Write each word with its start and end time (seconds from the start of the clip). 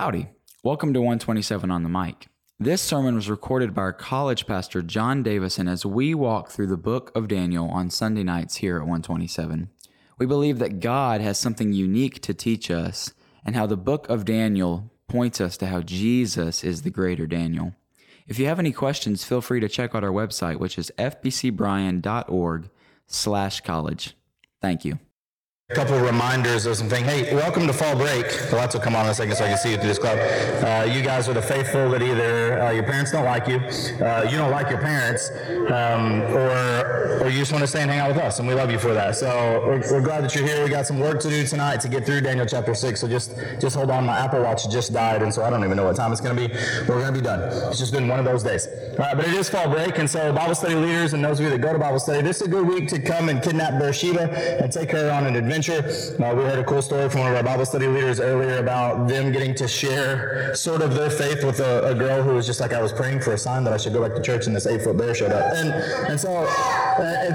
Howdy. 0.00 0.28
Welcome 0.64 0.94
to 0.94 1.00
One27 1.00 1.70
on 1.70 1.82
the 1.82 1.90
mic. 1.90 2.28
This 2.58 2.80
sermon 2.80 3.16
was 3.16 3.28
recorded 3.28 3.74
by 3.74 3.82
our 3.82 3.92
college 3.92 4.46
pastor, 4.46 4.80
John 4.80 5.22
Davison, 5.22 5.68
as 5.68 5.84
we 5.84 6.14
walk 6.14 6.48
through 6.48 6.68
the 6.68 6.78
book 6.78 7.12
of 7.14 7.28
Daniel 7.28 7.68
on 7.68 7.90
Sunday 7.90 8.22
nights 8.22 8.56
here 8.56 8.78
at 8.80 8.88
One27. 8.88 9.68
We 10.16 10.24
believe 10.24 10.58
that 10.58 10.80
God 10.80 11.20
has 11.20 11.36
something 11.36 11.74
unique 11.74 12.22
to 12.22 12.32
teach 12.32 12.70
us 12.70 13.12
and 13.44 13.54
how 13.54 13.66
the 13.66 13.76
book 13.76 14.08
of 14.08 14.24
Daniel 14.24 14.90
points 15.06 15.38
us 15.38 15.58
to 15.58 15.66
how 15.66 15.82
Jesus 15.82 16.64
is 16.64 16.80
the 16.80 16.88
greater 16.88 17.26
Daniel. 17.26 17.74
If 18.26 18.38
you 18.38 18.46
have 18.46 18.58
any 18.58 18.72
questions, 18.72 19.22
feel 19.22 19.42
free 19.42 19.60
to 19.60 19.68
check 19.68 19.94
out 19.94 20.02
our 20.02 20.08
website, 20.08 20.56
which 20.56 20.78
is 20.78 20.90
fbcbryan.org 20.96 22.70
slash 23.06 23.60
college. 23.60 24.16
Thank 24.62 24.86
you. 24.86 24.98
Couple 25.70 26.00
reminders 26.00 26.66
of 26.66 26.76
something. 26.76 27.04
Hey, 27.04 27.32
welcome 27.32 27.64
to 27.68 27.72
fall 27.72 27.94
break. 27.94 28.26
The 28.50 28.56
lights 28.56 28.74
will 28.74 28.82
come 28.82 28.96
on 28.96 29.04
in 29.04 29.12
a 29.12 29.14
second 29.14 29.36
so 29.36 29.44
I 29.44 29.50
can 29.50 29.56
see 29.56 29.70
you 29.70 29.76
through 29.76 29.86
this 29.86 30.00
cloud. 30.00 30.18
Uh, 30.18 30.90
you 30.92 31.00
guys 31.00 31.28
are 31.28 31.32
the 31.32 31.40
faithful 31.40 31.88
that 31.90 32.02
either 32.02 32.60
uh, 32.60 32.72
your 32.72 32.82
parents 32.82 33.12
don't 33.12 33.24
like 33.24 33.46
you, 33.46 33.58
uh, 34.04 34.26
you 34.28 34.36
don't 34.36 34.50
like 34.50 34.68
your 34.68 34.80
parents, 34.80 35.30
um, 35.70 36.22
or 36.22 37.20
or 37.22 37.28
you 37.28 37.38
just 37.38 37.52
want 37.52 37.62
to 37.62 37.68
stay 37.68 37.82
and 37.82 37.90
hang 37.90 38.00
out 38.00 38.08
with 38.08 38.16
us, 38.16 38.40
and 38.40 38.48
we 38.48 38.54
love 38.54 38.72
you 38.72 38.80
for 38.80 38.92
that. 38.94 39.14
So 39.14 39.62
we're, 39.64 39.78
we're 39.92 40.00
glad 40.00 40.24
that 40.24 40.34
you're 40.34 40.44
here. 40.44 40.64
We 40.64 40.70
got 40.70 40.86
some 40.86 40.98
work 40.98 41.20
to 41.20 41.28
do 41.28 41.46
tonight 41.46 41.80
to 41.82 41.88
get 41.88 42.04
through 42.04 42.22
Daniel 42.22 42.46
chapter 42.46 42.74
six. 42.74 43.00
So 43.00 43.06
just 43.06 43.36
just 43.60 43.76
hold 43.76 43.92
on. 43.92 44.04
My 44.06 44.18
Apple 44.18 44.42
Watch 44.42 44.68
just 44.70 44.92
died, 44.92 45.22
and 45.22 45.32
so 45.32 45.44
I 45.44 45.50
don't 45.50 45.62
even 45.62 45.76
know 45.76 45.84
what 45.84 45.94
time 45.94 46.10
it's 46.10 46.20
going 46.20 46.36
to 46.36 46.48
be. 46.48 46.52
We're 46.88 47.00
going 47.00 47.14
to 47.14 47.20
be 47.20 47.24
done. 47.24 47.42
It's 47.68 47.78
just 47.78 47.92
been 47.92 48.08
one 48.08 48.18
of 48.18 48.24
those 48.24 48.42
days. 48.42 48.66
All 48.66 49.06
right, 49.06 49.16
but 49.16 49.28
it 49.28 49.34
is 49.34 49.48
fall 49.48 49.70
break, 49.70 49.98
and 49.98 50.10
so 50.10 50.32
Bible 50.32 50.56
study 50.56 50.74
leaders 50.74 51.12
and 51.12 51.24
those 51.24 51.38
of 51.38 51.44
you 51.44 51.50
that 51.50 51.60
go 51.60 51.72
to 51.72 51.78
Bible 51.78 52.00
study, 52.00 52.22
this 52.22 52.40
is 52.40 52.48
a 52.48 52.50
good 52.50 52.66
week 52.66 52.88
to 52.88 52.98
come 52.98 53.28
and 53.28 53.40
kidnap 53.40 53.78
Beersheba 53.78 54.60
and 54.60 54.72
take 54.72 54.90
her 54.90 55.12
on 55.12 55.26
an 55.26 55.36
adventure 55.36 55.59
adventure. 55.68 56.22
Uh, 56.22 56.34
we 56.34 56.42
heard 56.42 56.58
a 56.58 56.64
cool 56.64 56.82
story 56.82 57.08
from 57.08 57.20
one 57.20 57.30
of 57.30 57.36
our 57.36 57.42
Bible 57.42 57.66
study 57.66 57.86
leaders 57.86 58.20
earlier 58.20 58.58
about 58.58 59.08
them 59.08 59.32
getting 59.32 59.54
to 59.54 59.68
share 59.68 60.54
sort 60.54 60.82
of 60.82 60.94
their 60.94 61.10
faith 61.10 61.44
with 61.44 61.60
a, 61.60 61.90
a 61.90 61.94
girl 61.94 62.22
who 62.22 62.34
was 62.34 62.46
just 62.46 62.60
like, 62.60 62.72
I 62.72 62.80
was 62.80 62.92
praying 62.92 63.20
for 63.20 63.32
a 63.32 63.38
sign 63.38 63.64
that 63.64 63.72
I 63.72 63.76
should 63.76 63.92
go 63.92 64.02
back 64.02 64.14
to 64.16 64.22
church, 64.22 64.46
and 64.46 64.56
this 64.56 64.66
eight 64.66 64.82
foot 64.82 64.96
bear 64.96 65.14
showed 65.14 65.32
up. 65.32 65.52
And 65.54 65.70
and 66.08 66.20
so 66.20 66.44
uh, 66.44 67.26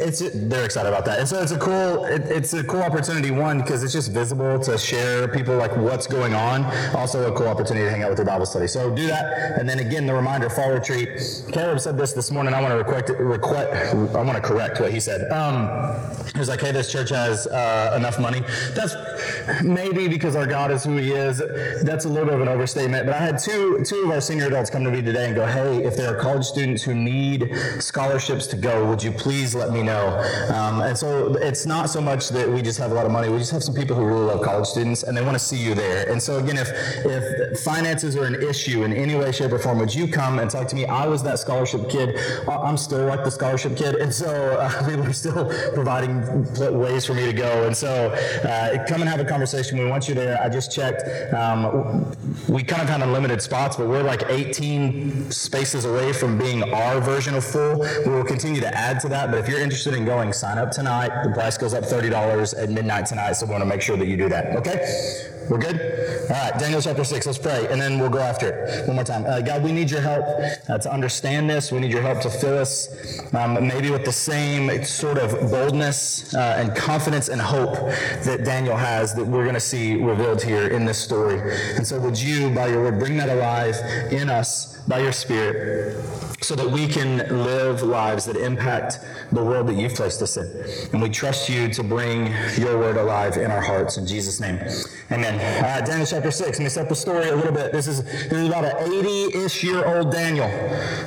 it's 0.00 0.20
they're 0.48 0.64
excited 0.64 0.88
about 0.88 1.04
that. 1.04 1.20
And 1.20 1.28
so 1.28 1.42
it's 1.42 1.52
a 1.52 1.58
cool 1.58 2.04
it, 2.04 2.22
it's 2.26 2.52
a 2.52 2.64
cool 2.64 2.82
opportunity 2.82 3.30
one 3.30 3.60
because 3.60 3.82
it's 3.82 3.92
just 3.92 4.10
visible 4.10 4.58
to 4.60 4.78
share 4.78 5.28
people 5.28 5.56
like 5.56 5.76
what's 5.76 6.06
going 6.06 6.34
on. 6.34 6.64
Also 6.96 7.32
a 7.32 7.36
cool 7.36 7.48
opportunity 7.48 7.84
to 7.84 7.90
hang 7.90 8.02
out 8.02 8.10
with 8.10 8.18
your 8.18 8.26
Bible 8.26 8.46
study. 8.46 8.66
So 8.66 8.94
do 8.94 9.06
that, 9.06 9.58
and 9.58 9.68
then 9.68 9.78
again 9.78 10.06
the 10.06 10.14
reminder 10.14 10.50
fall 10.50 10.72
retreat. 10.72 11.08
Caleb 11.52 11.80
said 11.80 11.96
this 11.96 12.12
this 12.12 12.30
morning. 12.30 12.54
I 12.54 12.60
want 12.60 12.72
to 12.72 12.78
request, 12.78 13.08
request 13.18 13.94
I 13.94 14.22
want 14.22 14.36
to 14.36 14.42
correct 14.42 14.80
what 14.80 14.92
he 14.92 15.00
said. 15.00 15.30
Um, 15.30 15.68
he 16.32 16.38
was 16.38 16.48
like, 16.48 16.60
hey, 16.60 16.72
this 16.72 16.90
church 16.90 17.10
has 17.10 17.19
uh, 17.28 17.94
enough 17.96 18.18
money. 18.18 18.42
That's 18.74 18.94
maybe 19.62 20.08
because 20.08 20.36
our 20.36 20.46
God 20.46 20.70
is 20.70 20.84
who 20.84 20.96
He 20.96 21.12
is. 21.12 21.42
That's 21.82 22.04
a 22.04 22.08
little 22.08 22.26
bit 22.26 22.34
of 22.34 22.40
an 22.40 22.48
overstatement. 22.48 23.06
But 23.06 23.14
I 23.14 23.18
had 23.18 23.38
two 23.38 23.82
two 23.84 24.04
of 24.04 24.10
our 24.10 24.20
senior 24.20 24.46
adults 24.46 24.70
come 24.70 24.84
to 24.84 24.90
me 24.90 25.02
today 25.02 25.26
and 25.26 25.34
go, 25.34 25.46
hey, 25.46 25.84
if 25.84 25.96
there 25.96 26.14
are 26.14 26.20
college 26.20 26.44
students 26.44 26.82
who 26.82 26.94
need 26.94 27.54
scholarships 27.78 28.46
to 28.48 28.56
go, 28.56 28.86
would 28.88 29.02
you 29.02 29.12
please 29.12 29.54
let 29.54 29.70
me 29.70 29.82
know? 29.82 30.18
Um, 30.54 30.80
and 30.80 30.96
so 30.96 31.34
it's 31.36 31.66
not 31.66 31.90
so 31.90 32.00
much 32.00 32.28
that 32.30 32.48
we 32.48 32.62
just 32.62 32.78
have 32.78 32.92
a 32.92 32.94
lot 32.94 33.06
of 33.06 33.12
money. 33.12 33.28
We 33.28 33.38
just 33.38 33.52
have 33.52 33.62
some 33.62 33.74
people 33.74 33.96
who 33.96 34.04
really 34.04 34.26
love 34.26 34.42
college 34.42 34.66
students 34.66 35.02
and 35.02 35.16
they 35.16 35.22
want 35.22 35.34
to 35.34 35.38
see 35.38 35.56
you 35.56 35.74
there. 35.74 36.10
And 36.10 36.22
so 36.22 36.38
again, 36.38 36.56
if 36.56 36.70
if 37.04 37.60
finances 37.60 38.16
are 38.16 38.24
an 38.24 38.42
issue 38.42 38.84
in 38.84 38.92
any 38.92 39.14
way, 39.14 39.32
shape, 39.32 39.52
or 39.52 39.58
form, 39.58 39.78
would 39.78 39.94
you 39.94 40.08
come 40.08 40.38
and 40.38 40.50
talk 40.50 40.68
to 40.68 40.76
me? 40.76 40.86
I 40.86 41.06
was 41.06 41.22
that 41.22 41.38
scholarship 41.38 41.88
kid. 41.88 42.18
I'm 42.48 42.76
still 42.76 43.06
like 43.06 43.24
the 43.24 43.30
scholarship 43.30 43.76
kid, 43.76 43.96
and 43.96 44.12
so 44.12 44.28
uh, 44.58 44.86
people 44.88 45.06
are 45.06 45.12
still 45.12 45.50
providing 45.74 46.20
ways 46.78 47.06
for 47.10 47.16
me 47.16 47.26
to 47.26 47.32
go. 47.32 47.66
And 47.66 47.76
so 47.76 48.08
uh, 48.44 48.84
come 48.86 49.00
and 49.00 49.08
have 49.08 49.20
a 49.20 49.24
conversation. 49.24 49.78
We 49.78 49.86
want 49.86 50.08
you 50.08 50.14
there. 50.14 50.40
I 50.40 50.48
just 50.48 50.72
checked. 50.72 51.02
Um, 51.34 52.14
we 52.48 52.62
kind 52.62 52.82
of 52.82 52.88
had 52.88 53.02
unlimited 53.02 53.42
spots, 53.42 53.76
but 53.76 53.88
we're 53.88 54.02
like 54.02 54.22
18 54.28 55.30
spaces 55.30 55.84
away 55.84 56.12
from 56.12 56.38
being 56.38 56.62
our 56.72 57.00
version 57.00 57.34
of 57.34 57.44
full. 57.44 57.80
We 58.06 58.12
will 58.12 58.24
continue 58.24 58.60
to 58.60 58.72
add 58.76 59.00
to 59.00 59.08
that. 59.08 59.30
But 59.30 59.40
if 59.40 59.48
you're 59.48 59.60
interested 59.60 59.94
in 59.94 60.04
going, 60.04 60.32
sign 60.32 60.58
up 60.58 60.70
tonight. 60.70 61.24
The 61.24 61.30
price 61.30 61.58
goes 61.58 61.74
up 61.74 61.84
$30 61.84 62.62
at 62.62 62.70
midnight 62.70 63.06
tonight. 63.06 63.32
So 63.32 63.46
we 63.46 63.52
want 63.52 63.62
to 63.62 63.68
make 63.68 63.82
sure 63.82 63.96
that 63.96 64.06
you 64.06 64.16
do 64.16 64.28
that. 64.28 64.54
Okay? 64.56 65.39
We're 65.50 65.58
good? 65.58 65.80
All 66.30 66.36
right, 66.36 66.56
Daniel 66.60 66.80
chapter 66.80 67.02
6. 67.02 67.26
Let's 67.26 67.36
pray, 67.36 67.66
and 67.68 67.80
then 67.80 67.98
we'll 67.98 68.08
go 68.08 68.20
after 68.20 68.50
it. 68.50 68.86
One 68.86 68.94
more 68.94 69.04
time. 69.04 69.24
Uh, 69.26 69.40
God, 69.40 69.64
we 69.64 69.72
need 69.72 69.90
your 69.90 70.00
help 70.00 70.24
uh, 70.68 70.78
to 70.78 70.92
understand 70.92 71.50
this. 71.50 71.72
We 71.72 71.80
need 71.80 71.90
your 71.90 72.02
help 72.02 72.20
to 72.20 72.30
fill 72.30 72.56
us, 72.56 72.88
um, 73.34 73.54
maybe 73.66 73.90
with 73.90 74.04
the 74.04 74.12
same 74.12 74.84
sort 74.84 75.18
of 75.18 75.32
boldness 75.50 76.32
uh, 76.36 76.54
and 76.56 76.76
confidence 76.76 77.28
and 77.28 77.40
hope 77.40 77.74
that 78.22 78.44
Daniel 78.44 78.76
has 78.76 79.12
that 79.16 79.26
we're 79.26 79.42
going 79.42 79.54
to 79.54 79.60
see 79.60 79.96
revealed 79.96 80.40
here 80.40 80.68
in 80.68 80.84
this 80.84 80.98
story. 80.98 81.40
And 81.74 81.84
so, 81.84 81.98
would 81.98 82.20
you, 82.20 82.50
by 82.50 82.68
your 82.68 82.84
word, 82.84 83.00
bring 83.00 83.16
that 83.16 83.28
alive 83.28 83.74
in 84.12 84.30
us 84.30 84.78
by 84.86 85.00
your 85.00 85.12
Spirit 85.12 86.29
so 86.42 86.54
that 86.54 86.68
we 86.68 86.86
can 86.86 87.18
live 87.44 87.82
lives 87.82 88.24
that 88.24 88.36
impact 88.36 88.98
the 89.32 89.44
world 89.44 89.66
that 89.68 89.74
you've 89.74 89.94
placed 89.94 90.22
us 90.22 90.36
in. 90.36 90.90
And 90.92 91.02
we 91.02 91.10
trust 91.10 91.48
you 91.48 91.68
to 91.68 91.82
bring 91.82 92.32
your 92.58 92.78
word 92.78 92.96
alive 92.96 93.36
in 93.36 93.50
our 93.50 93.60
hearts. 93.60 93.98
In 93.98 94.06
Jesus' 94.06 94.40
name, 94.40 94.58
amen. 95.10 95.34
Uh, 95.62 95.84
Daniel 95.84 96.06
chapter 96.06 96.30
6. 96.30 96.58
Let 96.58 96.64
me 96.64 96.68
set 96.70 96.88
the 96.88 96.96
story 96.96 97.28
a 97.28 97.36
little 97.36 97.52
bit. 97.52 97.72
This 97.72 97.86
is, 97.86 98.04
this 98.04 98.32
is 98.32 98.48
about 98.48 98.64
an 98.64 98.92
80 98.92 99.38
ish 99.44 99.62
year 99.62 99.84
old 99.84 100.10
Daniel. 100.10 100.46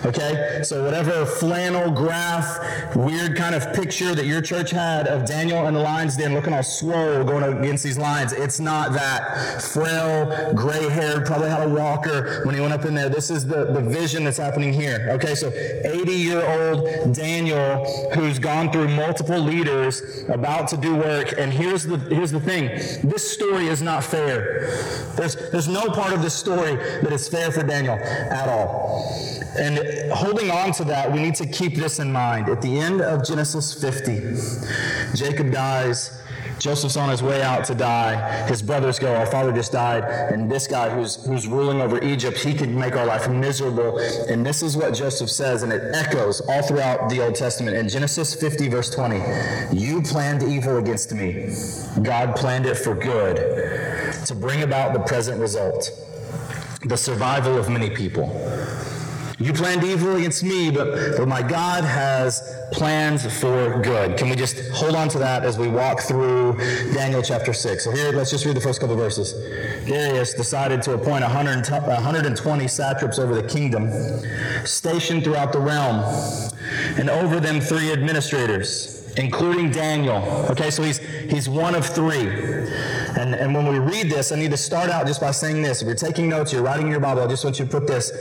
Okay? 0.06 0.62
So, 0.64 0.84
whatever 0.84 1.26
flannel 1.26 1.90
graph, 1.92 2.96
weird 2.96 3.36
kind 3.36 3.56
of 3.56 3.74
picture 3.74 4.14
that 4.14 4.26
your 4.26 4.42
church 4.42 4.70
had 4.70 5.08
of 5.08 5.26
Daniel 5.26 5.66
and 5.66 5.76
the 5.76 5.82
lion's 5.82 6.16
den 6.16 6.34
looking 6.34 6.54
all 6.54 6.64
swole 6.64 7.24
going 7.24 7.44
against 7.44 7.84
these 7.84 7.98
lions, 7.98 8.34
it's 8.34 8.60
not 8.60 8.94
that. 8.94 9.62
Frail, 9.62 10.54
gray 10.54 10.90
haired, 10.90 11.26
probably 11.26 11.50
had 11.50 11.64
a 11.64 11.70
walker 11.70 12.44
when 12.46 12.54
he 12.54 12.62
went 12.62 12.74
up 12.74 12.86
in 12.86 12.94
there. 12.94 13.10
This 13.10 13.32
is 13.32 13.48
the, 13.48 13.66
the 13.66 13.82
vision 13.82 14.24
that's 14.24 14.38
happening 14.38 14.72
here. 14.72 15.08
Okay? 15.10 15.23
Okay, 15.24 15.36
so 15.36 15.54
80 15.54 16.12
year 16.12 16.44
old 16.44 17.16
Daniel 17.16 17.86
who's 18.14 18.40
gone 18.40 18.70
through 18.74 18.90
multiple 18.90 19.40
leaders 19.40 20.26
about 20.28 20.68
to 20.68 20.78
do 20.78 20.96
work. 20.96 21.36
And 21.38 21.54
here's 21.54 21.84
the, 21.84 21.98
here's 21.98 22.32
the 22.32 22.42
thing 22.42 22.68
this 23.10 23.32
story 23.32 23.68
is 23.68 23.82
not 23.82 24.04
fair. 24.04 24.68
There's, 25.16 25.36
there's 25.52 25.70
no 25.70 25.88
part 25.88 26.12
of 26.12 26.22
this 26.22 26.34
story 26.34 26.76
that 26.76 27.14
is 27.14 27.30
fair 27.30 27.54
for 27.54 27.64
Daniel 27.64 27.96
at 27.96 28.50
all. 28.50 29.08
And 29.58 30.12
holding 30.12 30.52
on 30.52 30.74
to 30.74 30.84
that, 30.86 31.10
we 31.10 31.22
need 31.22 31.36
to 31.36 31.46
keep 31.46 31.76
this 31.76 32.00
in 32.00 32.12
mind. 32.12 32.50
At 32.50 32.62
the 32.62 32.78
end 32.78 33.00
of 33.00 33.26
Genesis 33.26 33.74
50, 33.74 35.16
Jacob 35.16 35.54
dies. 35.54 36.22
Joseph's 36.64 36.96
on 36.96 37.10
his 37.10 37.22
way 37.22 37.42
out 37.42 37.66
to 37.66 37.76
die. 37.76 38.48
His 38.48 38.62
brothers 38.62 38.98
go, 38.98 39.14
Our 39.14 39.26
father 39.26 39.52
just 39.52 39.74
died. 39.74 40.06
And 40.32 40.50
this 40.50 40.66
guy 40.66 40.90
who's, 40.90 41.22
who's 41.26 41.46
ruling 41.46 41.82
over 41.82 42.02
Egypt, 42.02 42.38
he 42.38 42.54
could 42.54 42.70
make 42.70 42.96
our 42.96 43.06
life 43.06 43.30
miserable. 43.30 44.00
And 44.30 44.46
this 44.46 44.64
is 44.64 44.78
what 44.78 44.94
Joseph 44.94 45.30
says, 45.30 45.64
and 45.64 45.74
it 45.74 45.94
echoes 45.94 46.40
all 46.40 46.62
throughout 46.62 47.10
the 47.10 47.22
Old 47.22 47.36
Testament. 47.36 47.76
In 47.76 47.90
Genesis 47.90 48.34
50, 48.34 48.70
verse 48.70 48.90
20, 48.92 49.18
You 49.78 50.02
planned 50.04 50.42
evil 50.44 50.78
against 50.78 51.14
me. 51.14 51.54
God 52.02 52.34
planned 52.38 52.66
it 52.66 52.78
for 52.78 52.96
good 52.96 53.36
to 54.26 54.34
bring 54.34 54.64
about 54.64 54.94
the 54.94 55.02
present 55.02 55.42
result 55.42 55.90
the 56.86 56.98
survival 56.98 57.58
of 57.58 57.70
many 57.70 57.90
people. 57.90 58.26
You 59.44 59.52
planned 59.52 59.84
evil 59.84 60.16
against 60.16 60.42
me, 60.42 60.72
but, 60.72 61.18
but 61.18 61.28
my 61.28 61.42
God 61.42 61.84
has 61.84 62.56
plans 62.72 63.26
for 63.42 63.82
good. 63.82 64.18
Can 64.18 64.30
we 64.30 64.38
just 64.38 64.70
hold 64.70 64.96
on 64.96 65.10
to 65.10 65.20
that 65.20 65.44
as 65.44 65.58
we 65.58 65.68
walk 65.68 66.00
through 66.00 66.54
Daniel 66.94 67.22
chapter 67.22 67.52
6? 67.52 67.84
So 67.84 67.92
here, 67.92 68.14
let's 68.14 68.32
just 68.32 68.46
read 68.46 68.56
the 68.56 68.62
first 68.62 68.80
couple 68.80 68.96
verses. 68.96 69.34
Darius 69.86 70.34
decided 70.34 70.82
to 70.84 70.94
appoint 70.94 71.24
120 71.24 72.68
satraps 72.70 73.20
over 73.20 73.36
the 73.36 73.46
kingdom, 73.46 73.92
stationed 74.66 75.26
throughout 75.26 75.52
the 75.52 75.60
realm, 75.60 76.00
and 76.98 77.10
over 77.10 77.42
them 77.42 77.60
three 77.60 77.92
administrators, 77.92 79.14
including 79.18 79.72
Daniel. 79.72 80.24
Okay, 80.52 80.72
so 80.72 80.84
he's, 80.84 81.00
he's 81.00 81.50
one 81.50 81.76
of 81.76 81.86
three. 81.86 82.30
And, 83.18 83.36
and 83.36 83.54
when 83.54 83.68
we 83.68 83.80
read 83.80 84.10
this, 84.10 84.32
I 84.32 84.36
need 84.36 84.52
to 84.52 84.58
start 84.58 84.90
out 84.90 85.06
just 85.06 85.22
by 85.22 85.32
saying 85.32 85.62
this. 85.62 85.82
If 85.82 85.86
you're 85.86 85.96
taking 85.96 86.30
notes, 86.30 86.52
you're 86.52 86.64
writing 86.64 86.88
in 86.88 86.92
your 86.92 87.00
Bible, 87.00 87.22
I 87.22 87.28
just 87.28 87.44
want 87.44 87.60
you 87.60 87.66
to 87.66 87.72
put 87.72 87.86
this. 87.86 88.12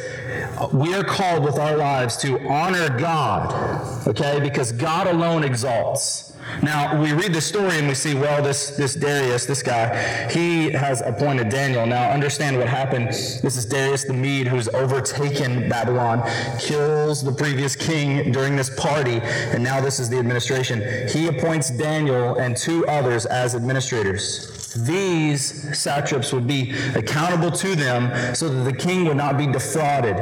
We 0.73 0.95
are 0.95 1.05
called 1.05 1.45
with 1.45 1.59
our 1.59 1.77
lives 1.77 2.17
to 2.19 2.39
honor 2.49 2.89
God, 2.99 4.07
okay? 4.07 4.39
Because 4.41 4.73
God 4.73 5.07
alone 5.07 5.45
exalts. 5.45 6.33
Now, 6.63 7.01
we 7.01 7.13
read 7.13 7.33
the 7.33 7.41
story 7.41 7.79
and 7.79 7.89
we 7.89 7.95
see, 7.95 8.15
well, 8.15 8.43
this, 8.43 8.71
this 8.71 8.95
Darius, 8.95 9.47
this 9.47 9.63
guy, 9.63 10.29
he 10.29 10.71
has 10.73 11.01
appointed 11.01 11.49
Daniel. 11.49 11.87
Now, 11.87 12.11
understand 12.11 12.59
what 12.59 12.69
happened. 12.69 13.09
This 13.09 13.57
is 13.57 13.65
Darius 13.65 14.05
the 14.05 14.13
Mede 14.13 14.49
who's 14.49 14.69
overtaken 14.69 15.69
Babylon, 15.69 16.23
kills 16.59 17.23
the 17.23 17.33
previous 17.33 17.77
king 17.77 18.33
during 18.33 18.57
this 18.57 18.75
party, 18.79 19.21
and 19.23 19.63
now 19.63 19.81
this 19.81 20.01
is 20.01 20.11
the 20.11 20.19
administration. 20.19 21.09
He 21.09 21.29
appoints 21.29 21.71
Daniel 21.71 22.37
and 22.37 22.57
two 22.57 22.87
others 22.87 23.25
as 23.25 23.55
administrators 23.55 24.62
these 24.75 25.79
satraps 25.79 26.33
would 26.33 26.47
be 26.47 26.75
accountable 26.95 27.51
to 27.51 27.75
them 27.75 28.35
so 28.35 28.49
that 28.49 28.65
the 28.71 28.77
king 28.77 29.05
would 29.07 29.17
not 29.17 29.37
be 29.39 29.47
defrauded. 29.47 30.17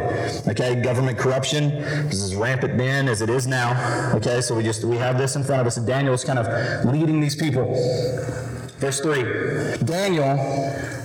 Okay, 0.48 0.80
government 0.82 1.18
corruption 1.18 1.70
this 2.08 2.22
is 2.22 2.34
rampant 2.34 2.76
then 2.76 3.08
as 3.08 3.22
it 3.22 3.30
is 3.30 3.46
now. 3.46 4.14
Okay, 4.14 4.40
so 4.40 4.54
we 4.54 4.62
just 4.62 4.84
we 4.84 4.96
have 4.96 5.18
this 5.18 5.36
in 5.36 5.44
front 5.44 5.60
of 5.60 5.66
us. 5.66 5.76
And 5.76 5.86
Daniel 5.86 6.14
is 6.14 6.24
kind 6.24 6.38
of 6.38 6.84
leading 6.84 7.20
these 7.20 7.36
people. 7.36 7.74
Verse 8.78 9.00
3 9.00 9.84
Daniel 9.84 10.36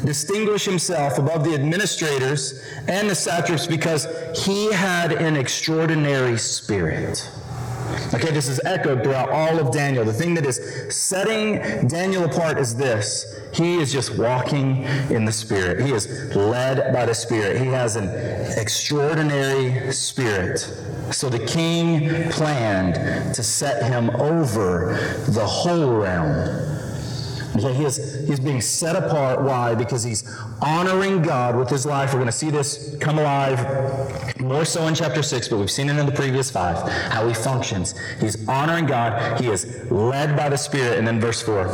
distinguished 0.06 0.65
himself 0.65 1.18
above 1.18 1.44
the 1.44 1.53
administrators 1.53 2.63
and 2.88 3.09
the 3.09 3.15
satraps 3.15 3.68
because 3.68 4.07
he 4.45 4.71
had 4.71 5.12
an 5.12 5.36
extraordinary 5.36 6.38
spirit. 6.38 7.30
Okay, 8.13 8.31
this 8.31 8.47
is 8.47 8.59
echoed 8.65 9.03
throughout 9.03 9.30
all 9.30 9.59
of 9.59 9.74
Daniel. 9.74 10.06
The 10.06 10.13
thing 10.13 10.33
that 10.36 10.45
is 10.45 10.59
setting 10.89 11.88
Daniel 11.88 12.25
apart 12.25 12.57
is 12.57 12.75
this 12.75 13.39
he 13.53 13.75
is 13.75 13.92
just 13.92 14.18
walking 14.18 14.83
in 15.09 15.25
the 15.25 15.31
Spirit. 15.31 15.86
He 15.86 15.94
is 15.94 16.36
led 16.36 16.94
by 16.94 17.06
the 17.06 17.15
Spirit. 17.15 17.62
He 17.62 17.68
has 17.68 17.95
an 17.95 18.09
extraordinary 18.59 19.92
spirit. 19.94 20.59
So 21.12 21.30
the 21.30 21.45
king 21.45 22.30
planned 22.31 22.95
to 23.33 23.44
set 23.44 23.83
him 23.83 24.09
over 24.12 25.24
the 25.27 25.45
whole 25.45 25.95
realm. 25.95 26.75
He 27.57 27.86
is, 27.86 28.28
he's 28.28 28.40
being 28.40 28.62
set 28.62 28.96
apart. 28.96 29.42
Why? 29.42 29.75
Because 29.75 30.04
he's 30.04 30.30
honoring 30.62 31.22
God 31.22 31.56
with 31.56 31.69
his 31.69 31.86
life. 31.86 32.13
We're 32.13 32.19
going 32.19 32.28
to 32.28 32.31
see 32.31 32.50
this 32.50 32.96
come 33.00 33.19
alive 33.19 33.60
more 34.40 34.66
so 34.66 34.86
in 34.88 34.96
chapter 34.96 35.24
6, 35.24 35.48
but 35.48 35.57
we've 35.57 35.72
seen 35.72 35.90
it 35.90 35.98
in 35.98 36.06
the 36.06 36.12
previous 36.12 36.52
five, 36.52 36.78
how 37.12 37.28
he 37.28 37.34
functions. 37.34 37.96
He's 38.19 38.48
honoring 38.48 38.86
God. 38.86 39.40
He 39.42 39.48
is 39.48 39.90
led 39.90 40.36
by 40.36 40.50
the 40.50 40.57
Spirit. 40.57 40.98
And 40.98 41.07
then 41.07 41.19
verse 41.19 41.42
4 41.42 41.66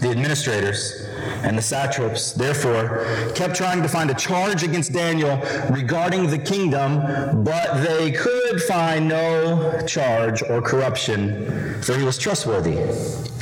the 0.00 0.08
administrators 0.08 1.06
and 1.42 1.56
the 1.56 1.62
satraps, 1.62 2.32
therefore, 2.32 3.04
kept 3.34 3.54
trying 3.54 3.82
to 3.82 3.88
find 3.88 4.10
a 4.10 4.14
charge 4.14 4.62
against 4.62 4.92
Daniel 4.92 5.36
regarding 5.70 6.26
the 6.28 6.38
kingdom, 6.38 7.44
but 7.44 7.82
they 7.82 8.10
could 8.10 8.62
find 8.62 9.08
no 9.08 9.84
charge 9.86 10.42
or 10.42 10.62
corruption, 10.62 11.82
for 11.82 11.96
he 11.96 12.02
was 12.02 12.16
trustworthy 12.16 12.78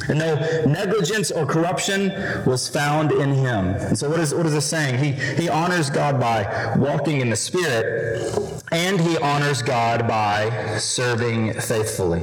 and 0.08 0.18
no 0.18 0.34
negligence 0.66 1.30
or 1.30 1.46
corruption 1.46 2.10
was 2.44 2.68
found 2.68 3.12
in 3.12 3.32
him. 3.32 3.68
And 3.68 3.98
so, 3.98 4.08
what 4.08 4.20
is, 4.20 4.34
what 4.34 4.46
is 4.46 4.52
this 4.52 4.66
saying? 4.66 4.98
He, 4.98 5.12
he 5.40 5.48
honors 5.48 5.90
God 5.90 6.18
by 6.20 6.74
walking 6.76 7.20
in 7.20 7.30
the 7.30 7.36
Spirit, 7.36 8.62
and 8.72 9.00
he 9.00 9.16
honors 9.18 9.62
God 9.62 10.06
by 10.08 10.78
serving 10.78 11.54
faithfully. 11.60 12.22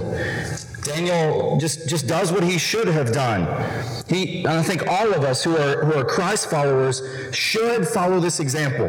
Daniel 0.95 1.57
just, 1.57 1.89
just 1.89 2.07
does 2.07 2.31
what 2.31 2.43
he 2.43 2.57
should 2.57 2.87
have 2.87 3.11
done. 3.11 3.41
He, 4.07 4.45
I 4.47 4.61
think 4.61 4.87
all 4.87 5.13
of 5.13 5.23
us 5.23 5.43
who 5.43 5.57
are, 5.57 5.83
who 5.83 5.93
are 5.93 6.05
Christ 6.05 6.49
followers 6.49 7.01
should 7.35 7.85
follow 7.87 8.19
this 8.19 8.39
example. 8.39 8.87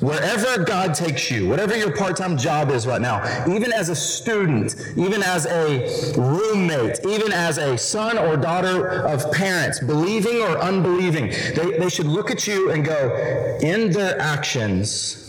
Wherever 0.00 0.64
God 0.64 0.94
takes 0.94 1.30
you, 1.30 1.48
whatever 1.48 1.76
your 1.76 1.94
part 1.96 2.16
time 2.16 2.36
job 2.36 2.70
is 2.70 2.86
right 2.86 3.00
now, 3.00 3.22
even 3.48 3.72
as 3.72 3.90
a 3.90 3.94
student, 3.94 4.74
even 4.96 5.22
as 5.22 5.46
a 5.46 6.14
roommate, 6.18 6.98
even 7.06 7.32
as 7.32 7.58
a 7.58 7.78
son 7.78 8.18
or 8.18 8.36
daughter 8.36 9.06
of 9.06 9.30
parents, 9.30 9.78
believing 9.78 10.40
or 10.42 10.58
unbelieving, 10.58 11.28
they, 11.54 11.78
they 11.78 11.88
should 11.88 12.06
look 12.06 12.30
at 12.30 12.46
you 12.46 12.72
and 12.72 12.84
go, 12.84 13.58
in 13.62 13.92
their 13.92 14.18
actions, 14.20 15.25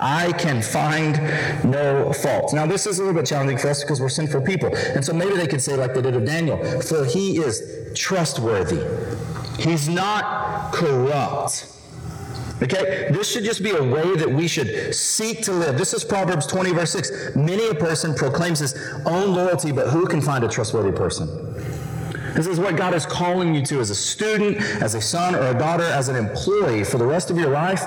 I 0.00 0.32
can 0.32 0.62
find 0.62 1.16
no 1.64 2.12
fault. 2.12 2.52
Now, 2.52 2.66
this 2.66 2.86
is 2.86 2.98
a 2.98 3.02
little 3.02 3.20
bit 3.20 3.26
challenging 3.26 3.58
for 3.58 3.68
us 3.68 3.82
because 3.82 4.00
we're 4.00 4.08
sinful 4.08 4.42
people. 4.42 4.74
And 4.74 5.04
so 5.04 5.12
maybe 5.12 5.36
they 5.36 5.46
could 5.46 5.62
say, 5.62 5.76
like 5.76 5.94
they 5.94 6.02
did 6.02 6.16
of 6.16 6.24
Daniel, 6.24 6.58
for 6.82 7.04
he 7.04 7.38
is 7.38 7.92
trustworthy, 7.94 8.82
he's 9.62 9.88
not 9.88 10.72
corrupt. 10.72 11.68
Okay, 12.62 13.08
this 13.10 13.28
should 13.28 13.42
just 13.42 13.62
be 13.62 13.70
a 13.70 13.82
way 13.82 14.14
that 14.14 14.30
we 14.30 14.46
should 14.46 14.94
seek 14.94 15.42
to 15.42 15.52
live. 15.52 15.76
This 15.76 15.92
is 15.92 16.04
Proverbs 16.04 16.46
20, 16.46 16.70
verse 16.70 16.92
6. 16.92 17.34
Many 17.34 17.70
a 17.70 17.74
person 17.74 18.14
proclaims 18.14 18.60
his 18.60 18.76
own 19.04 19.34
loyalty, 19.34 19.72
but 19.72 19.88
who 19.88 20.06
can 20.06 20.20
find 20.20 20.44
a 20.44 20.48
trustworthy 20.48 20.96
person? 20.96 21.51
This 22.34 22.46
is 22.46 22.58
what 22.58 22.76
God 22.76 22.94
is 22.94 23.04
calling 23.04 23.54
you 23.54 23.62
to 23.66 23.80
as 23.80 23.90
a 23.90 23.94
student, 23.94 24.56
as 24.82 24.94
a 24.94 25.00
son 25.00 25.34
or 25.34 25.46
a 25.48 25.54
daughter, 25.54 25.84
as 25.84 26.08
an 26.08 26.16
employee 26.16 26.84
for 26.84 26.98
the 26.98 27.06
rest 27.06 27.30
of 27.30 27.38
your 27.38 27.50
life. 27.50 27.82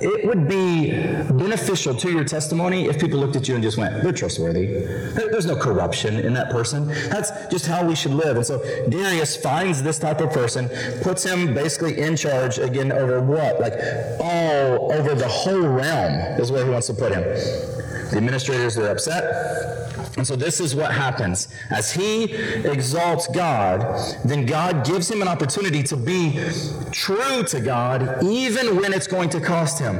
It 0.00 0.26
would 0.26 0.48
be 0.48 0.90
beneficial 1.32 1.94
to 1.94 2.10
your 2.10 2.24
testimony 2.24 2.86
if 2.86 3.00
people 3.00 3.18
looked 3.18 3.36
at 3.36 3.48
you 3.48 3.54
and 3.54 3.62
just 3.62 3.78
went, 3.78 4.02
they're 4.02 4.12
trustworthy. 4.12 4.66
There's 4.66 5.46
no 5.46 5.56
corruption 5.56 6.16
in 6.16 6.34
that 6.34 6.50
person. 6.50 6.86
That's 6.86 7.30
just 7.50 7.66
how 7.66 7.86
we 7.86 7.94
should 7.94 8.12
live. 8.12 8.36
And 8.36 8.46
so 8.46 8.58
Darius 8.88 9.36
finds 9.36 9.82
this 9.82 9.98
type 9.98 10.20
of 10.20 10.30
person, 10.32 10.68
puts 11.02 11.24
him 11.24 11.54
basically 11.54 12.00
in 12.00 12.16
charge 12.16 12.58
again 12.58 12.92
over 12.92 13.20
what? 13.20 13.60
Like 13.60 13.74
all 14.20 14.92
over 14.92 15.14
the 15.14 15.28
whole 15.28 15.66
realm 15.68 16.40
is 16.40 16.50
where 16.52 16.64
he 16.64 16.70
wants 16.70 16.86
to 16.88 16.94
put 16.94 17.12
him. 17.12 17.22
The 17.22 18.16
administrators 18.16 18.78
are 18.78 18.88
upset. 18.88 19.87
And 20.18 20.26
so 20.26 20.34
this 20.34 20.60
is 20.60 20.74
what 20.74 20.92
happens. 20.92 21.48
As 21.70 21.92
he 21.92 22.24
exalts 22.64 23.28
God, 23.28 23.80
then 24.24 24.46
God 24.46 24.84
gives 24.84 25.08
him 25.08 25.22
an 25.22 25.28
opportunity 25.28 25.82
to 25.84 25.96
be 25.96 26.38
true 26.90 27.44
to 27.44 27.60
God, 27.60 28.22
even 28.24 28.76
when 28.76 28.92
it's 28.92 29.06
going 29.06 29.30
to 29.30 29.40
cost 29.40 29.78
him. 29.78 29.96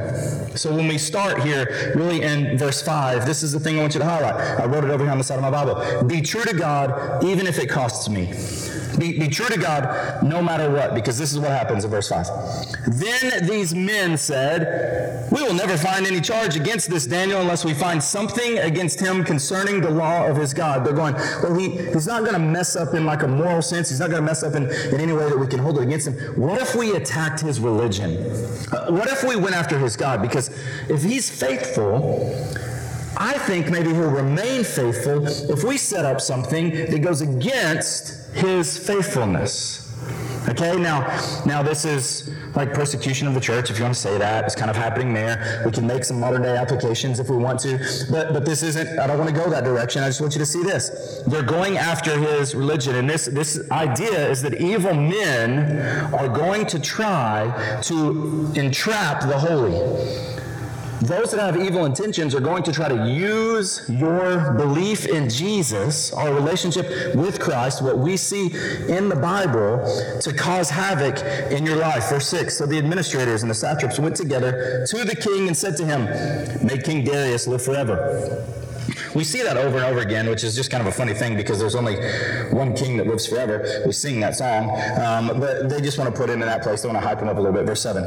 So 0.57 0.75
when 0.75 0.89
we 0.89 0.97
start 0.97 1.41
here, 1.41 1.93
really 1.95 2.21
in 2.21 2.57
verse 2.57 2.81
5, 2.81 3.25
this 3.25 3.43
is 3.43 3.53
the 3.53 3.59
thing 3.61 3.77
I 3.77 3.81
want 3.81 3.93
you 3.93 4.01
to 4.01 4.05
highlight. 4.05 4.35
I 4.59 4.65
wrote 4.65 4.83
it 4.83 4.89
over 4.89 5.03
here 5.03 5.11
on 5.11 5.17
the 5.17 5.23
side 5.23 5.37
of 5.37 5.41
my 5.41 5.51
Bible. 5.51 6.03
Be 6.03 6.21
true 6.21 6.43
to 6.43 6.53
God, 6.53 7.23
even 7.23 7.47
if 7.47 7.57
it 7.57 7.69
costs 7.69 8.09
me. 8.09 8.25
Be, 8.99 9.17
be 9.17 9.27
true 9.29 9.47
to 9.47 9.57
God 9.57 10.21
no 10.23 10.41
matter 10.41 10.69
what, 10.69 10.93
because 10.93 11.17
this 11.17 11.31
is 11.31 11.39
what 11.39 11.51
happens 11.51 11.85
in 11.85 11.91
verse 11.91 12.09
5. 12.09 12.27
Then 12.87 13.47
these 13.47 13.73
men 13.73 14.17
said, 14.17 15.31
We 15.31 15.41
will 15.41 15.53
never 15.53 15.77
find 15.77 16.05
any 16.05 16.19
charge 16.19 16.57
against 16.57 16.89
this 16.89 17.05
Daniel 17.05 17.39
unless 17.39 17.63
we 17.63 17.73
find 17.73 18.03
something 18.03 18.59
against 18.59 18.99
him 18.99 19.23
concerning 19.23 19.79
the 19.79 19.89
law 19.89 20.27
of 20.27 20.35
his 20.35 20.53
God. 20.53 20.85
They're 20.85 20.93
going, 20.93 21.13
Well, 21.41 21.55
he, 21.55 21.69
he's 21.69 22.07
not 22.07 22.21
going 22.21 22.33
to 22.33 22.39
mess 22.39 22.75
up 22.75 22.93
in 22.93 23.05
like 23.05 23.23
a 23.23 23.27
moral 23.27 23.61
sense. 23.61 23.89
He's 23.89 24.01
not 24.01 24.09
going 24.09 24.21
to 24.21 24.25
mess 24.25 24.43
up 24.43 24.55
in, 24.55 24.63
in 24.93 24.99
any 24.99 25.13
way 25.13 25.29
that 25.29 25.39
we 25.39 25.47
can 25.47 25.59
hold 25.59 25.77
it 25.77 25.83
against 25.83 26.07
him. 26.07 26.15
What 26.39 26.61
if 26.61 26.75
we 26.75 26.95
attacked 26.95 27.39
his 27.39 27.59
religion? 27.61 28.17
Uh, 28.71 28.91
what 28.91 29.07
if 29.07 29.23
we 29.23 29.37
went 29.37 29.55
after 29.55 29.79
his 29.79 29.95
God? 29.95 30.21
Because 30.21 30.49
if 30.89 31.03
he's 31.03 31.29
faithful, 31.29 32.35
I 33.17 33.33
think 33.33 33.69
maybe 33.69 33.89
he'll 33.89 34.11
remain 34.11 34.63
faithful 34.63 35.25
if 35.27 35.63
we 35.63 35.77
set 35.77 36.05
up 36.05 36.19
something 36.21 36.71
that 36.71 37.01
goes 37.01 37.21
against 37.21 38.18
his 38.33 38.77
faithfulness. 38.77 39.85
Okay, 40.47 40.77
now, 40.77 41.01
now 41.45 41.61
this 41.61 41.85
is 41.85 42.31
like 42.55 42.73
persecution 42.73 43.27
of 43.27 43.33
the 43.33 43.39
church, 43.39 43.69
if 43.69 43.77
you 43.77 43.83
want 43.83 43.93
to 43.93 43.99
say 43.99 44.17
that. 44.17 44.45
It's 44.45 44.55
kind 44.55 44.71
of 44.71 44.75
happening 44.75 45.13
there. 45.13 45.61
We 45.65 45.71
can 45.71 45.85
make 45.85 46.03
some 46.03 46.19
modern 46.19 46.41
day 46.41 46.57
applications 46.57 47.19
if 47.19 47.29
we 47.29 47.37
want 47.37 47.59
to, 47.61 47.77
but 48.09 48.33
but 48.33 48.45
this 48.45 48.63
isn't. 48.63 48.97
I 48.97 49.05
don't 49.05 49.19
want 49.19 49.29
to 49.29 49.35
go 49.35 49.49
that 49.49 49.63
direction. 49.63 50.01
I 50.01 50.07
just 50.07 50.21
want 50.21 50.33
you 50.33 50.39
to 50.39 50.45
see 50.45 50.63
this. 50.63 51.21
They're 51.27 51.43
going 51.43 51.77
after 51.77 52.17
his 52.17 52.55
religion, 52.55 52.95
and 52.95 53.09
this 53.09 53.25
this 53.25 53.69
idea 53.71 54.29
is 54.29 54.41
that 54.41 54.59
evil 54.59 54.93
men 54.93 55.81
are 56.13 56.29
going 56.29 56.65
to 56.67 56.79
try 56.79 57.79
to 57.83 58.51
entrap 58.55 59.21
the 59.21 59.37
holy. 59.37 60.38
Those 61.01 61.31
that 61.31 61.39
have 61.39 61.55
evil 61.55 61.85
intentions 61.85 62.35
are 62.35 62.41
going 62.41 62.61
to 62.63 62.73
try 62.73 62.89
to 62.89 63.07
use 63.07 63.89
your 63.89 64.51
belief 64.53 65.05
in 65.05 65.29
Jesus, 65.29 66.11
our 66.11 66.33
relationship 66.33 67.15
with 67.15 67.39
Christ, 67.39 67.81
what 67.81 67.97
we 67.97 68.17
see 68.17 68.47
in 68.89 69.07
the 69.07 69.15
Bible, 69.15 69.77
to 70.21 70.33
cause 70.33 70.69
havoc 70.69 71.19
in 71.51 71.65
your 71.65 71.77
life. 71.77 72.09
Verse 72.09 72.27
6 72.27 72.57
So 72.57 72.65
the 72.65 72.77
administrators 72.77 73.43
and 73.43 73.49
the 73.49 73.55
satraps 73.55 73.97
went 73.97 74.17
together 74.17 74.85
to 74.89 75.05
the 75.05 75.15
king 75.15 75.47
and 75.47 75.55
said 75.55 75.77
to 75.77 75.85
him, 75.85 76.03
May 76.65 76.77
King 76.77 77.05
Darius 77.05 77.47
live 77.47 77.63
forever. 77.63 78.45
We 79.15 79.23
see 79.23 79.41
that 79.43 79.57
over 79.57 79.77
and 79.77 79.85
over 79.85 79.99
again, 79.99 80.29
which 80.29 80.43
is 80.43 80.55
just 80.55 80.71
kind 80.71 80.81
of 80.81 80.87
a 80.87 80.91
funny 80.91 81.13
thing 81.13 81.35
because 81.35 81.59
there's 81.59 81.75
only 81.75 81.95
one 82.51 82.75
king 82.75 82.97
that 82.97 83.07
lives 83.07 83.25
forever. 83.27 83.83
We 83.85 83.91
sing 83.91 84.19
that 84.21 84.35
song, 84.35 84.69
um, 84.99 85.39
but 85.39 85.69
they 85.69 85.81
just 85.81 85.97
want 85.97 86.13
to 86.13 86.19
put 86.19 86.29
him 86.29 86.41
in 86.41 86.47
that 86.47 86.63
place. 86.63 86.81
They 86.81 86.87
want 86.87 87.01
to 87.01 87.07
hype 87.07 87.19
him 87.19 87.27
up 87.27 87.37
a 87.37 87.41
little 87.41 87.55
bit. 87.55 87.65
Verse 87.65 87.81
7 87.81 88.03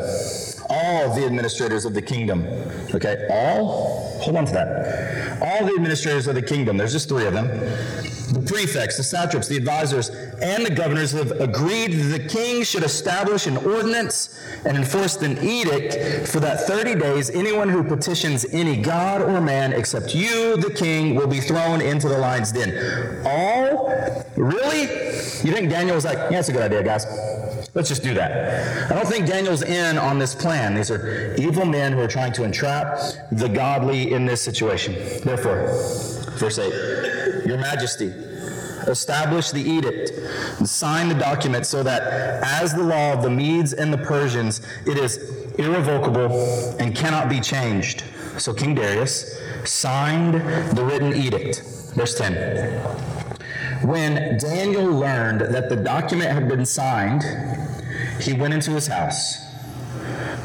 All 0.69 1.15
the 1.15 1.25
administrators 1.25 1.85
of 1.85 1.95
the 1.95 2.03
kingdom, 2.03 2.47
okay, 2.95 3.27
all, 3.31 4.19
hold 4.21 4.37
on 4.37 4.47
to 4.47 4.53
that. 4.53 5.43
All 5.43 5.67
the 5.67 5.73
administrators 5.73 6.27
of 6.27 6.35
the 6.35 6.43
kingdom, 6.43 6.77
there's 6.77 6.93
just 6.93 7.09
three 7.09 7.27
of 7.27 7.35
them 7.35 7.49
the 8.33 8.41
prefects, 8.41 8.97
the 8.97 9.03
satraps, 9.03 9.49
the 9.49 9.57
advisors, 9.57 10.09
and 10.41 10.65
the 10.65 10.71
governors 10.71 11.13
have 11.13 11.33
agreed 11.41 11.93
that 11.93 12.19
the 12.19 12.29
king 12.29 12.63
should 12.63 12.83
establish 12.83 13.47
an 13.47 13.57
ordinance 13.59 14.41
and 14.65 14.77
enforce 14.77 15.17
an 15.17 15.39
edict 15.39 16.29
for 16.29 16.41
that 16.41 16.61
30 16.67 16.95
days 16.95 17.31
anyone 17.31 17.69
who 17.69 17.85
petitions 17.85 18.47
any 18.53 18.81
god 18.81 19.23
or 19.23 19.41
man 19.41 19.73
except 19.73 20.15
you, 20.15 20.57
the 20.57 20.73
king, 20.73 21.15
will 21.15 21.27
be 21.27 21.41
thrown 21.41 21.81
into 21.81 22.09
the 22.09 22.19
lion's 22.19 22.53
den. 22.53 23.27
All? 23.27 23.89
Really? 24.37 24.83
You 24.83 25.53
think 25.53 25.71
Daniel 25.71 25.95
was 25.95 26.05
like, 26.05 26.17
yeah, 26.17 26.31
that's 26.31 26.49
a 26.49 26.53
good 26.53 26.63
idea, 26.63 26.83
guys. 26.83 27.07
Let's 27.75 27.89
just 27.89 28.03
do 28.03 28.13
that. 28.15 28.91
I 28.91 28.95
don't 28.95 29.07
think 29.07 29.27
Daniel's 29.27 29.63
in 29.63 29.97
on 29.97 30.19
this 30.19 30.35
plan. 30.35 30.75
These 30.75 30.91
are 30.91 31.35
evil 31.39 31.65
men 31.65 31.93
who 31.93 32.01
are 32.01 32.09
trying 32.09 32.33
to 32.35 32.45
entrap 32.45 32.99
the 33.31 33.49
godly 33.49 34.13
in 34.13 34.27
this 34.27 34.43
situation. 34.43 34.95
Therefore, 35.25 35.69
verse 36.39 36.59
8 36.59 37.22
Your 37.53 37.61
Majesty, 37.61 38.07
establish 38.87 39.51
the 39.51 39.61
edict 39.61 40.11
and 40.59 40.67
sign 40.67 41.11
the 41.11 41.15
document 41.15 41.67
so 41.67 41.83
that, 41.83 42.03
as 42.43 42.73
the 42.73 42.83
law 42.83 43.13
of 43.13 43.23
the 43.23 43.29
Medes 43.29 43.75
and 43.75 43.93
the 43.93 43.99
Persians, 43.99 44.63
it 44.87 44.97
is 44.97 45.19
irrevocable 45.59 46.75
and 46.79 46.97
cannot 46.97 47.29
be 47.29 47.41
changed. 47.41 48.05
So 48.39 48.55
King 48.55 48.75
Darius 48.75 49.39
signed 49.67 50.37
the 50.75 50.83
written 50.83 51.15
edict. 51.15 51.63
Verse 51.95 52.17
10. 52.17 52.81
When 53.87 54.39
Daniel 54.39 54.87
learned 54.87 55.43
that 55.43 55.69
the 55.69 55.77
document 55.77 56.31
had 56.31 56.49
been 56.49 56.65
signed, 56.65 57.23
he 58.19 58.33
went 58.33 58.55
into 58.55 58.71
his 58.71 58.87
house. 58.87 59.52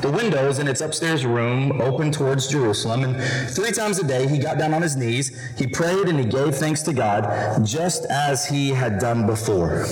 The 0.01 0.11
windows 0.11 0.59
in 0.59 0.67
its 0.67 0.81
upstairs 0.81 1.25
room 1.25 1.81
opened 1.81 2.13
towards 2.13 2.47
Jerusalem, 2.47 3.03
and 3.03 3.49
three 3.49 3.71
times 3.71 3.97
a 3.97 4.05
day 4.05 4.27
he 4.27 4.37
got 4.37 4.59
down 4.59 4.73
on 4.73 4.81
his 4.81 4.95
knees, 4.95 5.35
he 5.57 5.65
prayed, 5.65 6.07
and 6.07 6.19
he 6.19 6.25
gave 6.25 6.55
thanks 6.55 6.83
to 6.83 6.93
God, 6.93 7.65
just 7.65 8.05
as 8.05 8.45
he 8.45 8.69
had 8.69 8.99
done 8.99 9.25
before. 9.25 9.85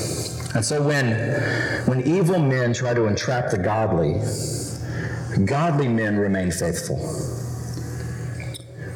And 0.54 0.64
so 0.64 0.82
when, 0.82 1.12
when 1.88 2.02
evil 2.04 2.40
men 2.40 2.74
try 2.74 2.94
to 2.94 3.06
entrap 3.06 3.50
the 3.50 3.58
godly, 3.58 4.22
godly 5.46 5.88
men 5.88 6.18
remain 6.18 6.52
faithful. 6.52 6.98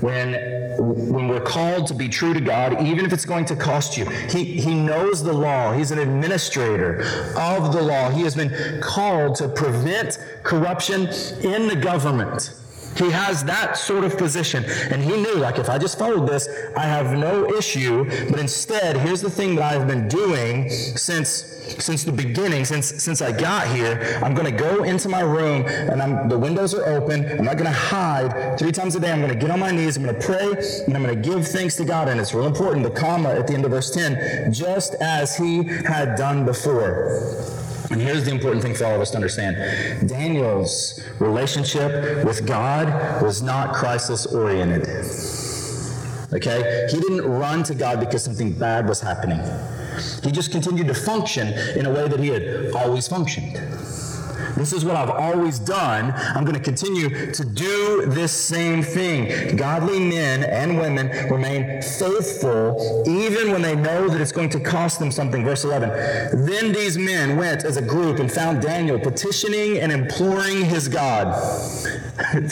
When, 0.01 0.58
when 0.79 1.27
we're 1.27 1.41
called 1.41 1.87
to 1.87 1.93
be 1.93 2.07
true 2.07 2.33
to 2.33 2.41
God, 2.41 2.81
even 2.81 3.05
if 3.05 3.13
it's 3.13 3.25
going 3.25 3.45
to 3.45 3.55
cost 3.55 3.97
you, 3.97 4.05
he, 4.29 4.43
he 4.43 4.73
knows 4.73 5.23
the 5.23 5.33
law. 5.33 5.73
He's 5.73 5.91
an 5.91 5.99
administrator 5.99 7.01
of 7.37 7.73
the 7.73 7.81
law. 7.81 8.09
He 8.09 8.21
has 8.21 8.35
been 8.35 8.81
called 8.81 9.35
to 9.35 9.49
prevent 9.49 10.17
corruption 10.43 11.07
in 11.43 11.67
the 11.67 11.75
government. 11.75 12.53
He 12.99 13.09
has 13.11 13.43
that 13.45 13.77
sort 13.77 14.03
of 14.03 14.17
position. 14.17 14.65
And 14.91 15.01
he 15.01 15.15
knew, 15.15 15.35
like, 15.35 15.57
if 15.57 15.69
I 15.69 15.77
just 15.77 15.97
followed 15.97 16.27
this, 16.27 16.49
I 16.75 16.83
have 16.83 17.17
no 17.17 17.49
issue. 17.55 18.03
But 18.29 18.39
instead, 18.39 18.97
here's 18.97 19.21
the 19.21 19.29
thing 19.29 19.55
that 19.55 19.73
I've 19.73 19.87
been 19.87 20.07
doing 20.07 20.69
since 20.69 21.55
since 21.77 22.03
the 22.03 22.11
beginning, 22.11 22.65
since 22.65 22.87
since 23.01 23.21
I 23.21 23.31
got 23.31 23.67
here. 23.67 24.19
I'm 24.23 24.33
going 24.33 24.45
to 24.45 24.57
go 24.57 24.83
into 24.83 25.07
my 25.07 25.21
room, 25.21 25.65
and 25.67 26.01
I'm, 26.01 26.27
the 26.27 26.37
windows 26.37 26.73
are 26.73 26.85
open. 26.85 27.25
I'm 27.25 27.45
not 27.45 27.57
going 27.57 27.71
to 27.71 27.79
hide. 27.79 28.57
Three 28.57 28.71
times 28.71 28.95
a 28.95 28.99
day, 28.99 29.11
I'm 29.11 29.19
going 29.19 29.31
to 29.31 29.39
get 29.39 29.51
on 29.51 29.59
my 29.59 29.71
knees. 29.71 29.95
I'm 29.95 30.03
going 30.03 30.19
to 30.19 30.25
pray, 30.25 30.51
and 30.87 30.95
I'm 30.95 31.03
going 31.03 31.21
to 31.21 31.29
give 31.29 31.47
thanks 31.47 31.75
to 31.77 31.85
God. 31.85 32.09
And 32.09 32.19
it's 32.19 32.33
real 32.33 32.47
important. 32.47 32.83
The 32.83 32.91
comma 32.91 33.29
at 33.29 33.47
the 33.47 33.53
end 33.53 33.65
of 33.65 33.71
verse 33.71 33.91
10, 33.91 34.51
just 34.51 34.95
as 34.95 35.37
He 35.37 35.63
had 35.63 36.15
done 36.15 36.45
before. 36.45 37.58
And 37.91 37.99
here's 37.99 38.25
the 38.25 38.31
important 38.31 38.61
thing 38.61 38.75
for 38.75 38.85
all 38.85 38.95
of 38.95 39.01
us 39.01 39.11
to 39.11 39.17
understand 39.17 40.07
Daniel's 40.07 41.01
relationship 41.19 42.23
with 42.23 42.45
God 42.45 43.23
was 43.23 43.41
not 43.41 43.73
crisis 43.73 44.27
oriented. 44.27 44.87
Okay? 46.31 46.87
He 46.91 46.99
didn't 46.99 47.25
run 47.25 47.63
to 47.63 47.73
God 47.73 47.99
because 47.99 48.23
something 48.23 48.53
bad 48.53 48.87
was 48.87 49.01
happening. 49.01 49.39
He 50.23 50.31
just 50.31 50.51
continued 50.51 50.87
to 50.87 50.93
function 50.93 51.47
in 51.77 51.87
a 51.87 51.91
way 51.91 52.07
that 52.07 52.19
he 52.19 52.27
had 52.27 52.71
always 52.73 53.07
functioned. 53.07 53.59
This 54.59 54.73
is 54.73 54.83
what 54.83 54.97
I've 54.97 55.09
always 55.09 55.57
done. 55.57 56.11
I'm 56.35 56.43
going 56.43 56.57
to 56.57 56.63
continue 56.63 57.31
to 57.31 57.45
do 57.45 58.05
this 58.07 58.33
same 58.33 58.83
thing. 58.83 59.55
Godly 59.55 59.99
men 59.99 60.43
and 60.43 60.77
women 60.77 61.07
remain 61.31 61.81
faithful 61.81 63.05
even 63.07 63.53
when 63.53 63.61
they 63.61 63.73
know 63.73 64.09
that 64.09 64.19
it's 64.19 64.33
going 64.33 64.49
to 64.49 64.59
cost 64.59 64.99
them 64.99 65.11
something. 65.11 65.45
Verse 65.45 65.63
11. 65.63 66.45
Then 66.45 66.73
these 66.73 66.97
men 66.97 67.37
went 67.37 67.63
as 67.63 67.77
a 67.77 67.81
group 67.81 68.19
and 68.19 68.29
found 68.29 68.61
Daniel 68.61 68.99
petitioning 68.99 69.77
and 69.77 69.93
imploring 69.93 70.65
his 70.65 70.89
God. 70.89 71.27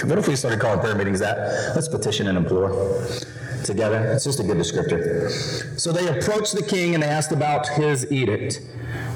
what 0.05 0.17
if 0.17 0.29
we 0.29 0.37
started 0.37 0.61
calling 0.61 0.79
prayer 0.79 0.95
meetings 0.95 1.19
that? 1.19 1.75
Let's 1.75 1.89
petition 1.89 2.27
and 2.27 2.37
implore 2.37 2.69
together. 3.65 4.05
It's 4.13 4.23
just 4.23 4.39
a 4.39 4.43
good 4.43 4.57
descriptor. 4.57 5.29
So 5.77 5.91
they 5.91 6.07
approached 6.07 6.55
the 6.55 6.63
king 6.63 6.93
and 6.93 7.03
they 7.03 7.07
asked 7.07 7.33
about 7.33 7.67
his 7.67 8.09
edict. 8.09 8.61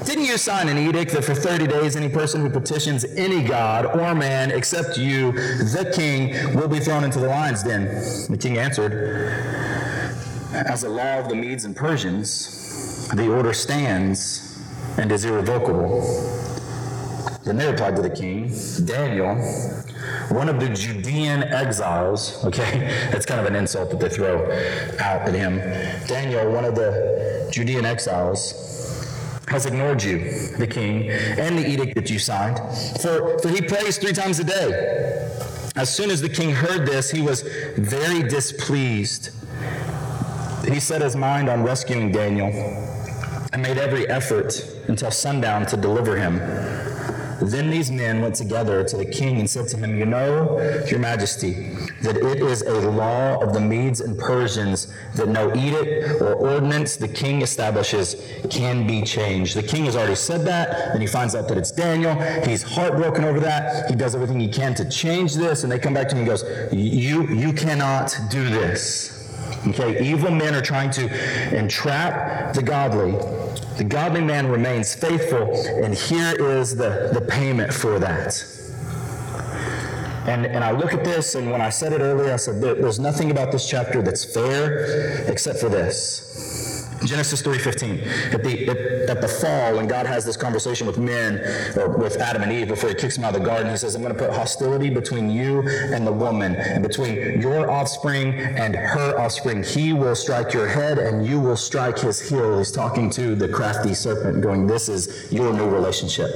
Didn't 0.04 0.24
you 0.24 0.36
sign 0.36 0.68
an 0.68 0.78
edict 0.78 1.12
that 1.12 1.24
for 1.24 1.34
30 1.34 1.68
days 1.68 1.94
any 1.94 2.08
person 2.08 2.40
who 2.40 2.50
petitions 2.50 3.04
any 3.04 3.42
god 3.42 3.86
or 3.86 4.14
man 4.16 4.50
except 4.50 4.98
you, 4.98 5.30
the 5.32 5.92
king, 5.94 6.56
will 6.56 6.66
be 6.66 6.80
thrown 6.80 7.04
into 7.04 7.20
the 7.20 7.28
lion's 7.28 7.62
den? 7.62 7.84
The 8.28 8.36
king 8.36 8.58
answered, 8.58 8.92
As 10.52 10.82
a 10.82 10.88
law 10.88 11.20
of 11.20 11.28
the 11.28 11.36
Medes 11.36 11.64
and 11.66 11.76
Persians, 11.76 13.08
the 13.10 13.32
order 13.32 13.52
stands 13.52 14.60
and 14.98 15.12
is 15.12 15.24
irrevocable. 15.24 16.00
Then 17.44 17.56
they 17.56 17.70
replied 17.70 17.94
to 17.96 18.02
the 18.02 18.10
king, 18.10 18.52
Daniel, 18.84 19.36
one 20.30 20.48
of 20.48 20.58
the 20.58 20.68
Judean 20.68 21.44
exiles, 21.44 22.44
okay, 22.44 23.08
that's 23.12 23.26
kind 23.26 23.40
of 23.40 23.46
an 23.46 23.54
insult 23.54 23.90
that 23.90 24.00
they 24.00 24.08
throw 24.08 24.44
out 25.00 25.28
at 25.28 25.34
him. 25.34 25.58
Daniel, 26.08 26.50
one 26.50 26.64
of 26.64 26.74
the 26.74 27.48
Judean 27.52 27.84
exiles, 27.84 28.71
has 29.48 29.66
ignored 29.66 30.02
you, 30.02 30.18
the 30.58 30.66
king, 30.66 31.10
and 31.10 31.58
the 31.58 31.68
edict 31.68 31.94
that 31.94 32.10
you 32.10 32.18
signed, 32.18 32.58
for, 33.00 33.38
for 33.40 33.48
he 33.48 33.60
prays 33.60 33.98
three 33.98 34.12
times 34.12 34.38
a 34.38 34.44
day. 34.44 35.28
As 35.74 35.94
soon 35.94 36.10
as 36.10 36.20
the 36.20 36.28
king 36.28 36.50
heard 36.50 36.86
this, 36.86 37.10
he 37.10 37.22
was 37.22 37.42
very 37.76 38.22
displeased. 38.22 39.30
He 40.66 40.78
set 40.80 41.00
his 41.00 41.16
mind 41.16 41.48
on 41.48 41.62
rescuing 41.62 42.12
Daniel 42.12 42.48
and 43.52 43.62
made 43.62 43.78
every 43.78 44.08
effort 44.08 44.54
until 44.88 45.10
sundown 45.10 45.66
to 45.66 45.76
deliver 45.76 46.16
him. 46.16 46.38
Then 47.42 47.70
these 47.70 47.90
men 47.90 48.22
went 48.22 48.34
together 48.36 48.84
to 48.84 48.96
the 48.96 49.04
king 49.04 49.40
and 49.40 49.50
said 49.50 49.68
to 49.68 49.76
him, 49.76 49.98
You 49.98 50.06
know, 50.06 50.58
your 50.88 51.00
majesty, 51.00 51.70
that 52.02 52.16
it 52.16 52.40
is 52.40 52.62
a 52.62 52.90
law 52.90 53.42
of 53.42 53.52
the 53.52 53.60
Medes 53.60 54.00
and 54.00 54.18
Persians 54.18 54.92
that 55.14 55.28
no 55.28 55.54
edict 55.54 56.20
or 56.20 56.34
ordinance 56.34 56.96
the 56.96 57.08
king 57.08 57.42
establishes 57.42 58.16
can 58.50 58.86
be 58.86 59.02
changed. 59.02 59.56
The 59.56 59.62
king 59.62 59.86
has 59.86 59.96
already 59.96 60.14
said 60.14 60.44
that, 60.46 60.92
and 60.92 61.00
he 61.00 61.08
finds 61.08 61.34
out 61.34 61.48
that 61.48 61.58
it's 61.58 61.72
Daniel. 61.72 62.14
He's 62.44 62.62
heartbroken 62.62 63.24
over 63.24 63.40
that. 63.40 63.90
He 63.90 63.96
does 63.96 64.14
everything 64.14 64.38
he 64.38 64.48
can 64.48 64.74
to 64.74 64.88
change 64.88 65.34
this, 65.34 65.64
and 65.64 65.72
they 65.72 65.78
come 65.78 65.94
back 65.94 66.08
to 66.08 66.14
him 66.14 66.20
and 66.20 66.28
goes, 66.28 66.44
You, 66.72 67.26
you 67.28 67.52
cannot 67.52 68.16
do 68.30 68.48
this. 68.48 69.18
Okay, 69.66 70.04
evil 70.04 70.30
men 70.30 70.54
are 70.54 70.62
trying 70.62 70.90
to 70.92 71.56
entrap 71.56 72.52
the 72.52 72.62
godly. 72.62 73.12
The 73.82 73.88
godly 73.88 74.20
man 74.20 74.46
remains 74.46 74.94
faithful, 74.94 75.56
and 75.82 75.92
here 75.92 76.36
is 76.38 76.76
the, 76.76 77.10
the 77.12 77.20
payment 77.20 77.72
for 77.72 77.98
that. 77.98 78.46
And, 80.24 80.46
and 80.46 80.62
I 80.62 80.70
look 80.70 80.94
at 80.94 81.02
this, 81.02 81.34
and 81.34 81.50
when 81.50 81.60
I 81.60 81.68
said 81.68 81.92
it 81.92 82.00
earlier, 82.00 82.32
I 82.32 82.36
said 82.36 82.60
there's 82.60 83.00
nothing 83.00 83.32
about 83.32 83.50
this 83.50 83.68
chapter 83.68 84.00
that's 84.00 84.24
fair 84.24 85.24
except 85.28 85.58
for 85.58 85.68
this. 85.68 86.51
Genesis 87.04 87.42
3.15, 87.42 88.34
at 88.34 88.42
the, 88.42 88.68
at, 88.68 88.76
at, 89.10 89.20
the 89.20 89.28
fall, 89.28 89.76
when 89.76 89.86
God 89.86 90.06
has 90.06 90.24
this 90.24 90.36
conversation 90.36 90.86
with 90.86 90.98
men, 90.98 91.38
or 91.76 91.96
with 91.96 92.16
Adam 92.18 92.42
and 92.42 92.52
Eve, 92.52 92.68
before 92.68 92.90
he 92.90 92.94
kicks 92.94 93.16
them 93.16 93.24
out 93.24 93.34
of 93.34 93.40
the 93.40 93.46
garden, 93.46 93.70
he 93.70 93.76
says, 93.76 93.94
I'm 93.94 94.02
going 94.02 94.14
to 94.14 94.18
put 94.18 94.32
hostility 94.32 94.90
between 94.90 95.30
you 95.30 95.66
and 95.68 96.06
the 96.06 96.12
woman, 96.12 96.56
and 96.56 96.82
between 96.82 97.40
your 97.40 97.70
offspring 97.70 98.34
and 98.34 98.74
her 98.74 99.18
offspring. 99.18 99.62
He 99.62 99.92
will 99.92 100.14
strike 100.14 100.52
your 100.52 100.68
head, 100.68 100.98
and 100.98 101.26
you 101.26 101.40
will 101.40 101.56
strike 101.56 101.98
his 101.98 102.20
heel. 102.20 102.58
He's 102.58 102.72
talking 102.72 103.10
to 103.10 103.34
the 103.34 103.48
crafty 103.48 103.94
serpent, 103.94 104.42
going, 104.42 104.66
this 104.66 104.88
is 104.88 105.30
your 105.32 105.52
new 105.52 105.68
relationship. 105.68 106.30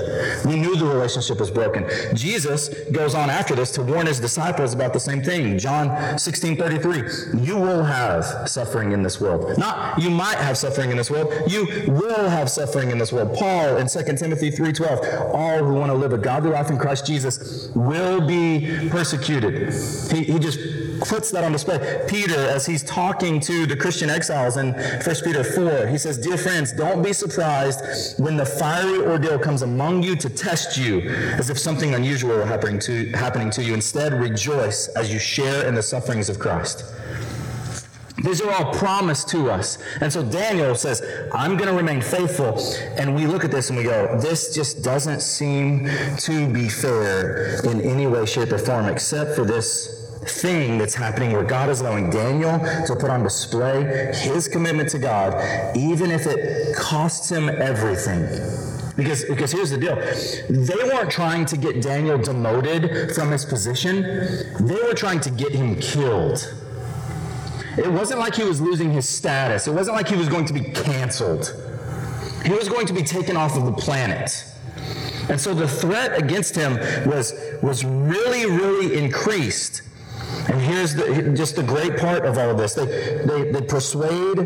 We 0.45 0.57
knew 0.57 0.77
the 0.77 0.87
relationship 0.87 1.41
was 1.41 1.51
broken. 1.51 1.89
Jesus 2.15 2.69
goes 2.91 3.15
on 3.15 3.31
after 3.31 3.55
this 3.55 3.71
to 3.73 3.83
warn 3.83 4.07
his 4.07 4.21
disciples 4.21 4.75
about 4.75 4.93
the 4.93 5.01
same 5.01 5.23
thing. 5.23 5.59
John 5.59 5.89
16.33, 6.17 7.47
you 7.47 7.57
will 7.57 7.85
have 7.85 8.49
suffering 8.49 8.93
in 8.93 9.03
this 9.03 9.21
world. 9.21 9.57
Not 9.59 10.01
you 10.01 10.11
might 10.11 10.39
have 10.39 10.56
have 10.57 10.73
suffering 10.73 10.91
in 10.91 10.97
this 10.97 11.11
world. 11.11 11.33
You 11.51 11.67
will 11.87 12.29
have 12.29 12.51
suffering 12.51 12.91
in 12.91 12.99
this 12.99 13.13
world. 13.13 13.35
Paul 13.35 13.77
in 13.77 13.89
2 13.89 14.03
Timothy 14.17 14.51
3.12, 14.51 15.35
all 15.35 15.59
who 15.59 15.75
want 15.75 15.91
to 15.91 15.95
live 15.95 16.13
a 16.13 16.19
godly 16.19 16.51
life 16.51 16.71
in 16.71 16.79
Christ 16.79 17.07
Jesus 17.07 17.71
will 17.75 18.27
be 18.27 18.89
persecuted. 18.91 19.73
He, 20.11 20.25
he 20.25 20.39
just 20.39 20.59
puts 21.01 21.31
that 21.31 21.45
on 21.45 21.53
display. 21.53 22.05
Peter, 22.09 22.39
as 22.39 22.65
he's 22.65 22.83
talking 22.83 23.39
to 23.41 23.67
the 23.67 23.77
Christian 23.77 24.09
exiles 24.09 24.57
in 24.57 24.73
1 24.73 25.01
Peter 25.25 25.45
4, 25.45 25.87
he 25.89 25.99
says, 25.99 26.17
Dear 26.17 26.39
friends, 26.39 26.73
don't 26.73 27.03
be 27.03 27.13
surprised 27.13 28.19
when 28.19 28.37
the 28.37 28.47
fiery 28.47 29.05
ordeal 29.05 29.39
comes 29.39 29.63
among 29.63 30.03
you 30.03 30.17
to 30.17 30.31
test 30.31 30.79
you, 30.79 31.01
as 31.39 31.51
if 31.51 31.59
something 31.59 31.95
unusual 31.95 32.37
were 32.37 32.47
happening 32.47 32.79
to, 32.81 33.11
happening 33.11 33.51
to 33.51 33.63
you. 33.63 33.75
Instead, 33.75 34.15
rejoice 34.15 34.89
as 34.89 35.13
you 35.13 35.19
share 35.19 35.67
in 35.67 35.75
the 35.75 35.83
sufferings 35.83 36.31
of 36.31 36.39
Christ. 36.39 36.85
These 38.23 38.41
are 38.41 38.51
all 38.51 38.73
promised 38.73 39.29
to 39.31 39.51
us. 39.51 39.79
And 40.01 40.11
so 40.11 40.25
Daniel 40.25 40.75
says, 40.75 41.03
I'm 41.35 41.57
going 41.57 41.69
to 41.69 41.77
remain 41.77 42.01
faithful. 42.01 42.59
And 42.97 43.15
we 43.15 43.27
look 43.27 43.45
at 43.45 43.51
this 43.51 43.69
and 43.69 43.77
we 43.77 43.85
go, 43.85 44.19
this 44.19 44.55
just 44.55 44.83
doesn't 44.83 45.21
seem 45.21 45.89
to 46.19 46.51
be 46.51 46.69
fair 46.69 47.61
in 47.67 47.81
any 47.83 48.07
way, 48.07 48.25
shape, 48.25 48.53
or 48.53 48.59
form, 48.59 48.87
except 48.87 49.35
for 49.35 49.45
this 49.45 50.07
thing 50.27 50.79
that's 50.79 50.95
happening 50.95 51.33
where 51.33 51.45
God 51.45 51.69
is 51.69 51.81
allowing 51.81 52.11
Daniel 52.11 52.59
to 52.87 52.97
put 52.97 53.11
on 53.11 53.23
display 53.23 54.13
his 54.15 54.49
commitment 54.49 54.89
to 54.91 54.99
God, 54.99 55.77
even 55.77 56.11
if 56.11 56.27
it 56.27 56.75
costs 56.75 57.31
him 57.31 57.49
everything. 57.49 58.23
Because, 58.97 59.27
because 59.27 59.53
here's 59.53 59.71
the 59.71 59.77
deal 59.77 59.97
they 60.49 60.85
weren't 60.85 61.11
trying 61.11 61.45
to 61.47 61.57
get 61.59 61.83
Daniel 61.83 62.17
demoted 62.17 63.15
from 63.15 63.31
his 63.31 63.45
position, 63.45 64.03
they 64.61 64.83
were 64.83 64.95
trying 64.95 65.21
to 65.21 65.31
get 65.31 65.53
him 65.53 65.77
killed. 65.77 66.56
It 67.77 67.91
wasn't 67.91 68.21
like 68.21 68.35
he 68.35 68.45
was 68.45 68.61
losing 68.61 68.91
his 68.91 69.09
status. 69.09 69.67
It 69.67 69.73
wasn't 69.73 69.97
like 69.97 70.09
he 70.09 70.17
was 70.17 70.29
going 70.29 70.47
to 70.47 70.53
be 70.53 70.61
canceled. 70.61 71.55
He 72.45 72.53
was 72.53 72.69
going 72.69 72.87
to 72.87 72.93
be 72.93 73.03
taken 73.03 73.37
off 73.37 73.57
of 73.57 73.67
the 73.67 73.73
planet. 73.73 74.45
And 75.29 75.41
so 75.41 75.53
the 75.55 75.69
threat 75.69 76.17
against 76.19 76.55
him 76.55 76.79
was, 77.09 77.35
was 77.63 77.85
really, 77.85 78.47
really 78.47 78.97
increased. 78.97 79.83
And 80.49 80.61
here's 80.61 80.95
the, 80.95 81.33
just 81.37 81.57
the 81.57 81.63
great 81.63 81.97
part 81.97 82.25
of 82.25 82.39
all 82.39 82.55
this. 82.55 82.75
They, 82.75 82.87
they, 82.87 83.51
they 83.51 83.63
persuade 83.63 84.37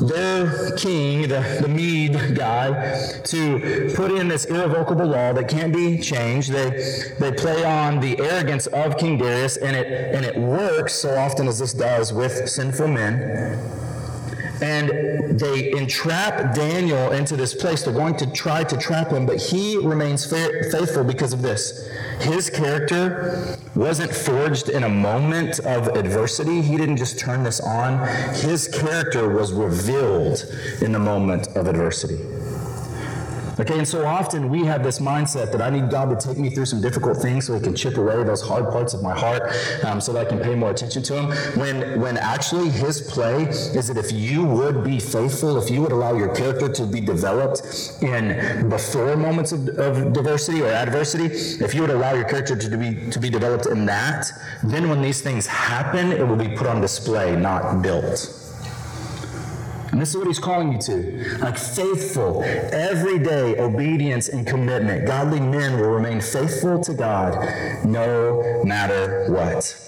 their 0.00 0.76
king, 0.76 1.22
the, 1.22 1.58
the 1.60 1.68
Mede 1.68 2.36
guy, 2.36 3.20
to 3.24 3.92
put 3.94 4.12
in 4.12 4.28
this 4.28 4.44
irrevocable 4.44 5.06
law 5.06 5.32
that 5.32 5.48
can't 5.48 5.72
be 5.72 5.98
changed. 5.98 6.52
They, 6.52 6.70
they 7.18 7.32
play 7.32 7.64
on 7.64 8.00
the 8.00 8.18
arrogance 8.20 8.66
of 8.68 8.96
King 8.96 9.18
Darius, 9.18 9.56
and 9.56 9.76
it, 9.76 10.14
and 10.14 10.24
it 10.24 10.36
works 10.36 10.94
so 10.94 11.16
often 11.16 11.48
as 11.48 11.58
this 11.58 11.72
does 11.72 12.12
with 12.12 12.48
sinful 12.48 12.88
men 12.88 13.83
and 14.62 15.38
they 15.38 15.72
entrap 15.72 16.54
Daniel 16.54 17.12
into 17.12 17.36
this 17.36 17.54
place. 17.54 17.82
They're 17.82 17.94
going 17.94 18.16
to 18.16 18.30
try 18.32 18.64
to 18.64 18.76
trap 18.76 19.10
him, 19.10 19.26
but 19.26 19.40
he 19.40 19.76
remains 19.78 20.24
fa- 20.24 20.70
faithful 20.70 21.04
because 21.04 21.32
of 21.32 21.42
this. 21.42 21.88
His 22.20 22.50
character 22.50 23.58
wasn't 23.74 24.14
forged 24.14 24.68
in 24.68 24.84
a 24.84 24.88
moment 24.88 25.58
of 25.60 25.88
adversity. 25.88 26.62
He 26.62 26.76
didn't 26.76 26.96
just 26.96 27.18
turn 27.18 27.42
this 27.42 27.60
on. 27.60 28.06
His 28.34 28.68
character 28.68 29.28
was 29.28 29.52
revealed 29.52 30.44
in 30.80 30.92
the 30.92 30.98
moment 30.98 31.48
of 31.56 31.66
adversity. 31.66 32.18
Okay, 33.58 33.78
and 33.78 33.86
so 33.86 34.04
often 34.04 34.48
we 34.48 34.64
have 34.64 34.82
this 34.82 34.98
mindset 34.98 35.52
that 35.52 35.62
I 35.62 35.70
need 35.70 35.88
God 35.88 36.10
to 36.10 36.28
take 36.28 36.38
me 36.38 36.50
through 36.50 36.66
some 36.66 36.80
difficult 36.80 37.18
things 37.18 37.46
so 37.46 37.54
He 37.54 37.60
can 37.60 37.74
chip 37.74 37.96
away 37.96 38.22
those 38.24 38.42
hard 38.42 38.68
parts 38.70 38.94
of 38.94 39.02
my 39.02 39.16
heart, 39.16 39.42
um, 39.84 40.00
so 40.00 40.12
that 40.12 40.26
I 40.26 40.28
can 40.28 40.40
pay 40.40 40.56
more 40.56 40.70
attention 40.70 41.04
to 41.04 41.20
Him. 41.20 41.26
When 41.58 42.00
when 42.00 42.16
actually 42.16 42.68
His 42.68 43.00
play 43.00 43.44
is 43.44 43.86
that 43.86 43.96
if 43.96 44.10
you 44.10 44.44
would 44.44 44.82
be 44.82 44.98
faithful, 44.98 45.56
if 45.56 45.70
you 45.70 45.82
would 45.82 45.92
allow 45.92 46.14
your 46.14 46.34
character 46.34 46.68
to 46.68 46.84
be 46.84 47.00
developed 47.00 47.62
in 48.02 48.68
before 48.68 49.16
moments 49.16 49.52
of, 49.52 49.68
of 49.78 50.12
diversity 50.12 50.62
or 50.62 50.68
adversity, 50.68 51.26
if 51.64 51.74
you 51.74 51.82
would 51.82 51.90
allow 51.90 52.12
your 52.14 52.24
character 52.24 52.56
to 52.56 52.76
be 52.76 53.08
to 53.10 53.20
be 53.20 53.30
developed 53.30 53.66
in 53.66 53.86
that, 53.86 54.26
then 54.64 54.88
when 54.88 55.00
these 55.00 55.20
things 55.20 55.46
happen, 55.46 56.10
it 56.10 56.26
will 56.26 56.36
be 56.36 56.48
put 56.56 56.66
on 56.66 56.80
display, 56.80 57.36
not 57.36 57.82
built. 57.82 58.43
And 59.94 60.02
this 60.02 60.08
is 60.08 60.16
what 60.16 60.26
he's 60.26 60.40
calling 60.40 60.72
you 60.72 60.78
to. 60.78 61.38
Like 61.38 61.56
faithful, 61.56 62.42
everyday 62.42 63.56
obedience 63.60 64.28
and 64.28 64.44
commitment. 64.44 65.06
Godly 65.06 65.38
men 65.38 65.78
will 65.78 65.90
remain 65.90 66.20
faithful 66.20 66.80
to 66.80 66.94
God 66.94 67.84
no 67.84 68.64
matter 68.64 69.30
what 69.30 69.80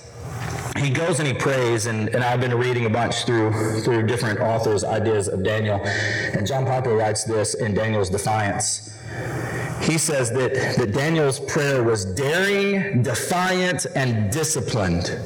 he 0.79 0.91
goes 0.91 1.19
and 1.19 1.27
he 1.27 1.35
prays, 1.35 1.87
and, 1.87 2.09
and 2.11 2.23
I've 2.23 2.41
been 2.41 2.55
reading 2.55 2.87
a 2.87 2.91
bunch 2.91 3.25
through 3.25 3.81
through 3.81 4.07
different 4.07 4.39
authors' 4.39 4.85
ideas 4.85 5.27
of 5.27 5.43
Daniel. 5.43 5.81
And 5.85 6.47
John 6.47 6.67
Piper 6.67 6.95
writes 6.95 7.25
this 7.25 7.55
in 7.55 7.75
Daniel's 7.75 8.09
Defiance. 8.09 8.97
He 9.81 9.99
says 9.99 10.31
that, 10.31 10.55
that 10.79 10.93
Daniel's 10.93 11.41
prayer 11.41 11.83
was 11.83 12.05
daring, 12.05 13.03
defiant, 13.03 13.87
and 13.97 14.31
disciplined 14.31 15.19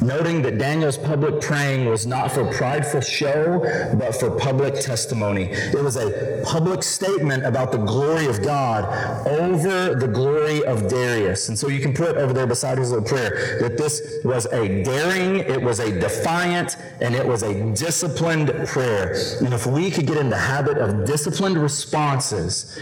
noting 0.00 0.42
that 0.42 0.58
Daniel's 0.58 0.98
public 0.98 1.40
praying 1.40 1.86
was 1.86 2.06
not 2.06 2.32
for 2.32 2.50
prideful 2.52 3.00
show, 3.00 3.60
but 3.98 4.14
for 4.14 4.30
public 4.30 4.74
testimony. 4.74 5.44
It 5.44 5.82
was 5.82 5.96
a 5.96 6.42
public 6.44 6.82
statement 6.82 7.44
about 7.44 7.72
the 7.72 7.78
glory 7.78 8.26
of 8.26 8.42
God 8.42 8.84
over 9.26 9.94
the 9.94 10.08
glory 10.08 10.64
of 10.64 10.88
Darius. 10.88 11.48
And 11.48 11.58
so 11.58 11.68
you 11.68 11.80
can 11.80 11.94
put 11.94 12.16
over 12.16 12.32
there 12.32 12.46
beside 12.46 12.78
his 12.78 12.90
little 12.90 13.06
prayer 13.06 13.58
that 13.60 13.76
this 13.76 14.20
was 14.24 14.46
a 14.46 14.82
daring, 14.82 15.36
it 15.36 15.60
was 15.60 15.80
a 15.80 15.98
defiant, 15.98 16.76
and 17.00 17.14
it 17.14 17.26
was 17.26 17.42
a 17.42 17.72
disciplined 17.72 18.48
prayer. 18.66 19.14
And 19.40 19.52
if 19.52 19.66
we 19.66 19.90
could 19.90 20.06
get 20.06 20.16
in 20.16 20.30
the 20.30 20.36
habit 20.36 20.78
of 20.78 21.04
disciplined 21.04 21.56
responses 21.56 22.78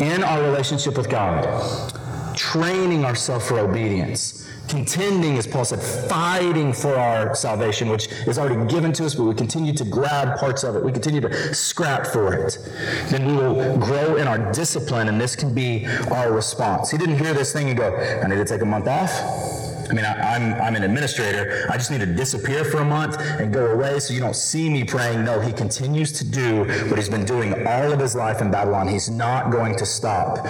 in 0.00 0.24
our 0.24 0.42
relationship 0.42 0.96
with 0.96 1.08
God, 1.08 1.44
training 2.36 3.04
ourselves 3.04 3.46
for 3.46 3.58
obedience, 3.60 4.43
contending, 4.68 5.36
as 5.36 5.46
Paul 5.46 5.64
said, 5.64 5.80
fighting 6.08 6.72
for 6.72 6.94
our 6.96 7.34
salvation, 7.34 7.88
which 7.88 8.08
is 8.26 8.38
already 8.38 8.64
given 8.66 8.92
to 8.94 9.04
us, 9.04 9.14
but 9.14 9.24
we 9.24 9.34
continue 9.34 9.72
to 9.72 9.84
grab 9.84 10.38
parts 10.38 10.64
of 10.64 10.76
it. 10.76 10.84
We 10.84 10.92
continue 10.92 11.20
to 11.20 11.54
scrap 11.54 12.06
for 12.06 12.34
it. 12.34 12.58
Then 13.08 13.26
we 13.26 13.32
will 13.34 13.78
grow 13.78 14.16
in 14.16 14.26
our 14.26 14.52
discipline, 14.52 15.08
and 15.08 15.20
this 15.20 15.36
can 15.36 15.54
be 15.54 15.86
our 16.10 16.32
response. 16.32 16.90
He 16.90 16.98
didn't 16.98 17.18
hear 17.18 17.34
this 17.34 17.52
thing 17.52 17.68
and 17.68 17.78
go, 17.78 17.94
I 17.96 18.26
need 18.26 18.36
to 18.36 18.44
take 18.44 18.62
a 18.62 18.66
month 18.66 18.88
off. 18.88 19.63
I 19.90 19.92
mean, 19.92 20.04
I, 20.04 20.36
am 20.36 20.54
I'm, 20.54 20.62
I'm 20.62 20.76
an 20.76 20.82
administrator. 20.82 21.66
I 21.70 21.76
just 21.76 21.90
need 21.90 22.00
to 22.00 22.06
disappear 22.06 22.64
for 22.64 22.78
a 22.78 22.84
month 22.84 23.18
and 23.18 23.52
go 23.52 23.66
away 23.66 24.00
so 24.00 24.14
you 24.14 24.20
don't 24.20 24.36
see 24.36 24.70
me 24.70 24.84
praying. 24.84 25.24
No, 25.24 25.40
he 25.40 25.52
continues 25.52 26.12
to 26.12 26.24
do 26.24 26.64
what 26.88 26.98
he's 26.98 27.08
been 27.08 27.24
doing 27.24 27.66
all 27.66 27.92
of 27.92 28.00
his 28.00 28.14
life 28.14 28.40
in 28.40 28.50
Babylon. 28.50 28.88
He's 28.88 29.10
not 29.10 29.50
going 29.50 29.76
to 29.76 29.86
stop 29.86 30.46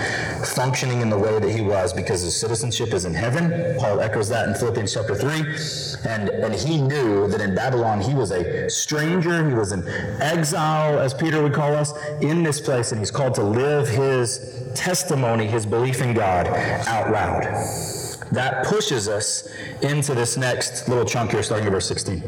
functioning 0.54 1.00
in 1.00 1.10
the 1.10 1.18
way 1.18 1.38
that 1.38 1.50
he 1.50 1.60
was 1.60 1.92
because 1.92 2.22
his 2.22 2.38
citizenship 2.38 2.92
is 2.92 3.04
in 3.04 3.14
heaven. 3.14 3.78
Paul 3.78 4.00
echoes 4.00 4.28
that 4.28 4.48
in 4.48 4.54
Philippians 4.54 4.92
chapter 4.92 5.14
3. 5.14 6.10
And, 6.10 6.28
and 6.28 6.54
he 6.54 6.80
knew 6.80 7.28
that 7.28 7.40
in 7.40 7.54
Babylon 7.54 8.00
he 8.00 8.14
was 8.14 8.30
a 8.30 8.68
stranger, 8.70 9.48
he 9.48 9.54
was 9.54 9.72
an 9.72 9.86
exile, 10.20 10.98
as 10.98 11.14
Peter 11.14 11.42
would 11.42 11.54
call 11.54 11.74
us, 11.74 11.92
in 12.20 12.42
this 12.42 12.60
place, 12.60 12.92
and 12.92 12.98
he's 12.98 13.10
called 13.10 13.34
to 13.36 13.42
live 13.42 13.88
his 13.88 14.62
testimony, 14.74 15.46
his 15.46 15.66
belief 15.66 16.00
in 16.02 16.14
God 16.14 16.46
out 16.46 17.10
loud 17.10 18.03
that 18.32 18.66
pushes 18.66 19.08
us 19.08 19.48
into 19.82 20.14
this 20.14 20.36
next 20.36 20.88
little 20.88 21.04
chunk 21.04 21.32
here, 21.32 21.42
starting 21.42 21.66
at 21.66 21.72
verse 21.72 21.86
16. 21.86 22.22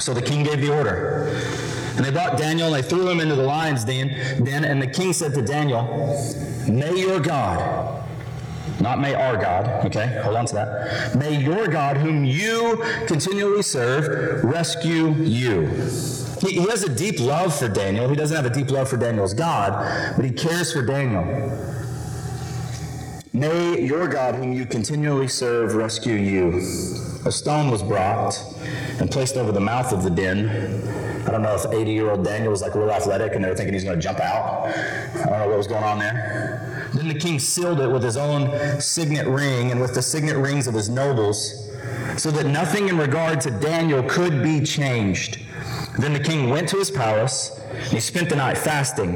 So 0.00 0.12
the 0.12 0.22
king 0.22 0.42
gave 0.44 0.60
the 0.60 0.74
order. 0.76 1.28
And 1.96 2.04
they 2.04 2.10
brought 2.10 2.36
Daniel 2.36 2.74
and 2.74 2.82
they 2.82 2.88
threw 2.88 3.08
him 3.08 3.20
into 3.20 3.36
the 3.36 3.42
lion's 3.42 3.84
den. 3.84 4.08
den 4.44 4.64
and 4.64 4.82
the 4.82 4.86
king 4.86 5.12
said 5.12 5.32
to 5.34 5.42
Daniel, 5.42 5.84
May 6.68 6.98
your 6.98 7.20
God, 7.20 8.04
not 8.80 9.00
may 9.00 9.14
our 9.14 9.36
God, 9.36 9.86
okay, 9.86 10.20
hold 10.24 10.36
on 10.36 10.46
to 10.46 10.54
that. 10.54 11.16
May 11.16 11.40
your 11.40 11.68
God, 11.68 11.96
whom 11.96 12.24
you 12.24 12.82
continually 13.06 13.62
serve, 13.62 14.42
rescue 14.42 15.14
you. 15.14 15.66
He, 16.40 16.60
he 16.60 16.68
has 16.68 16.82
a 16.82 16.92
deep 16.92 17.20
love 17.20 17.56
for 17.56 17.68
Daniel. 17.68 18.08
He 18.08 18.16
doesn't 18.16 18.36
have 18.36 18.46
a 18.46 18.54
deep 18.54 18.70
love 18.70 18.88
for 18.88 18.96
Daniel's 18.96 19.32
God, 19.32 20.16
but 20.16 20.24
he 20.24 20.32
cares 20.32 20.72
for 20.72 20.82
Daniel. 20.82 21.22
May 23.34 23.84
your 23.84 24.06
God, 24.06 24.36
whom 24.36 24.52
you 24.52 24.64
continually 24.64 25.26
serve, 25.26 25.74
rescue 25.74 26.14
you. 26.14 26.58
A 27.26 27.32
stone 27.32 27.68
was 27.68 27.82
brought 27.82 28.40
and 29.00 29.10
placed 29.10 29.36
over 29.36 29.50
the 29.50 29.58
mouth 29.58 29.92
of 29.92 30.04
the 30.04 30.10
den. 30.10 30.48
I 31.26 31.32
don't 31.32 31.42
know 31.42 31.52
if 31.56 31.66
80 31.66 31.92
year 31.92 32.10
old 32.12 32.24
Daniel 32.24 32.52
was 32.52 32.62
like 32.62 32.74
a 32.74 32.78
little 32.78 32.94
athletic 32.94 33.34
and 33.34 33.42
they 33.42 33.48
were 33.48 33.56
thinking 33.56 33.74
he's 33.74 33.82
going 33.82 33.96
to 33.96 34.00
jump 34.00 34.20
out. 34.20 34.68
I 34.68 35.24
don't 35.24 35.38
know 35.40 35.48
what 35.48 35.58
was 35.58 35.66
going 35.66 35.82
on 35.82 35.98
there. 35.98 36.88
Then 36.94 37.08
the 37.08 37.18
king 37.18 37.40
sealed 37.40 37.80
it 37.80 37.88
with 37.88 38.04
his 38.04 38.16
own 38.16 38.80
signet 38.80 39.26
ring 39.26 39.72
and 39.72 39.80
with 39.80 39.94
the 39.94 40.02
signet 40.02 40.36
rings 40.36 40.68
of 40.68 40.74
his 40.74 40.88
nobles, 40.88 41.72
so 42.16 42.30
that 42.30 42.46
nothing 42.46 42.88
in 42.88 42.96
regard 42.96 43.40
to 43.40 43.50
Daniel 43.50 44.04
could 44.04 44.44
be 44.44 44.60
changed. 44.60 45.40
Then 45.98 46.12
the 46.12 46.20
king 46.20 46.50
went 46.50 46.68
to 46.68 46.76
his 46.76 46.88
palace 46.88 47.60
he 47.90 48.00
spent 48.00 48.28
the 48.28 48.36
night 48.36 48.58
fasting. 48.58 49.14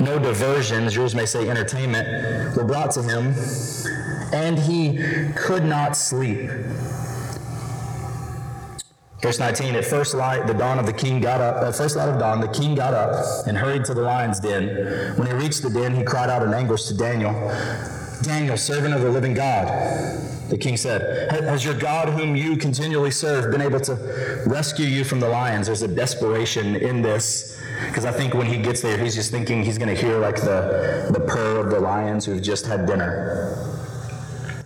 No 0.00 0.18
diversions, 0.18 0.94
yours 0.94 1.14
may 1.14 1.26
say 1.26 1.48
entertainment, 1.48 2.56
were 2.56 2.64
brought 2.64 2.90
to 2.92 3.02
him, 3.02 3.34
and 4.32 4.58
he 4.58 4.98
could 5.34 5.64
not 5.64 5.96
sleep. 5.96 6.50
Verse 9.20 9.40
19, 9.40 9.74
at 9.74 9.84
first 9.84 10.14
light, 10.14 10.46
the 10.46 10.54
dawn 10.54 10.78
of 10.78 10.86
the 10.86 10.92
king 10.92 11.20
got 11.20 11.40
up, 11.40 11.56
at 11.62 11.74
first 11.74 11.96
light 11.96 12.08
of 12.08 12.20
dawn, 12.20 12.40
the 12.40 12.48
king 12.48 12.76
got 12.76 12.94
up 12.94 13.46
and 13.48 13.58
hurried 13.58 13.84
to 13.86 13.94
the 13.94 14.02
lion's 14.02 14.38
den. 14.38 15.16
When 15.16 15.26
he 15.26 15.32
reached 15.32 15.62
the 15.62 15.70
den, 15.70 15.94
he 15.94 16.04
cried 16.04 16.30
out 16.30 16.42
in 16.42 16.54
anguish 16.54 16.84
to 16.84 16.96
Daniel, 16.96 17.32
Daniel, 18.22 18.56
servant 18.56 18.94
of 18.94 19.02
the 19.02 19.10
living 19.10 19.34
God. 19.34 19.68
The 20.48 20.56
king 20.58 20.76
said, 20.76 21.30
Has 21.30 21.64
your 21.64 21.74
God, 21.74 22.08
whom 22.08 22.34
you 22.34 22.56
continually 22.56 23.10
serve, 23.10 23.52
been 23.52 23.60
able 23.60 23.80
to 23.80 24.42
rescue 24.46 24.86
you 24.86 25.04
from 25.04 25.20
the 25.20 25.28
lions? 25.28 25.66
There's 25.66 25.82
a 25.82 25.88
desperation 25.88 26.76
in 26.76 27.02
this 27.02 27.60
because 27.86 28.04
I 28.04 28.12
think 28.12 28.34
when 28.34 28.46
he 28.46 28.58
gets 28.58 28.80
there, 28.80 28.98
he's 28.98 29.14
just 29.14 29.30
thinking 29.30 29.62
he's 29.62 29.78
going 29.78 29.94
to 29.94 30.00
hear 30.00 30.18
like 30.18 30.36
the, 30.36 31.10
the 31.12 31.20
purr 31.20 31.58
of 31.58 31.70
the 31.70 31.78
lions 31.78 32.24
who've 32.24 32.42
just 32.42 32.66
had 32.66 32.86
dinner. 32.86 33.54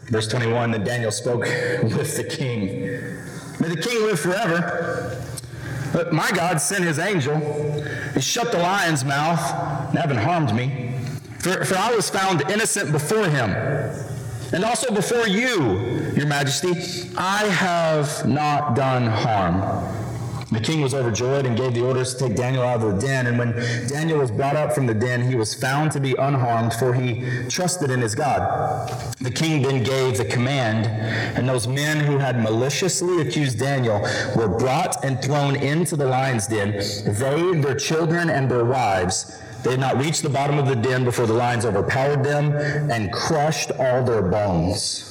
Verse 0.05 0.29
21 0.29 0.71
Then 0.71 0.85
Daniel 0.85 1.11
spoke 1.11 1.41
with 1.83 2.17
the 2.17 2.25
king. 2.25 2.83
May 3.61 3.75
the 3.75 3.81
king 3.81 4.03
live 4.03 4.21
forever. 4.21 5.19
But 5.93 6.13
my 6.13 6.31
God 6.33 6.59
sent 6.61 6.85
his 6.85 6.99
angel. 6.99 7.37
He 8.15 8.21
shut 8.21 8.51
the 8.51 8.59
lion's 8.59 9.05
mouth 9.05 9.91
and 9.91 9.99
haven't 9.99 10.19
harmed 10.19 10.55
me. 10.55 10.92
For, 11.43 11.65
for 11.65 11.75
I 11.75 11.93
was 11.93 12.09
found 12.09 12.49
innocent 12.53 12.93
before 12.93 13.27
him. 13.27 13.51
And 14.53 14.65
also 14.65 14.95
before 14.95 15.27
you, 15.27 16.13
your 16.15 16.27
majesty, 16.27 16.71
I 17.17 17.47
have 17.47 18.29
not 18.29 18.77
done 18.77 19.09
harm. 19.09 19.61
The 20.53 20.61
king 20.61 20.83
was 20.83 20.95
overjoyed 20.95 21.45
and 21.45 21.57
gave 21.57 21.75
the 21.75 21.85
orders 21.85 22.15
to 22.15 22.29
take 22.29 22.37
Daniel 22.37 22.63
out 22.63 22.83
of 22.83 22.95
the 22.95 23.05
den. 23.05 23.27
And 23.27 23.39
when 23.39 23.53
Daniel 23.89 24.21
was 24.21 24.31
brought 24.31 24.55
up 24.55 24.73
from 24.73 24.87
the 24.87 24.95
den, 24.95 25.29
he 25.29 25.35
was 25.35 25.53
found 25.53 25.91
to 25.93 26.01
be 26.01 26.15
unharmed, 26.15 26.75
for 26.75 26.95
he 26.95 27.25
trusted 27.49 27.91
in 27.91 28.01
his 28.01 28.15
God. 28.15 28.89
The 29.21 29.31
king 29.31 29.63
then 29.63 29.83
gave 29.83 30.19
the 30.19 30.27
command, 30.27 30.87
and 31.37 31.49
those 31.49 31.67
men 31.67 31.99
who 31.99 32.19
had 32.19 32.41
maliciously 32.41 33.21
accused 33.23 33.59
Daniel 33.59 33.99
were 34.37 34.49
brought 34.49 35.05
and 35.05 35.21
thrown 35.21 35.57
into 35.57 35.97
the 35.97 36.07
lion's 36.07 36.47
den, 36.47 36.73
they, 36.73 37.61
their 37.61 37.75
children, 37.75 38.31
and 38.31 38.49
their 38.49 38.65
wives. 38.65 39.43
They 39.63 39.71
had 39.73 39.81
not 39.81 39.99
reached 39.99 40.23
the 40.23 40.29
bottom 40.29 40.59
of 40.59 40.67
the 40.67 40.75
den 40.75 41.05
before 41.05 41.27
the 41.27 41.35
lions 41.35 41.65
overpowered 41.65 42.25
them 42.25 42.53
and 42.91 43.13
crushed 43.13 43.71
all 43.73 44.03
their 44.03 44.23
bones. 44.23 45.09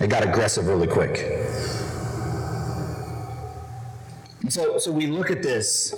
It 0.00 0.08
got 0.08 0.22
aggressive 0.22 0.66
really 0.66 0.86
quick. 0.86 1.38
So, 4.48 4.76
so 4.78 4.92
we 4.92 5.06
look 5.06 5.30
at 5.30 5.42
this, 5.42 5.94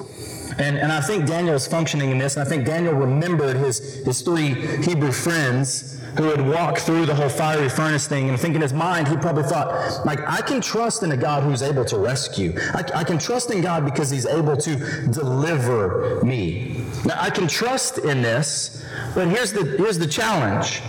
and, 0.58 0.76
and 0.76 0.92
I 0.92 1.00
think 1.00 1.26
Daniel 1.26 1.54
is 1.54 1.66
functioning 1.66 2.10
in 2.10 2.18
this, 2.18 2.36
and 2.36 2.46
I 2.46 2.48
think 2.48 2.64
Daniel 2.64 2.94
remembered 2.94 3.56
his, 3.56 4.04
his 4.04 4.20
three 4.20 4.54
Hebrew 4.82 5.10
friends 5.10 5.93
who 6.16 6.24
had 6.24 6.46
walked 6.46 6.80
through 6.80 7.06
the 7.06 7.14
whole 7.14 7.28
fiery 7.28 7.68
furnace 7.68 8.06
thing, 8.06 8.24
and 8.24 8.32
I 8.32 8.36
think 8.36 8.54
in 8.54 8.62
his 8.62 8.72
mind 8.72 9.08
he 9.08 9.16
probably 9.16 9.42
thought, 9.42 10.04
like, 10.06 10.20
I 10.28 10.40
can 10.42 10.60
trust 10.60 11.02
in 11.02 11.12
a 11.12 11.16
God 11.16 11.42
who's 11.42 11.62
able 11.62 11.84
to 11.86 11.98
rescue. 11.98 12.54
I, 12.72 12.84
I 12.94 13.04
can 13.04 13.18
trust 13.18 13.50
in 13.50 13.60
God 13.60 13.84
because 13.84 14.10
he's 14.10 14.26
able 14.26 14.56
to 14.58 14.76
deliver 15.10 16.20
me. 16.24 16.84
Now, 17.04 17.16
I 17.20 17.30
can 17.30 17.48
trust 17.48 17.98
in 17.98 18.22
this, 18.22 18.84
but 19.14 19.28
here's 19.28 19.52
the, 19.52 19.64
here's 19.76 19.98
the 19.98 20.06
challenge. 20.06 20.82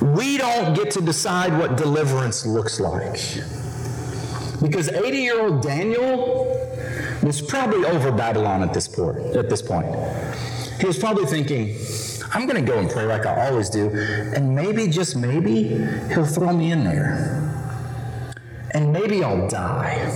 We 0.00 0.38
don't 0.38 0.74
get 0.74 0.90
to 0.92 1.00
decide 1.00 1.58
what 1.58 1.76
deliverance 1.76 2.46
looks 2.46 2.78
like. 2.78 3.20
Because 4.62 4.88
80 4.88 5.18
year 5.18 5.40
old 5.40 5.62
Daniel 5.62 6.46
was 7.22 7.42
probably 7.42 7.84
over 7.84 8.12
Babylon 8.12 8.62
at 8.62 8.72
this, 8.72 8.86
point, 8.88 9.18
at 9.36 9.50
this 9.50 9.62
point. 9.62 9.86
He 10.80 10.86
was 10.86 10.98
probably 10.98 11.26
thinking, 11.26 11.76
I'm 12.32 12.46
going 12.46 12.64
to 12.64 12.72
go 12.72 12.78
and 12.78 12.90
pray 12.90 13.04
like 13.06 13.26
I 13.26 13.48
always 13.48 13.70
do, 13.70 13.88
and 14.34 14.54
maybe, 14.54 14.88
just 14.88 15.16
maybe, 15.16 15.68
he'll 16.12 16.26
throw 16.26 16.52
me 16.52 16.72
in 16.72 16.84
there. 16.84 17.44
And 18.72 18.92
maybe 18.92 19.24
I'll 19.24 19.48
die. 19.48 20.14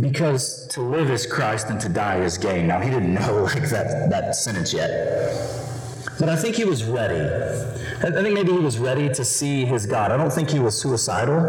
Because 0.00 0.68
to 0.68 0.82
live 0.82 1.10
is 1.10 1.26
Christ 1.26 1.68
and 1.68 1.80
to 1.80 1.88
die 1.88 2.20
is 2.20 2.38
gain. 2.38 2.68
Now, 2.68 2.80
he 2.80 2.90
didn't 2.90 3.12
know 3.12 3.42
like 3.54 3.68
that, 3.70 4.08
that 4.10 4.36
sentence 4.36 4.72
yet. 4.72 5.50
But 6.18 6.28
I 6.28 6.36
think 6.36 6.54
he 6.54 6.64
was 6.64 6.84
ready. 6.84 7.18
I 8.02 8.10
think 8.10 8.34
maybe 8.34 8.52
he 8.52 8.58
was 8.58 8.78
ready 8.78 9.08
to 9.08 9.24
see 9.24 9.64
his 9.64 9.84
God. 9.86 10.12
I 10.12 10.16
don't 10.16 10.32
think 10.32 10.50
he 10.50 10.58
was 10.58 10.80
suicidal, 10.80 11.40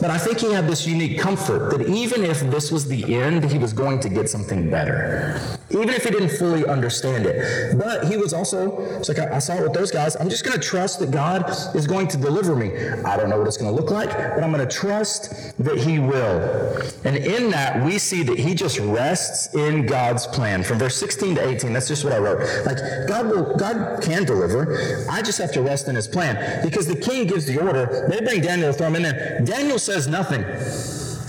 but 0.00 0.10
I 0.10 0.18
think 0.18 0.38
he 0.38 0.52
had 0.52 0.68
this 0.68 0.86
unique 0.86 1.18
comfort 1.18 1.76
that 1.76 1.88
even 1.88 2.24
if 2.24 2.40
this 2.50 2.70
was 2.70 2.86
the 2.86 3.14
end, 3.14 3.50
he 3.50 3.58
was 3.58 3.72
going 3.72 4.00
to 4.00 4.08
get 4.08 4.28
something 4.28 4.70
better. 4.70 5.40
Even 5.72 5.90
if 5.90 6.04
he 6.04 6.10
didn't 6.10 6.30
fully 6.30 6.66
understand 6.66 7.26
it. 7.26 7.78
But 7.78 8.06
he 8.06 8.16
was 8.16 8.32
also, 8.32 9.00
like 9.08 9.18
I, 9.18 9.36
I 9.36 9.38
saw 9.38 9.54
it 9.54 9.62
with 9.62 9.72
those 9.72 9.90
guys, 9.90 10.16
I'm 10.16 10.28
just 10.28 10.44
going 10.44 10.58
to 10.58 10.62
trust 10.62 11.00
that 11.00 11.10
God 11.10 11.48
is 11.74 11.86
going 11.86 12.08
to 12.08 12.16
deliver 12.16 12.54
me. 12.54 12.76
I 13.04 13.16
don't 13.16 13.30
know 13.30 13.38
what 13.38 13.46
it's 13.46 13.56
going 13.56 13.74
to 13.74 13.80
look 13.80 13.90
like, 13.90 14.10
but 14.10 14.42
I'm 14.42 14.52
going 14.52 14.66
to 14.66 14.74
trust 14.74 15.56
that 15.58 15.78
he 15.78 15.98
will. 15.98 16.82
And 17.04 17.16
in 17.16 17.50
that, 17.50 17.84
we 17.84 17.98
see 17.98 18.22
that 18.22 18.38
he 18.38 18.54
just 18.54 18.78
rests 18.78 19.54
in 19.54 19.86
God's 19.86 20.26
plan. 20.26 20.62
From 20.62 20.78
verse 20.78 20.96
16 20.96 21.36
to 21.36 21.48
18, 21.48 21.72
that's 21.72 21.88
just 21.88 22.04
what 22.04 22.12
I 22.12 22.18
wrote. 22.18 22.40
Like, 22.66 22.78
God 23.08 23.26
will, 23.26 23.56
God 23.56 24.02
can 24.02 24.24
deliver. 24.24 25.06
I 25.10 25.22
just 25.22 25.38
have 25.38 25.52
to 25.52 25.62
rest 25.62 25.88
in 25.88 25.94
his 25.94 26.08
plan. 26.08 26.62
Because 26.62 26.86
the 26.86 26.96
king 26.96 27.26
gives 27.26 27.46
the 27.46 27.60
order. 27.60 28.06
They 28.08 28.20
bring 28.20 28.40
Daniel 28.40 28.72
to 28.72 28.78
throw 28.78 28.88
him 28.88 28.96
in 28.96 29.02
there. 29.02 29.40
Daniel 29.44 29.78
says 29.78 30.06
nothing. 30.06 30.42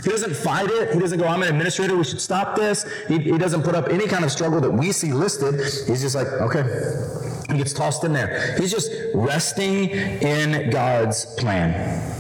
He 0.04 0.10
doesn't 0.10 0.36
fight 0.36 0.70
it. 0.70 0.94
He 0.94 1.00
doesn't 1.00 1.20
go, 1.20 1.28
I'm 1.28 1.42
an 1.44 1.50
administrator, 1.50 1.96
we 1.96 2.04
should 2.04 2.22
stop 2.22 2.56
this. 2.56 2.86
He, 3.08 3.20
he 3.20 3.38
doesn't 3.38 3.64
put 3.64 3.76
up 3.76 3.88
any 3.88 4.08
kind 4.08 4.26
of 4.26 4.32
struggle 4.32 4.60
that 4.62 4.72
we 4.72 4.92
see 4.92 5.14
listed. 5.14 5.56
He's 5.88 6.02
just 6.02 6.16
like, 6.16 6.28
okay. 6.28 6.64
He 7.50 7.58
gets 7.58 7.74
tossed 7.74 8.04
in 8.04 8.14
there. 8.14 8.56
He's 8.58 8.72
just 8.72 8.92
resting 9.14 9.90
in 9.90 10.70
God's 10.70 11.26
plan. 11.36 12.12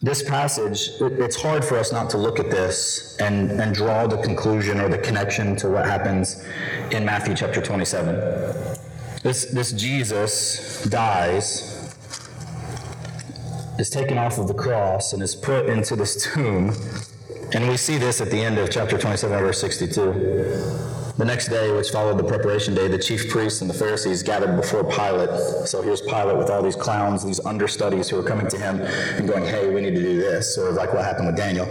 This 0.00 0.22
passage, 0.22 0.90
it's 1.00 1.40
hard 1.40 1.64
for 1.64 1.76
us 1.76 1.90
not 1.90 2.08
to 2.10 2.18
look 2.18 2.38
at 2.38 2.50
this 2.50 3.16
and, 3.20 3.50
and 3.50 3.74
draw 3.74 4.06
the 4.06 4.18
conclusion 4.18 4.80
or 4.80 4.88
the 4.88 4.98
connection 4.98 5.56
to 5.56 5.68
what 5.68 5.86
happens 5.86 6.44
in 6.92 7.04
Matthew 7.04 7.34
chapter 7.34 7.60
27. 7.60 8.14
This, 9.22 9.46
this 9.46 9.72
Jesus 9.72 10.84
dies, 10.84 11.77
is 13.78 13.90
taken 13.90 14.18
off 14.18 14.38
of 14.38 14.48
the 14.48 14.54
cross, 14.54 15.12
and 15.12 15.22
is 15.22 15.34
put 15.34 15.66
into 15.66 15.96
this 15.96 16.32
tomb. 16.32 16.72
And 17.52 17.68
we 17.68 17.76
see 17.76 17.96
this 17.96 18.20
at 18.20 18.30
the 18.30 18.40
end 18.40 18.58
of 18.58 18.70
chapter 18.70 18.98
27, 18.98 19.38
verse 19.38 19.60
62. 19.60 20.12
The 21.16 21.24
next 21.24 21.48
day, 21.48 21.72
which 21.72 21.90
followed 21.90 22.18
the 22.18 22.24
preparation 22.24 22.74
day, 22.74 22.86
the 22.88 22.98
chief 22.98 23.28
priests 23.28 23.60
and 23.60 23.68
the 23.68 23.74
Pharisees 23.74 24.22
gathered 24.22 24.54
before 24.54 24.84
Pilate. 24.84 25.30
So 25.66 25.82
here's 25.82 26.00
Pilate 26.00 26.36
with 26.36 26.50
all 26.50 26.62
these 26.62 26.76
clowns, 26.76 27.24
these 27.24 27.40
understudies 27.44 28.08
who 28.08 28.18
are 28.20 28.22
coming 28.22 28.46
to 28.48 28.56
him 28.56 28.80
and 28.80 29.28
going, 29.28 29.44
hey, 29.44 29.68
we 29.68 29.80
need 29.80 29.94
to 29.96 30.02
do 30.02 30.18
this, 30.18 30.54
sort 30.54 30.70
of 30.70 30.76
like 30.76 30.92
what 30.92 31.04
happened 31.04 31.26
with 31.26 31.36
Daniel. 31.36 31.66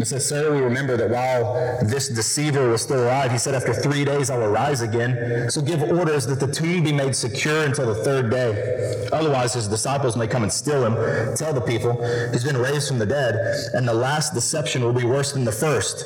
It 0.00 0.06
says, 0.06 0.30
we 0.30 0.60
remember 0.60 0.96
that 0.96 1.10
while 1.10 1.80
this 1.82 2.08
deceiver 2.08 2.68
was 2.68 2.82
still 2.82 3.02
alive, 3.02 3.32
he 3.32 3.38
said, 3.38 3.56
After 3.56 3.74
three 3.74 4.04
days 4.04 4.30
I'll 4.30 4.46
rise 4.46 4.80
again. 4.80 5.50
So 5.50 5.60
give 5.60 5.82
orders 5.82 6.24
that 6.28 6.38
the 6.38 6.46
tomb 6.46 6.84
be 6.84 6.92
made 6.92 7.16
secure 7.16 7.64
until 7.64 7.92
the 7.92 8.04
third 8.04 8.30
day. 8.30 9.08
Otherwise, 9.12 9.54
his 9.54 9.66
disciples 9.66 10.16
may 10.16 10.28
come 10.28 10.44
and 10.44 10.52
steal 10.52 10.84
him. 10.84 10.94
Tell 11.34 11.52
the 11.52 11.60
people, 11.60 12.00
he's 12.30 12.44
been 12.44 12.56
raised 12.56 12.86
from 12.86 12.98
the 12.98 13.06
dead, 13.06 13.34
and 13.74 13.88
the 13.88 13.94
last 13.94 14.34
deception 14.34 14.84
will 14.84 14.92
be 14.92 15.04
worse 15.04 15.32
than 15.32 15.44
the 15.44 15.52
first. 15.52 16.04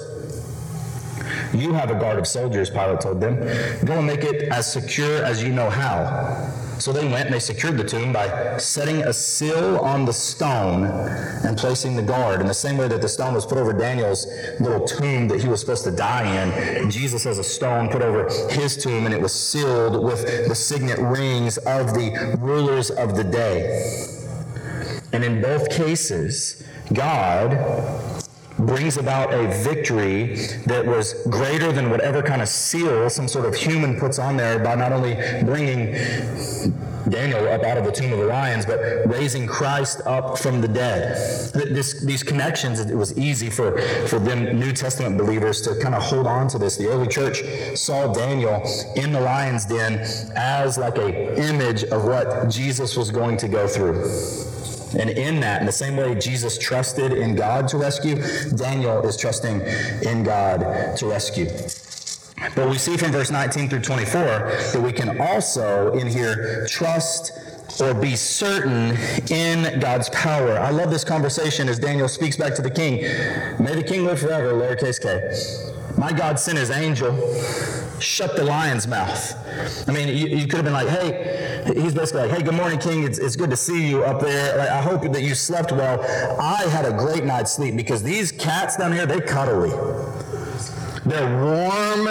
You 1.53 1.75
have 1.75 1.91
a 1.91 1.95
guard 1.95 2.19
of 2.19 2.27
soldiers, 2.27 2.71
Pilate 2.71 3.01
told 3.01 3.21
them. 3.21 3.37
Go 3.85 3.99
and 3.99 4.07
make 4.07 4.25
it 4.25 4.49
as 4.51 4.73
secure 4.73 5.23
as 5.23 5.43
you 5.43 5.53
know 5.53 5.69
how. 5.69 6.51
So 6.83 6.93
they 6.93 7.07
went 7.07 7.27
and 7.27 7.35
they 7.35 7.39
secured 7.39 7.77
the 7.77 7.85
tomb 7.85 8.13
by 8.13 8.57
setting 8.57 9.05
a 9.05 9.13
seal 9.13 9.79
on 9.79 10.05
the 10.05 10.13
stone 10.13 10.83
and 10.83 11.57
placing 11.57 11.95
the 11.95 12.03
guard. 12.03 12.41
In 12.41 12.49
the 12.49 12.55
same 12.55 12.77
way 12.77 12.89
that 12.89 13.01
the 13.01 13.09
stone 13.09 13.35
was 13.35 13.47
put 13.47 13.57
over 13.57 13.73
Daniel's 13.73 14.27
little 14.59 14.85
tomb 14.85 15.29
that 15.29 15.41
he 15.41 15.49
was 15.49 15.61
supposed 15.61 15.85
to 15.85 15.93
die 15.93 16.43
in, 16.43 16.91
Jesus 16.91 17.23
has 17.23 17.39
a 17.39 17.45
stone 17.45 17.89
put 17.89 18.03
over 18.03 18.29
his 18.51 18.77
tomb 18.77 19.07
and 19.07 19.15
it 19.15 19.21
was 19.21 19.33
sealed 19.33 20.03
with 20.03 20.49
the 20.49 20.57
signet 20.57 20.99
rings 20.99 21.57
of 21.59 21.95
the 21.95 22.37
rulers 22.41 22.91
of 22.91 23.15
the 23.15 23.23
day. 23.23 24.11
And 25.13 25.23
in 25.23 25.41
both 25.41 25.71
cases, 25.71 26.65
God 26.93 27.53
brings 28.59 28.97
about 28.97 29.33
a 29.33 29.47
victory 29.63 30.37
that 30.67 30.85
was 30.85 31.15
greater 31.29 31.73
than 31.73 31.91
whatever 31.91 32.23
kind 32.23 32.43
of 32.43 32.49
seal 32.49 33.09
some 33.11 33.29
sort 33.29 33.47
of 33.47 33.55
human 33.55 33.99
puts 33.99 34.19
on 34.19 34.37
there 34.37 34.59
by 34.59 34.75
not 34.75 34.93
only 34.93 35.15
bringing 35.45 35.95
Daniel 37.09 37.49
up 37.49 37.63
out 37.63 37.79
of 37.79 37.85
the 37.85 37.93
tomb 37.93 38.13
of 38.13 38.19
the 38.19 38.27
lions, 38.27 38.65
but 38.65 38.79
raising 39.07 39.47
Christ 39.47 40.01
up 40.07 40.39
from 40.39 40.61
the 40.61 40.69
dead. 40.69 41.17
This, 41.53 42.05
these 42.05 42.23
connections, 42.23 42.81
it 42.81 42.95
was 42.95 43.17
easy 43.19 43.51
for, 43.51 43.81
for 44.07 44.19
them 44.19 44.59
New 44.59 44.73
Testament 44.73 45.19
believers 45.19 45.61
to 45.63 45.75
kind 45.81 45.95
of 45.95 46.03
hold 46.03 46.27
on 46.27 46.49
to 46.49 46.59
this. 46.59 46.77
The 46.77 46.89
early 46.89 47.09
church 47.09 47.43
saw 47.77 48.13
Daniel 48.13 48.63
in 48.97 49.13
the 49.13 49.21
lion's 49.21 49.65
den 49.65 49.99
as 50.37 50.79
like 50.79 50.99
a 50.99 51.37
image 51.39 51.85
of 51.85 52.05
what 52.05 52.49
Jesus 52.49 52.97
was 52.97 53.11
going 53.11 53.37
to 53.39 53.49
go 53.49 53.67
through. 53.67 54.62
And 54.99 55.11
in 55.11 55.41
that, 55.41 55.61
in 55.61 55.67
the 55.67 55.73
same 55.73 55.97
way 55.97 56.15
Jesus 56.15 56.59
trusted 56.59 57.13
in 57.13 57.35
God 57.35 57.69
to 57.69 57.79
rescue, 57.79 58.17
Daniel 58.57 59.07
is 59.07 59.17
trusting 59.17 59.61
in 60.03 60.23
God 60.23 60.97
to 60.97 61.07
rescue. 61.07 61.47
But 62.55 62.69
we 62.69 62.77
see 62.77 62.97
from 62.97 63.13
verse 63.13 63.31
19 63.31 63.69
through 63.69 63.81
24 63.81 64.21
that 64.21 64.83
we 64.83 64.93
can 64.93 65.21
also 65.21 65.93
in 65.95 66.07
here 66.07 66.67
trust 66.67 67.33
or 67.81 67.95
be 67.95 68.17
certain 68.17 68.97
in 69.31 69.81
God's 69.81 70.09
power. 70.11 70.59
I 70.59 70.71
love 70.71 70.91
this 70.91 71.05
conversation 71.05 71.69
as 71.69 71.79
Daniel 71.79 72.09
speaks 72.09 72.37
back 72.37 72.55
to 72.57 72.63
the 72.63 72.71
king. 72.71 73.03
May 73.63 73.75
the 73.75 73.85
king 73.87 74.05
live 74.05 74.21
forever, 74.21 74.53
lowercase 74.53 75.01
k. 75.01 75.97
My 75.97 76.13
God 76.13 76.39
sent 76.39 76.59
his 76.59 76.71
angel, 76.71 77.13
shut 78.03 78.37
the 78.37 78.45
lion's 78.45 78.87
mouth. 78.87 79.89
I 79.89 79.93
mean, 79.93 80.09
you, 80.09 80.27
you 80.37 80.47
could 80.47 80.57
have 80.57 80.65
been 80.65 80.73
like, 80.73 80.89
hey, 80.89 81.73
he's 81.75 81.95
basically 81.95 82.23
like, 82.23 82.31
hey, 82.31 82.43
good 82.43 82.55
morning, 82.55 82.79
King. 82.79 83.05
It's, 83.05 83.19
it's 83.19 83.37
good 83.37 83.51
to 83.51 83.57
see 83.57 83.89
you 83.89 84.05
up 84.05 84.21
there. 84.21 84.59
Like, 84.59 84.69
I 84.69 84.83
hope 84.83 85.03
that 85.13 85.23
you 85.23 85.35
slept 85.35 85.73
well. 85.73 86.01
I 86.41 86.63
had 86.65 86.85
a 86.85 86.93
great 86.97 87.25
night's 87.25 87.53
sleep 87.53 87.77
because 87.77 88.03
these 88.03 88.33
cats 88.33 88.77
down 88.77 88.93
here, 88.93 89.07
they 89.07 89.21
cuddly. 89.21 89.71
They're 91.05 91.45
warm. 91.45 92.05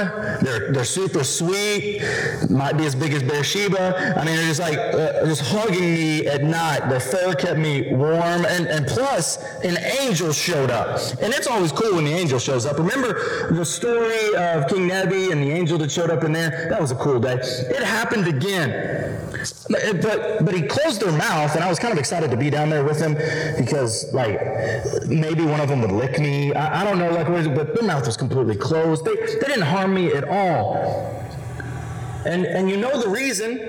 They're, 0.44 0.72
they're 0.72 0.84
super 0.84 1.24
sweet. 1.24 2.02
Might 2.50 2.78
be 2.78 2.86
as 2.86 2.94
big 2.94 3.14
as 3.14 3.24
Beersheba. 3.24 4.16
I 4.18 4.26
mean, 4.26 4.36
they're 4.36 4.48
just 4.48 4.60
like 4.60 4.78
uh, 4.78 5.26
just 5.26 5.42
hugging 5.42 5.80
me 5.80 6.28
at 6.28 6.44
night. 6.44 6.90
Their 6.90 7.00
fur 7.00 7.34
kept 7.34 7.58
me 7.58 7.94
warm. 7.94 8.46
And, 8.46 8.68
and 8.68 8.86
plus, 8.88 9.42
an 9.64 9.78
angel 10.02 10.34
showed 10.34 10.70
up. 10.70 11.00
And 11.22 11.34
it's 11.34 11.48
always 11.48 11.72
cool 11.72 11.96
when 11.96 12.06
the 12.06 12.12
angel 12.12 12.40
shows 12.40 12.66
up. 12.66 12.78
Remember 12.78 13.54
the 13.54 13.66
story 13.66 14.36
of 14.36 14.68
King 14.68 14.88
Nebi 14.88 15.32
and 15.32 15.42
the 15.42 15.52
angel 15.52 15.78
that 15.78 15.92
showed 15.92 16.10
up 16.10 16.24
in 16.24 16.34
there? 16.34 16.68
That 16.70 16.82
was 16.82 16.92
a 16.92 16.96
cool 16.96 17.20
day. 17.20 17.36
It 17.36 17.84
happened 17.84 18.28
again. 18.28 19.31
But 19.70 20.46
but 20.46 20.54
he 20.54 20.64
closed 20.64 21.02
their 21.02 21.12
mouth, 21.12 21.56
and 21.56 21.64
I 21.64 21.70
was 21.70 21.80
kind 21.80 21.92
of 21.94 22.00
excited 22.00 22.32
to 22.32 22.38
be 22.38 22.50
down 22.50 22.70
there 22.70 22.84
with 22.84 23.00
him 23.00 23.14
because 23.58 24.12
like 24.14 24.40
maybe 25.08 25.44
one 25.46 25.60
of 25.60 25.70
them 25.70 25.82
would 25.82 25.92
lick 25.92 26.20
me. 26.20 26.54
I, 26.54 26.82
I 26.82 26.84
don't 26.84 27.00
know, 27.00 27.12
like, 27.12 27.28
but 27.56 27.76
their 27.76 27.88
mouth 27.88 28.06
was 28.06 28.18
completely 28.18 28.56
closed. 28.56 29.06
They 29.06 29.16
they 29.16 29.48
didn't 29.48 29.64
harm 29.64 29.94
me 29.94 30.14
at 30.14 30.26
all. 30.28 30.76
And 32.26 32.46
and 32.46 32.70
you 32.70 32.78
know 32.78 33.02
the 33.02 33.10
reason 33.10 33.60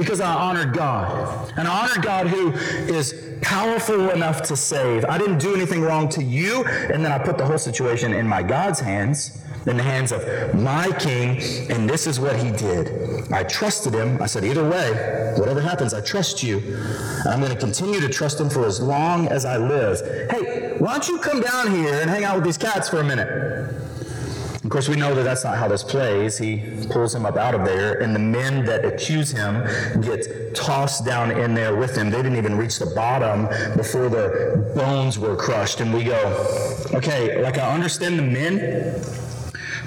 because 0.00 0.20
I 0.20 0.32
honored 0.32 0.72
God. 0.72 1.52
And 1.56 1.68
I 1.68 1.82
honored 1.82 2.02
God 2.02 2.26
who 2.26 2.52
is 2.52 3.14
powerful 3.42 4.10
enough 4.10 4.42
to 4.42 4.56
save. 4.56 5.04
I 5.04 5.18
didn't 5.18 5.38
do 5.38 5.54
anything 5.54 5.82
wrong 5.82 6.08
to 6.10 6.22
you, 6.22 6.64
and 6.64 7.04
then 7.04 7.12
I 7.12 7.18
put 7.18 7.36
the 7.36 7.44
whole 7.44 7.58
situation 7.58 8.14
in 8.14 8.26
my 8.26 8.42
God's 8.42 8.80
hands. 8.80 9.42
In 9.66 9.76
the 9.76 9.82
hands 9.82 10.12
of 10.12 10.24
my 10.54 10.90
king, 10.98 11.40
and 11.70 11.88
this 11.88 12.06
is 12.06 12.18
what 12.18 12.36
he 12.36 12.50
did. 12.50 13.30
I 13.32 13.42
trusted 13.44 13.94
him. 13.94 14.20
I 14.20 14.26
said, 14.26 14.44
either 14.44 14.68
way, 14.68 15.34
whatever 15.38 15.60
happens, 15.60 15.94
I 15.94 16.00
trust 16.00 16.42
you. 16.42 16.58
And 16.58 17.28
I'm 17.28 17.40
going 17.40 17.52
to 17.52 17.58
continue 17.58 18.00
to 18.00 18.08
trust 18.08 18.40
him 18.40 18.48
for 18.48 18.64
as 18.64 18.80
long 18.80 19.28
as 19.28 19.44
I 19.44 19.56
live. 19.56 20.00
Hey, 20.30 20.76
why 20.78 20.92
don't 20.92 21.08
you 21.08 21.18
come 21.18 21.40
down 21.40 21.70
here 21.70 21.94
and 21.94 22.08
hang 22.08 22.24
out 22.24 22.36
with 22.36 22.44
these 22.44 22.58
cats 22.58 22.88
for 22.88 23.00
a 23.00 23.04
minute? 23.04 23.28
Of 24.62 24.68
course, 24.68 24.88
we 24.88 24.96
know 24.96 25.14
that 25.14 25.22
that's 25.22 25.42
not 25.42 25.56
how 25.56 25.68
this 25.68 25.82
plays. 25.82 26.36
He 26.36 26.62
pulls 26.90 27.14
him 27.14 27.24
up 27.24 27.36
out 27.36 27.54
of 27.54 27.64
there, 27.64 28.00
and 28.02 28.14
the 28.14 28.20
men 28.20 28.64
that 28.66 28.84
accuse 28.84 29.30
him 29.30 29.64
get 30.02 30.54
tossed 30.54 31.04
down 31.04 31.30
in 31.30 31.54
there 31.54 31.74
with 31.74 31.96
him. 31.96 32.10
They 32.10 32.18
didn't 32.18 32.36
even 32.36 32.56
reach 32.56 32.78
the 32.78 32.86
bottom 32.86 33.46
before 33.76 34.08
their 34.08 34.58
bones 34.74 35.18
were 35.18 35.34
crushed. 35.34 35.80
And 35.80 35.94
we 35.94 36.04
go, 36.04 36.18
okay, 36.92 37.42
like 37.42 37.56
I 37.56 37.72
understand 37.74 38.18
the 38.18 38.22
men, 38.22 39.02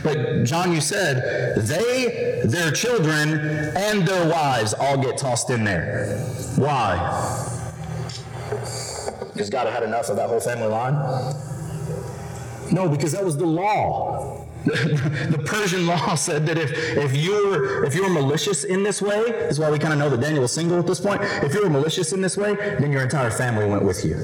but 0.04 0.44
John, 0.44 0.74
you 0.74 0.82
said 0.82 1.56
they, 1.58 2.42
their 2.46 2.72
children, 2.72 3.40
and 3.76 4.08
their 4.08 4.30
wives 4.30 4.74
all 4.74 4.98
get 4.98 5.18
tossed 5.18 5.50
in 5.50 5.64
there. 5.64 6.18
Why? 6.58 6.98
Because 9.34 9.50
God 9.50 9.68
had 9.68 9.84
enough 9.84 10.10
of 10.10 10.18
that 10.18 10.30
whole 10.30 10.40
family 10.40 10.68
line? 10.68 10.94
No, 12.72 12.90
because 12.90 13.12
that 13.14 13.24
was 13.24 13.38
the 13.38 13.46
law. 13.46 14.46
the 14.64 15.44
Persian 15.46 15.86
law 15.86 16.16
said 16.16 16.46
that 16.46 16.58
if, 16.58 16.72
if 16.72 17.14
you're 17.14 17.84
if 17.84 17.94
you're 17.94 18.10
malicious 18.10 18.64
in 18.64 18.82
this 18.84 19.02
way, 19.02 19.20
is 19.20 19.60
why 19.60 19.70
we 19.70 19.78
kind 19.78 19.94
of 19.94 20.00
know 20.00 20.10
that 20.10 20.22
Daniel 20.22 20.42
was 20.42 20.54
single 20.54 20.80
at 20.80 20.88
this 20.88 21.02
point. 21.02 21.22
If 21.22 21.54
you 21.54 21.64
were 21.64 21.70
malicious 21.70 22.14
in 22.14 22.22
this 22.22 22.38
way, 22.38 22.56
then 22.80 22.92
your 22.92 23.02
entire 23.02 23.30
family 23.30 23.66
went 23.66 23.84
with 23.84 24.06
you. 24.06 24.16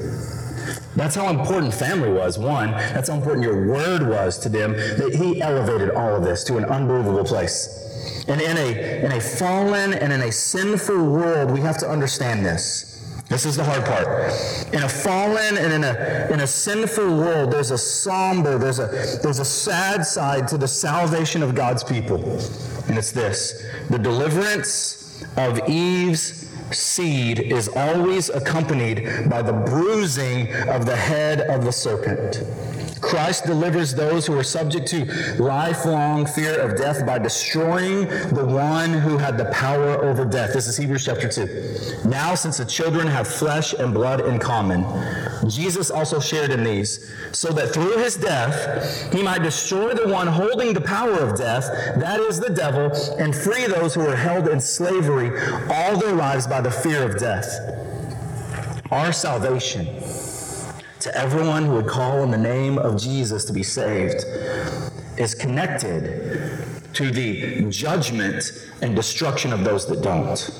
That's 0.96 1.14
how 1.14 1.28
important 1.28 1.72
family 1.72 2.10
was, 2.10 2.38
one. 2.38 2.72
That's 2.72 3.08
how 3.08 3.16
important 3.16 3.44
your 3.44 3.68
word 3.68 4.08
was 4.08 4.38
to 4.40 4.48
them, 4.48 4.72
that 4.72 5.14
he 5.14 5.40
elevated 5.40 5.90
all 5.90 6.16
of 6.16 6.24
this 6.24 6.42
to 6.44 6.56
an 6.56 6.64
unbelievable 6.64 7.24
place. 7.24 8.24
And 8.28 8.40
in 8.40 8.56
a, 8.56 9.04
in 9.04 9.12
a 9.12 9.20
fallen 9.20 9.94
and 9.94 10.12
in 10.12 10.20
a 10.22 10.32
sinful 10.32 11.10
world, 11.10 11.50
we 11.50 11.60
have 11.60 11.78
to 11.78 11.88
understand 11.88 12.44
this. 12.44 12.90
This 13.28 13.46
is 13.46 13.54
the 13.54 13.62
hard 13.62 13.84
part. 13.84 14.08
In 14.74 14.82
a 14.82 14.88
fallen 14.88 15.56
and 15.56 15.72
in 15.72 15.84
a, 15.84 16.28
in 16.32 16.40
a 16.40 16.46
sinful 16.46 17.16
world, 17.16 17.52
there's 17.52 17.70
a 17.70 17.78
somber, 17.78 18.58
there's 18.58 18.80
a, 18.80 18.88
there's 19.22 19.38
a 19.38 19.44
sad 19.44 20.04
side 20.04 20.48
to 20.48 20.58
the 20.58 20.66
salvation 20.66 21.40
of 21.40 21.54
God's 21.54 21.84
people. 21.84 22.16
And 22.88 22.98
it's 22.98 23.12
this 23.12 23.64
the 23.88 23.98
deliverance 23.98 25.24
of 25.36 25.60
Eve's 25.68 26.49
seed 26.72 27.40
is 27.40 27.68
always 27.68 28.28
accompanied 28.28 29.28
by 29.28 29.42
the 29.42 29.52
bruising 29.52 30.52
of 30.68 30.86
the 30.86 30.96
head 30.96 31.40
of 31.42 31.64
the 31.64 31.72
serpent. 31.72 32.42
Christ 33.00 33.46
delivers 33.46 33.94
those 33.94 34.26
who 34.26 34.38
are 34.38 34.44
subject 34.44 34.86
to 34.88 35.04
lifelong 35.42 36.26
fear 36.26 36.58
of 36.60 36.76
death 36.76 37.04
by 37.06 37.18
destroying 37.18 38.06
the 38.34 38.44
one 38.44 38.92
who 38.92 39.16
had 39.16 39.38
the 39.38 39.46
power 39.46 40.04
over 40.04 40.24
death. 40.24 40.52
This 40.52 40.68
is 40.68 40.76
Hebrews 40.76 41.04
chapter 41.04 41.28
2. 41.28 42.08
Now, 42.08 42.34
since 42.34 42.58
the 42.58 42.64
children 42.64 43.06
have 43.06 43.26
flesh 43.26 43.72
and 43.72 43.94
blood 43.94 44.20
in 44.20 44.38
common, 44.38 44.84
Jesus 45.48 45.90
also 45.90 46.20
shared 46.20 46.50
in 46.50 46.62
these, 46.62 47.12
so 47.32 47.52
that 47.52 47.72
through 47.72 47.96
his 47.98 48.16
death 48.16 49.12
he 49.12 49.22
might 49.22 49.42
destroy 49.42 49.94
the 49.94 50.08
one 50.08 50.26
holding 50.26 50.74
the 50.74 50.80
power 50.80 51.18
of 51.18 51.38
death, 51.38 51.64
that 51.96 52.20
is 52.20 52.38
the 52.38 52.50
devil, 52.50 52.92
and 53.18 53.34
free 53.34 53.66
those 53.66 53.94
who 53.94 54.02
are 54.02 54.16
held 54.16 54.48
in 54.48 54.60
slavery 54.60 55.30
all 55.70 55.96
their 55.96 56.14
lives 56.14 56.46
by 56.46 56.60
the 56.60 56.70
fear 56.70 57.02
of 57.02 57.18
death. 57.18 57.48
Our 58.90 59.12
salvation 59.12 59.86
to 61.00 61.16
everyone 61.16 61.64
who 61.64 61.72
would 61.72 61.86
call 61.86 62.22
on 62.22 62.30
the 62.30 62.38
name 62.38 62.78
of 62.78 63.00
Jesus 63.00 63.44
to 63.46 63.52
be 63.52 63.62
saved 63.62 64.24
is 65.16 65.34
connected 65.34 66.64
to 66.92 67.10
the 67.10 67.68
judgment 67.70 68.68
and 68.82 68.94
destruction 68.94 69.52
of 69.52 69.64
those 69.64 69.86
that 69.86 70.02
don't. 70.02 70.50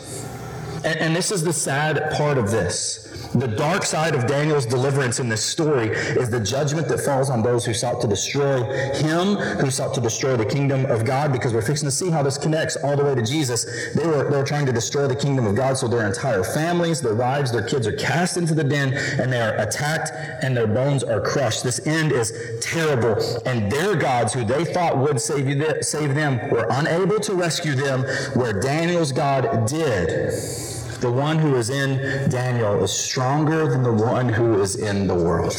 And, 0.84 0.98
and, 0.98 1.16
this 1.16 1.30
is 1.30 1.44
the 1.44 1.52
sad 1.52 2.12
part 2.16 2.38
of 2.38 2.50
this. 2.50 3.09
The 3.40 3.48
dark 3.48 3.86
side 3.86 4.14
of 4.14 4.26
Daniel's 4.26 4.66
deliverance 4.66 5.18
in 5.18 5.30
this 5.30 5.42
story 5.42 5.88
is 5.88 6.28
the 6.28 6.40
judgment 6.40 6.88
that 6.88 7.00
falls 7.00 7.30
on 7.30 7.42
those 7.42 7.64
who 7.64 7.72
sought 7.72 7.98
to 8.02 8.06
destroy 8.06 8.62
him, 8.92 9.36
who 9.58 9.70
sought 9.70 9.94
to 9.94 10.00
destroy 10.02 10.36
the 10.36 10.44
kingdom 10.44 10.84
of 10.84 11.06
God, 11.06 11.32
because 11.32 11.54
we're 11.54 11.62
fixing 11.62 11.86
to 11.86 11.90
see 11.90 12.10
how 12.10 12.22
this 12.22 12.36
connects 12.36 12.76
all 12.76 12.98
the 12.98 13.04
way 13.04 13.14
to 13.14 13.22
Jesus. 13.22 13.94
They 13.94 14.06
were, 14.06 14.30
they 14.30 14.36
were 14.36 14.44
trying 14.44 14.66
to 14.66 14.72
destroy 14.72 15.06
the 15.06 15.16
kingdom 15.16 15.46
of 15.46 15.56
God, 15.56 15.78
so 15.78 15.88
their 15.88 16.06
entire 16.06 16.44
families, 16.44 17.00
their 17.00 17.14
wives, 17.14 17.50
their 17.50 17.66
kids 17.66 17.86
are 17.86 17.96
cast 17.96 18.36
into 18.36 18.52
the 18.52 18.62
den, 18.62 18.92
and 19.18 19.32
they 19.32 19.40
are 19.40 19.56
attacked, 19.56 20.10
and 20.44 20.54
their 20.54 20.66
bones 20.66 21.02
are 21.02 21.22
crushed. 21.22 21.64
This 21.64 21.86
end 21.86 22.12
is 22.12 22.34
terrible. 22.60 23.16
And 23.46 23.72
their 23.72 23.96
gods, 23.96 24.34
who 24.34 24.44
they 24.44 24.66
thought 24.66 24.98
would 24.98 25.18
save, 25.18 25.48
you, 25.48 25.82
save 25.82 26.14
them, 26.14 26.50
were 26.50 26.66
unable 26.72 27.18
to 27.20 27.32
rescue 27.32 27.74
them, 27.74 28.02
where 28.34 28.60
Daniel's 28.60 29.12
God 29.12 29.66
did. 29.66 30.69
The 31.00 31.10
one 31.10 31.38
who 31.38 31.56
is 31.56 31.70
in 31.70 32.28
Daniel 32.28 32.84
is 32.84 32.92
stronger 32.92 33.66
than 33.66 33.82
the 33.82 33.92
one 33.92 34.28
who 34.28 34.60
is 34.60 34.76
in 34.76 35.06
the 35.06 35.14
world. 35.14 35.54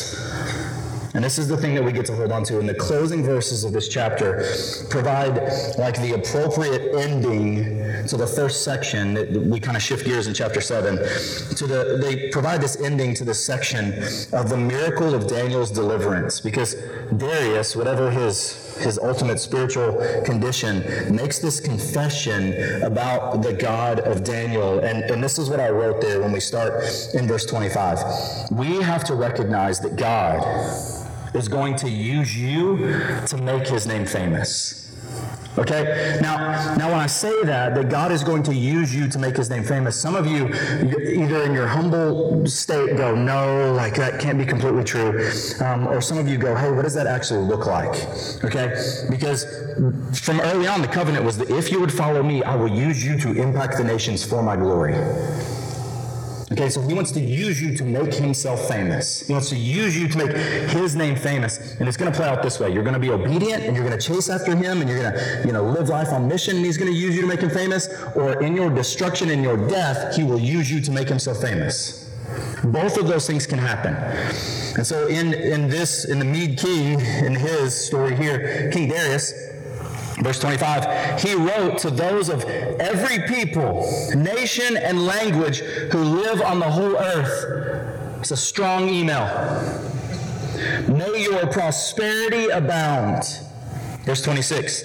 And 1.16 1.24
this 1.24 1.40
is 1.40 1.48
the 1.48 1.58
thing 1.58 1.74
that 1.74 1.84
we 1.84 1.92
get 1.92 2.06
to 2.06 2.16
hold 2.16 2.32
on 2.32 2.44
to. 2.44 2.60
And 2.60 2.70
the 2.70 2.76
closing 2.76 3.24
verses 3.24 3.64
of 3.64 3.74
this 3.74 3.90
chapter 3.90 4.46
provide 4.90 5.36
like 5.80 6.00
the 6.00 6.14
appropriate 6.14 6.96
ending 6.96 8.08
to 8.08 8.18
the 8.18 8.28
first 8.28 8.64
section. 8.64 9.16
That 9.16 9.32
we 9.32 9.60
kind 9.60 9.76
of 9.76 9.82
shift 9.82 10.06
gears 10.06 10.28
in 10.28 10.36
chapter 10.36 10.62
7. 10.62 10.98
To 10.98 11.68
the, 11.68 11.98
they 12.00 12.30
provide 12.30 12.62
this 12.62 12.80
ending 12.80 13.16
to 13.16 13.26
this 13.26 13.44
section 13.44 13.94
of 14.32 14.48
the 14.48 14.58
miracle 14.58 15.16
of 15.16 15.28
Daniel's 15.28 15.72
deliverance. 15.72 16.40
Because 16.40 16.76
Darius, 17.18 17.76
whatever 17.76 18.12
his 18.12 18.71
his 18.82 19.00
ultimate 19.00 19.39
spiritual 19.39 19.94
condition, 20.26 20.84
makes 21.13 21.39
this 21.39 21.60
confession 21.60 22.84
about 22.84 23.41
the 23.41 23.54
God 23.54 24.00
of 24.02 24.24
Daniel. 24.24 24.80
And, 24.80 25.04
and 25.10 25.24
this 25.24 25.38
is 25.39 25.50
what 25.50 25.60
I 25.60 25.70
wrote 25.70 26.02
there 26.02 26.22
when 26.22 26.32
we 26.32 26.39
start 26.39 26.84
in 27.13 27.28
verse 27.28 27.46
25. 27.46 28.52
We 28.52 28.82
have 28.82 29.04
to 29.06 29.15
recognize 29.15 29.80
that 29.82 29.96
God 29.96 30.44
is 31.34 31.48
going 31.48 31.76
to 31.78 31.89
use 31.89 32.38
you 32.38 32.78
to 33.28 33.38
make 33.38 33.67
his 33.67 33.88
name 33.88 34.06
famous. 34.06 34.91
Okay? 35.58 36.18
Now, 36.22 36.76
now 36.76 36.90
when 36.90 37.00
I 37.00 37.08
say 37.08 37.44
that, 37.44 37.76
that 37.76 37.90
God 37.90 38.12
is 38.12 38.24
going 38.24 38.44
to 38.44 38.54
use 38.54 38.96
you 38.96 39.08
to 39.10 39.20
make 39.20 39.36
his 39.36 39.50
name 39.50 39.64
famous, 39.64 40.00
some 40.00 40.16
of 40.16 40.26
you, 40.26 40.48
either 40.48 41.44
in 41.44 41.54
your 41.54 41.68
humble 41.68 42.46
state, 42.48 42.96
go, 42.96 43.14
no, 43.14 43.74
like 43.74 43.96
that 43.96 44.20
can't 44.20 44.38
be 44.38 44.46
completely 44.46 44.84
true. 44.84 45.30
Um, 45.60 45.88
or 45.88 46.02
some 46.02 46.18
of 46.18 46.28
you 46.28 46.38
go, 46.38 46.56
hey, 46.56 46.72
what 46.72 46.84
does 46.84 46.94
that 46.94 47.08
actually 47.08 47.44
look 47.44 47.66
like? 47.66 47.94
Okay? 48.44 48.74
Because 49.10 49.44
from 50.20 50.40
early 50.42 50.68
on, 50.68 50.82
the 50.82 50.88
covenant 50.88 51.26
was 51.26 51.38
that 51.38 51.50
if 51.50 51.72
you 51.72 51.80
would 51.82 51.92
follow 51.92 52.24
me, 52.24 52.44
I 52.44 52.56
will 52.56 52.70
use 52.70 53.06
you 53.06 53.18
to 53.20 53.34
impact 53.34 53.78
the 53.78 53.84
nations 53.84 54.24
for 54.24 54.42
my 54.42 54.56
glory. 54.56 54.96
Okay, 56.62 56.69
so 56.69 56.80
he 56.82 56.93
wants 56.93 57.12
to 57.13 57.19
use 57.19 57.60
you 57.60 57.76
to 57.76 57.84
make 57.84 58.13
himself 58.13 58.67
famous. 58.67 59.26
He 59.26 59.34
wants 59.34 59.50
to 59.50 59.56
use 59.56 60.00
you 60.00 60.08
to 60.08 60.17
make 60.19 60.32
his 60.69 60.95
name 60.95 61.15
famous. 61.15 61.76
And 61.80 61.88
it's 61.88 61.97
going 61.97 62.12
to 62.12 62.15
play 62.15 62.28
out 62.28 62.43
this 62.43 62.60
way. 62.60 62.71
You're 62.71 62.84
going 62.84 62.93
to 62.93 63.00
be 63.00 63.10
obedient 63.10 63.63
and 63.63 63.76
you're 63.76 63.84
going 63.84 63.97
to 63.97 64.08
chase 64.08 64.30
after 64.30 64.56
him 64.56 64.80
and 64.80 64.88
you're 64.88 65.02
going 65.02 65.12
to, 65.12 65.41
you 65.43 65.54
know, 65.54 65.63
live 65.63 65.89
life 65.89 66.10
on 66.10 66.28
mission 66.28 66.58
and 66.58 66.63
he's 66.63 66.78
going 66.78 66.91
to 66.91 66.95
use 66.95 67.15
you 67.15 67.21
to 67.21 67.28
make 67.28 67.39
him 67.39 67.50
famous. 67.50 67.89
Or 68.15 68.43
in 68.43 68.56
your 68.56 68.69
destruction, 68.69 69.32
in 69.32 69.41
your 69.41 69.58
death, 69.69 70.15
he 70.15 70.24
will 70.24 70.38
use 70.38 70.71
you 70.71 70.82
to 70.82 70.91
make 70.91 71.10
himself 71.10 71.41
famous. 71.41 72.12
Both 72.63 73.00
of 73.00 73.08
those 73.08 73.26
things 73.26 73.47
can 73.47 73.58
happen. 73.58 73.95
And 74.76 74.86
so 74.86 75.08
in, 75.08 75.34
in 75.34 75.67
this, 75.67 76.06
in 76.06 76.19
the 76.19 76.26
Mede 76.26 76.60
King, 76.60 77.00
in 77.26 77.34
his 77.34 77.74
story 77.74 78.15
here, 78.15 78.69
King 78.71 78.88
Darius, 78.88 79.34
Verse 80.19 80.39
25, 80.39 81.21
he 81.21 81.34
wrote 81.34 81.78
to 81.80 81.89
those 81.89 82.30
of 82.30 82.43
every 82.43 83.19
people, 83.28 83.89
nation, 84.15 84.78
and 84.78 85.06
language 85.06 85.60
who 85.60 86.00
live 86.00 86.41
on 86.41 86.60
the 86.60 86.69
whole 86.69 86.95
earth. 86.97 88.19
It's 88.19 88.32
a 88.32 88.38
strong 88.38 88.88
email. 88.88 89.26
May 90.88 91.24
your 91.24 91.47
prosperity 91.47 92.50
abound. 92.50 93.24
Verse 94.06 94.21
26, 94.21 94.84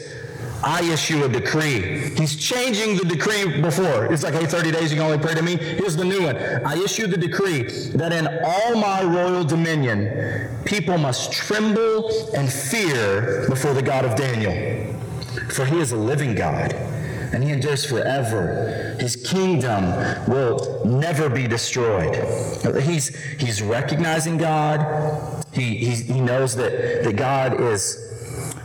I 0.62 0.82
issue 0.90 1.24
a 1.24 1.28
decree. 1.28 2.10
He's 2.16 2.36
changing 2.36 2.96
the 2.96 3.04
decree 3.04 3.60
before. 3.60 4.06
It's 4.06 4.22
like, 4.22 4.34
hey, 4.34 4.46
30 4.46 4.72
days, 4.72 4.90
you 4.90 4.96
can 4.96 5.06
only 5.06 5.18
pray 5.18 5.34
to 5.34 5.42
me. 5.42 5.56
Here's 5.56 5.96
the 5.96 6.04
new 6.04 6.22
one. 6.22 6.36
I 6.36 6.76
issue 6.76 7.06
the 7.06 7.18
decree 7.18 7.62
that 7.94 8.12
in 8.12 8.26
all 8.42 8.76
my 8.76 9.02
royal 9.02 9.44
dominion, 9.44 10.64
people 10.64 10.96
must 10.96 11.32
tremble 11.32 12.10
and 12.34 12.50
fear 12.50 13.46
before 13.48 13.74
the 13.74 13.82
God 13.82 14.04
of 14.04 14.16
Daniel. 14.16 14.95
For 15.50 15.64
he 15.64 15.78
is 15.78 15.92
a 15.92 15.96
living 15.96 16.34
God, 16.34 16.72
and 17.32 17.42
he 17.42 17.50
endures 17.50 17.84
forever. 17.84 18.96
His 19.00 19.16
kingdom 19.16 19.84
will 20.28 20.82
never 20.84 21.28
be 21.28 21.46
destroyed. 21.46 22.14
He's, 22.82 23.14
he's 23.38 23.62
recognizing 23.62 24.38
God. 24.38 25.44
He, 25.52 25.76
he 25.76 26.20
knows 26.20 26.54
that, 26.56 27.04
that 27.04 27.16
God 27.16 27.60
is, 27.60 27.96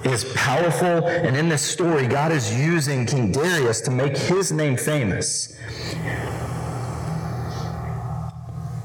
is 0.04 0.26
powerful. 0.36 1.08
And 1.08 1.38
in 1.38 1.50
this 1.50 1.62
story, 1.62 2.08
God 2.08 2.32
is 2.32 2.54
using 2.58 3.06
King 3.06 3.32
Darius 3.32 3.82
to 3.82 3.91
make 3.91 4.17
his 4.17 4.52
name 4.52 4.78
famous. 4.78 5.56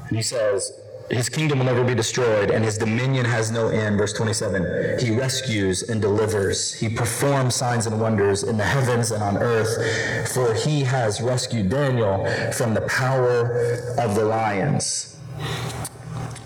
And 0.07 0.15
he 0.15 0.23
says, 0.23 0.71
his 1.09 1.29
kingdom 1.29 1.59
will 1.59 1.65
never 1.65 1.85
be 1.85 1.95
destroyed, 1.95 2.51
and 2.51 2.65
his 2.65 2.77
dominion 2.77 3.25
has 3.25 3.49
no 3.49 3.69
end. 3.69 3.97
Verse 3.97 4.11
27 4.13 4.99
He 4.99 5.15
rescues 5.15 5.83
and 5.83 6.01
delivers. 6.01 6.73
He 6.73 6.89
performs 6.89 7.55
signs 7.55 7.87
and 7.87 7.99
wonders 7.99 8.43
in 8.43 8.57
the 8.57 8.65
heavens 8.65 9.11
and 9.11 9.23
on 9.23 9.37
earth, 9.37 10.33
for 10.33 10.53
he 10.53 10.81
has 10.83 11.21
rescued 11.21 11.69
Daniel 11.69 12.25
from 12.51 12.73
the 12.73 12.81
power 12.81 13.93
of 13.97 14.15
the 14.15 14.25
lions. 14.25 15.17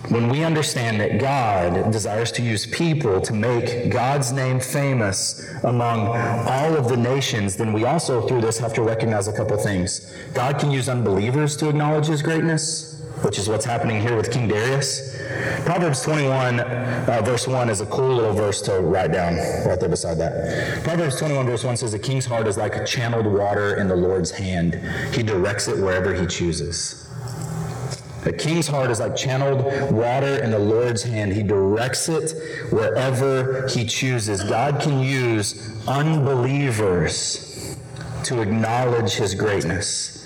When 0.10 0.28
we 0.28 0.44
understand 0.44 1.00
that 1.00 1.20
God 1.20 1.92
desires 1.92 2.32
to 2.34 2.42
use 2.42 2.66
people 2.66 3.22
to 3.22 3.34
make 3.34 3.92
God's 3.92 4.32
name 4.34 4.60
famous 4.60 5.50
among 5.64 6.08
all 6.08 6.76
of 6.76 6.90
the 6.90 6.98
nations, 6.98 7.56
then 7.56 7.72
we 7.72 7.86
also, 7.86 8.28
through 8.28 8.42
this, 8.42 8.60
have 8.60 8.74
to 8.74 8.82
recognize 8.82 9.28
a 9.28 9.34
couple 9.34 9.58
things. 9.58 10.14
God 10.34 10.60
can 10.60 10.70
use 10.70 10.90
unbelievers 10.90 11.56
to 11.58 11.70
acknowledge 11.70 12.08
his 12.08 12.22
greatness 12.22 13.01
which 13.24 13.38
is 13.38 13.48
what's 13.48 13.66
happening 13.66 14.02
here 14.02 14.16
with 14.16 14.32
King 14.32 14.48
Darius. 14.48 15.18
Proverbs 15.66 16.02
21, 16.04 16.60
uh, 16.60 17.22
verse 17.24 17.48
1 17.48 17.70
is 17.70 17.82
a 17.82 17.86
cool 17.86 18.16
little 18.16 18.34
verse 18.34 18.62
to 18.62 18.80
write 18.80 19.12
down 19.12 19.36
right 19.68 19.80
there 19.80 19.90
beside 19.90 20.18
that. 20.18 20.84
Proverbs 20.84 21.18
21, 21.18 21.46
verse 21.46 21.64
1 21.64 21.78
says, 21.78 21.94
A 21.94 22.00
king's 22.00 22.26
heart 22.26 22.48
is 22.48 22.58
like 22.58 22.86
channeled 22.86 23.26
water 23.26 23.76
in 23.76 23.88
the 23.88 23.96
Lord's 23.96 24.32
hand, 24.32 24.76
he 25.14 25.24
directs 25.24 25.68
it 25.68 25.78
wherever 25.78 26.14
he 26.14 26.26
chooses. 26.26 27.08
A 28.26 28.32
king's 28.32 28.68
heart 28.68 28.92
is 28.92 29.00
like 29.00 29.16
channeled 29.16 29.64
water 29.92 30.44
in 30.44 30.52
the 30.52 30.60
Lord's 30.60 31.02
hand. 31.02 31.34
He 31.34 31.42
directs 31.42 32.08
it 32.08 32.36
wherever 32.72 33.68
he 33.68 33.84
chooses. 33.84 34.44
God 34.44 34.80
can 34.80 35.00
use 35.00 35.76
unbelievers 35.88 37.76
to 38.26 38.42
acknowledge 38.42 39.14
his 39.14 39.34
greatness. 39.34 40.21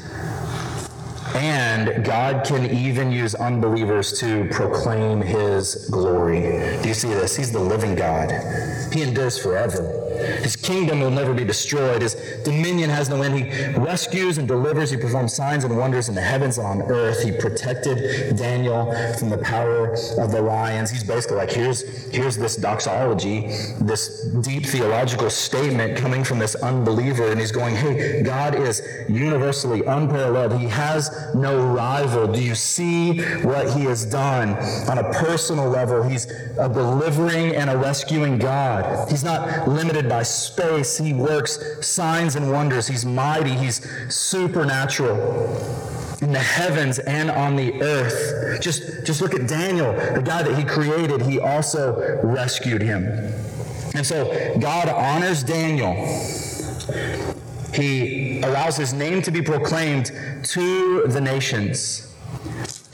And 1.36 2.06
God 2.06 2.46
can 2.46 2.66
even 2.66 3.12
use 3.12 3.36
unbelievers 3.36 4.18
to 4.20 4.48
proclaim 4.52 5.22
his 5.22 5.90
glory. 5.92 6.42
Do 6.82 6.88
you 6.88 6.94
see 6.94 7.10
this? 7.10 7.36
He's 7.36 7.52
the 7.52 7.60
living 7.60 7.94
God, 7.96 8.32
he 8.94 9.02
endures 9.02 9.38
forever. 9.38 10.05
His 10.16 10.56
kingdom 10.56 11.00
will 11.00 11.12
never 11.12 11.34
be 11.34 11.44
destroyed. 11.44 12.02
His 12.02 12.16
dominion 12.44 12.90
has 12.90 13.10
no 13.10 13.22
end. 13.22 13.40
He 13.40 13.80
rescues 13.80 14.38
and 14.38 14.48
delivers. 14.48 14.92
He 14.92 14.98
performs 14.98 15.34
signs 15.34 15.64
and 15.64 15.78
wonders 15.78 16.10
in 16.10 16.16
the 16.16 16.22
heavens 16.22 16.58
and 16.58 16.66
on 16.68 16.82
earth. 16.92 17.24
He 17.24 17.32
protected 17.32 18.36
Daniel 18.38 18.94
from 19.18 19.30
the 19.30 19.38
power 19.38 19.94
of 20.18 20.32
the 20.32 20.42
lions. 20.42 20.92
He's 20.92 21.04
basically 21.04 21.38
like, 21.38 21.52
here's, 21.52 21.82
here's 22.12 22.38
this 22.38 22.56
doxology, 22.56 23.48
this 23.82 24.26
deep 24.42 24.66
theological 24.66 25.30
statement 25.30 25.98
coming 25.98 26.24
from 26.24 26.40
this 26.40 26.56
unbeliever. 26.56 27.32
And 27.32 27.40
he's 27.40 27.52
going, 27.52 27.76
hey, 27.76 28.24
God 28.24 28.56
is 28.56 28.82
universally 29.10 29.84
unparalleled. 29.86 30.60
He 30.60 30.68
has 30.68 31.34
no 31.36 31.74
rival. 31.74 32.28
Do 32.32 32.42
you 32.42 32.56
see 32.56 33.22
what 33.44 33.70
he 33.72 33.84
has 33.86 34.06
done 34.06 34.50
on 34.90 34.98
a 34.98 35.14
personal 35.14 35.70
level? 35.70 36.04
He's 36.04 36.26
a 36.58 36.70
delivering 36.70 37.56
and 37.56 37.70
a 37.70 37.78
rescuing 37.78 38.38
God. 38.38 39.10
He's 39.10 39.24
not 39.24 39.68
limited 39.68 40.05
by 40.10 40.24
space. 40.24 40.98
He 40.98 41.14
works 41.14 41.86
signs 41.86 42.36
and 42.36 42.52
wonders. 42.52 42.88
He's 42.88 43.06
mighty. 43.06 43.52
He's 43.52 43.82
supernatural 44.14 45.16
in 46.22 46.32
the 46.32 46.40
heavens 46.40 47.00
and 47.00 47.30
on 47.30 47.56
the 47.56 47.82
earth. 47.82 48.62
Just, 48.62 49.06
just 49.06 49.22
look 49.22 49.34
at 49.34 49.48
Daniel, 49.48 49.94
the 49.94 50.22
guy 50.24 50.44
that 50.44 50.58
he 50.58 50.64
created, 50.64 51.22
he 51.22 51.40
also 51.40 52.20
rescued 52.24 52.82
him. 52.82 53.06
And 53.96 54.06
so 54.06 54.58
God 54.60 54.90
honors 54.90 55.44
Daniel. 55.44 55.94
He 57.74 58.42
allows 58.42 58.78
his 58.78 58.94
name 58.94 59.22
to 59.24 59.32
be 59.32 59.42
proclaimed 59.42 60.12
to 60.44 61.04
the 61.08 61.22
nations. 61.22 62.05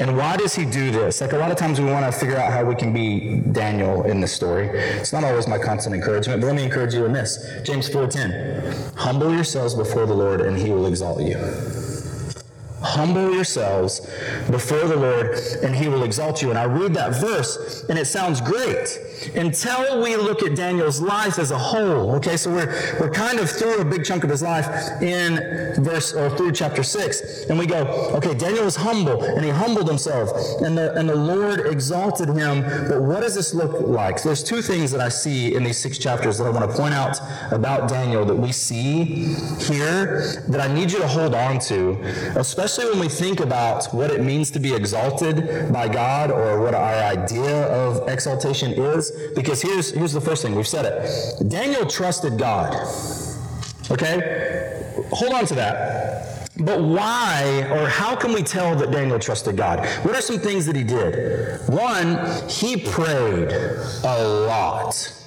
And 0.01 0.17
why 0.17 0.35
does 0.35 0.55
he 0.55 0.65
do 0.65 0.89
this? 0.89 1.21
Like 1.21 1.33
a 1.33 1.37
lot 1.37 1.51
of 1.51 1.57
times 1.57 1.79
we 1.79 1.85
want 1.85 2.11
to 2.11 2.11
figure 2.11 2.35
out 2.35 2.51
how 2.51 2.65
we 2.65 2.73
can 2.73 2.91
be 2.91 3.35
Daniel 3.51 4.01
in 4.01 4.19
this 4.19 4.33
story. 4.33 4.67
It's 4.67 5.13
not 5.13 5.23
always 5.23 5.47
my 5.47 5.59
constant 5.59 5.93
encouragement, 5.93 6.41
but 6.41 6.47
let 6.47 6.55
me 6.55 6.63
encourage 6.63 6.95
you 6.95 7.05
in 7.05 7.13
this. 7.13 7.37
James 7.61 7.87
4:10. 7.87 8.95
Humble 8.95 9.31
yourselves 9.31 9.75
before 9.75 10.07
the 10.07 10.15
Lord 10.15 10.41
and 10.41 10.57
he 10.57 10.71
will 10.71 10.87
exalt 10.87 11.21
you. 11.21 11.37
Humble 12.81 13.33
yourselves 13.33 13.99
before 14.49 14.87
the 14.87 14.95
Lord, 14.95 15.37
and 15.63 15.75
he 15.75 15.87
will 15.87 16.03
exalt 16.03 16.41
you. 16.41 16.49
And 16.49 16.57
I 16.57 16.63
read 16.63 16.93
that 16.95 17.15
verse, 17.21 17.85
and 17.89 17.97
it 17.97 18.05
sounds 18.05 18.41
great 18.41 18.99
until 19.35 20.01
we 20.01 20.15
look 20.15 20.41
at 20.41 20.55
Daniel's 20.55 20.99
life 20.99 21.37
as 21.37 21.51
a 21.51 21.57
whole. 21.57 22.15
Okay, 22.15 22.37
so 22.37 22.51
we're, 22.51 22.97
we're 22.99 23.11
kind 23.11 23.39
of 23.39 23.49
through 23.49 23.79
a 23.79 23.85
big 23.85 24.03
chunk 24.03 24.23
of 24.23 24.29
his 24.29 24.41
life 24.41 24.67
in 25.01 25.35
verse 25.83 26.13
or 26.13 26.35
through 26.35 26.53
chapter 26.53 26.81
6. 26.81 27.45
And 27.49 27.59
we 27.59 27.67
go, 27.67 27.85
okay, 28.15 28.33
Daniel 28.33 28.65
was 28.65 28.75
humble, 28.75 29.23
and 29.23 29.45
he 29.45 29.51
humbled 29.51 29.87
himself, 29.87 30.31
and 30.61 30.77
the, 30.77 30.93
and 30.95 31.07
the 31.07 31.15
Lord 31.15 31.67
exalted 31.67 32.29
him. 32.29 32.61
But 32.89 33.03
what 33.03 33.21
does 33.21 33.35
this 33.35 33.53
look 33.53 33.79
like? 33.87 34.23
There's 34.23 34.43
two 34.43 34.61
things 34.61 34.89
that 34.91 35.01
I 35.01 35.09
see 35.09 35.55
in 35.55 35.63
these 35.63 35.77
six 35.77 35.97
chapters 35.97 36.39
that 36.39 36.45
I 36.45 36.49
want 36.49 36.69
to 36.69 36.75
point 36.75 36.93
out 36.93 37.19
about 37.51 37.87
Daniel 37.87 38.25
that 38.25 38.35
we 38.35 38.51
see 38.51 39.03
here 39.59 40.41
that 40.47 40.59
I 40.59 40.73
need 40.73 40.91
you 40.91 40.99
to 40.99 41.07
hold 41.07 41.35
on 41.35 41.59
to, 41.59 41.91
especially 42.35 42.70
especially 42.71 42.91
when 42.91 42.99
we 43.01 43.09
think 43.09 43.41
about 43.41 43.85
what 43.93 44.09
it 44.09 44.23
means 44.23 44.49
to 44.49 44.59
be 44.59 44.73
exalted 44.73 45.73
by 45.73 45.89
God 45.89 46.31
or 46.31 46.61
what 46.61 46.73
our 46.73 46.93
idea 47.03 47.67
of 47.67 48.07
exaltation 48.07 48.71
is. 48.71 49.11
Because 49.35 49.61
here's, 49.61 49.91
here's 49.91 50.13
the 50.13 50.21
first 50.21 50.41
thing 50.41 50.55
we've 50.55 50.67
said 50.67 50.85
it 50.85 51.49
Daniel 51.49 51.85
trusted 51.85 52.37
God. 52.37 52.73
Okay? 53.89 55.03
Hold 55.11 55.33
on 55.33 55.45
to 55.47 55.55
that. 55.55 56.49
But 56.59 56.81
why 56.81 57.67
or 57.71 57.87
how 57.89 58.15
can 58.15 58.31
we 58.31 58.41
tell 58.41 58.75
that 58.77 58.91
Daniel 58.91 59.19
trusted 59.19 59.57
God? 59.57 59.85
What 60.03 60.15
are 60.15 60.21
some 60.21 60.39
things 60.39 60.65
that 60.67 60.75
he 60.75 60.83
did? 60.83 61.67
One, 61.67 62.19
he 62.47 62.77
prayed 62.77 63.51
a 64.03 64.27
lot. 64.47 65.21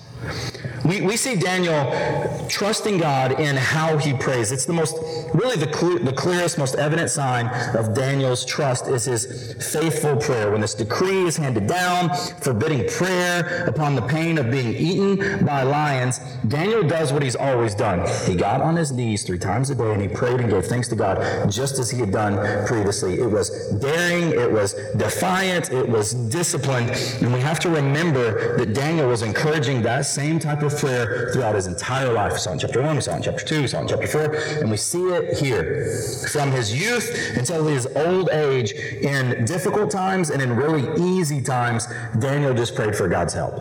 We, 0.85 1.01
we 1.01 1.17
see 1.17 1.37
Daniel 1.37 2.47
trusting 2.49 2.99
God 2.99 3.41
in 3.41 3.57
how 3.57 3.97
he 3.97 4.13
prays. 4.13 4.53
It's 4.53 4.67
the 4.67 4.73
most, 4.75 4.97
really 5.35 5.57
the, 5.57 6.01
the 6.03 6.13
clearest, 6.13 6.59
most 6.59 6.77
evident 6.77 7.11
sign 7.11 7.49
of 7.77 7.95
Daniel's 7.95 8.45
trust 8.45 8.87
is 8.87 9.05
his 9.05 9.55
faithful 9.73 10.17
prayer. 10.17 10.51
When 10.51 10.61
this 10.61 10.75
decree 10.75 11.25
is 11.25 11.37
handed 11.37 11.67
down, 11.67 12.11
forbidding 12.41 12.89
prayer 12.89 13.65
upon 13.67 13.95
the 13.97 14.03
pain 14.03 14.39
of 14.39 14.51
being 14.51 14.75
eaten 14.75 15.45
by 15.45 15.63
lions, 15.63 16.21
Daniel 16.47 16.83
does 16.83 17.13
what 17.13 17.23
he's 17.23 17.37
always 17.37 17.75
done. 17.75 18.09
He 18.27 18.37
got 18.37 18.61
on 18.61 18.77
his 18.77 18.93
knees 18.93 19.25
three 19.25 19.39
times 19.39 19.71
a 19.71 19.75
day 19.75 19.93
and 19.93 20.01
he 20.01 20.09
prayed 20.09 20.41
and 20.41 20.49
gave 20.49 20.67
thanks 20.67 20.89
to 20.89 20.97
God 20.97 21.51
just 21.51 21.79
as 21.79 21.91
he 21.91 21.99
had 21.99 22.13
done 22.13 22.67
previously. 22.67 23.15
It 23.15 23.31
was 23.31 23.51
daring, 23.81 24.31
it 24.31 24.51
was 24.51 24.75
defiant, 24.97 25.73
it 25.73 25.89
was 25.89 26.15
disciplined. 26.15 26.91
And 27.21 27.33
we 27.33 27.41
have 27.41 27.59
to 27.61 27.71
remember 27.71 28.57
that 28.57 28.73
Daniel 28.75 29.09
was 29.09 29.23
encouraging 29.23 29.83
that 29.83 30.07
same 30.07 30.39
type 30.39 30.63
of 30.63 30.77
prayer 30.79 31.31
throughout 31.33 31.57
his 31.57 31.67
entire 31.67 32.13
life. 32.13 32.33
We 32.33 32.39
saw 32.39 32.53
in 32.53 32.59
chapter 32.59 32.83
1, 32.83 32.95
we 32.95 33.03
saw 33.03 33.17
in 33.17 33.23
chapter 33.23 33.45
2, 33.45 33.63
we 33.63 33.67
saw 33.67 33.81
in 33.81 33.89
chapter 33.89 34.07
4, 34.07 34.35
and 34.61 34.71
we 34.71 34.77
see 34.77 35.03
it 35.03 35.24
here. 35.37 35.87
From 36.31 36.51
his 36.51 36.75
youth 36.75 37.37
until 37.37 37.67
his 37.67 37.87
old 37.97 38.31
age, 38.31 38.73
in 38.73 39.45
difficult 39.45 39.91
times 39.91 40.31
and 40.31 40.43
in 40.43 40.55
really 40.57 40.89
easy 41.01 41.41
times, 41.41 41.87
Daniel 42.19 42.55
just 42.55 42.75
prayed 42.75 42.97
for 42.97 43.09
God's 43.09 43.35
help. 43.35 43.55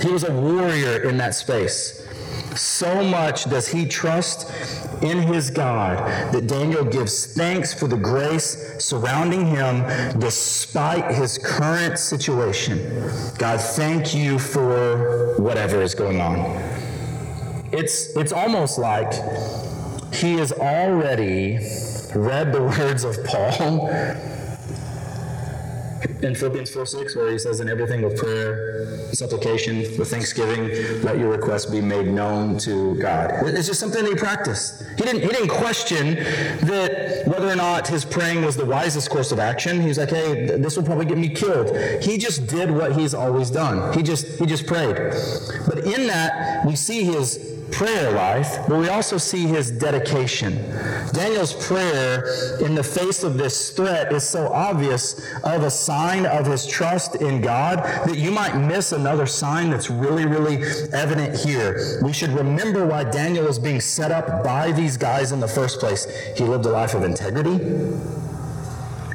He 0.00 0.10
was 0.10 0.24
a 0.24 0.32
warrior 0.32 1.08
in 1.08 1.16
that 1.18 1.34
space. 1.34 2.04
So 2.56 3.02
much 3.02 3.50
does 3.50 3.66
he 3.66 3.86
trust 3.86 4.50
in 5.02 5.18
his 5.18 5.50
God 5.50 5.98
that 6.32 6.46
Daniel 6.46 6.84
gives 6.84 7.34
thanks 7.34 7.74
for 7.74 7.88
the 7.88 7.96
grace 7.96 8.76
surrounding 8.78 9.46
him 9.46 9.82
despite 10.20 11.12
his 11.12 11.38
current 11.38 11.98
situation. 11.98 12.78
God, 13.38 13.60
thank 13.60 14.14
you 14.14 14.38
for 14.38 15.34
whatever 15.38 15.82
is 15.82 15.94
going 15.94 16.20
on. 16.20 16.38
It's, 17.72 18.16
it's 18.16 18.32
almost 18.32 18.78
like 18.78 19.12
he 20.14 20.34
has 20.34 20.52
already 20.52 21.58
read 22.14 22.52
the 22.52 22.62
words 22.62 23.04
of 23.04 23.22
Paul 23.24 23.88
in 26.22 26.34
Philippians 26.34 26.70
4 26.70 26.86
6, 26.86 27.16
where 27.16 27.30
he 27.30 27.38
says, 27.38 27.60
In 27.60 27.68
everything 27.68 28.02
with 28.02 28.16
prayer, 28.16 29.12
supplication, 29.12 29.78
with 29.98 30.10
thanksgiving, 30.10 31.02
let 31.02 31.18
your 31.18 31.30
requests 31.30 31.66
be 31.66 31.80
made 31.80 32.06
known 32.06 32.58
to 32.58 32.94
God. 32.96 33.30
It's 33.46 33.66
just 33.66 33.80
something 33.80 34.04
he 34.04 34.14
practiced. 34.14 34.84
He 34.96 35.04
didn't, 35.04 35.22
he 35.22 35.28
didn't 35.28 35.48
question 35.48 36.14
that 36.66 37.22
whether 37.26 37.48
or 37.48 37.56
not 37.56 37.88
his 37.88 38.04
praying 38.04 38.44
was 38.44 38.56
the 38.56 38.66
wisest 38.66 39.10
course 39.10 39.32
of 39.32 39.38
action. 39.38 39.80
He 39.80 39.88
was 39.88 39.98
like, 39.98 40.10
hey, 40.10 40.56
this 40.56 40.76
will 40.76 40.84
probably 40.84 41.06
get 41.06 41.18
me 41.18 41.28
killed. 41.28 41.76
He 42.02 42.18
just 42.18 42.46
did 42.46 42.70
what 42.70 42.92
he's 42.96 43.14
always 43.14 43.50
done. 43.50 43.92
He 43.94 44.02
just 44.02 44.38
he 44.38 44.46
just 44.46 44.66
prayed. 44.66 44.96
But 45.66 45.78
in 45.78 46.06
that, 46.06 46.66
we 46.66 46.76
see 46.76 47.04
his 47.04 47.53
prayer 47.74 48.12
life, 48.12 48.58
but 48.68 48.78
we 48.78 48.88
also 48.88 49.18
see 49.18 49.46
his 49.46 49.70
dedication. 49.70 50.54
Daniel's 51.12 51.52
prayer 51.66 52.24
in 52.60 52.74
the 52.74 52.82
face 52.82 53.24
of 53.24 53.36
this 53.36 53.70
threat 53.70 54.12
is 54.12 54.22
so 54.22 54.48
obvious 54.52 55.20
of 55.42 55.64
a 55.64 55.70
sign 55.70 56.24
of 56.24 56.46
his 56.46 56.66
trust 56.66 57.16
in 57.16 57.40
God 57.40 57.78
that 58.06 58.16
you 58.16 58.30
might 58.30 58.56
miss 58.56 58.92
another 58.92 59.26
sign 59.26 59.70
that's 59.70 59.90
really, 59.90 60.24
really 60.24 60.62
evident 60.92 61.36
here. 61.36 62.00
We 62.02 62.12
should 62.12 62.30
remember 62.30 62.86
why 62.86 63.04
Daniel 63.04 63.46
was 63.46 63.58
being 63.58 63.80
set 63.80 64.12
up 64.12 64.44
by 64.44 64.70
these 64.72 64.96
guys 64.96 65.32
in 65.32 65.40
the 65.40 65.48
first 65.48 65.80
place. 65.80 66.06
He 66.36 66.44
lived 66.44 66.66
a 66.66 66.70
life 66.70 66.94
of 66.94 67.02
integrity. 67.02 67.58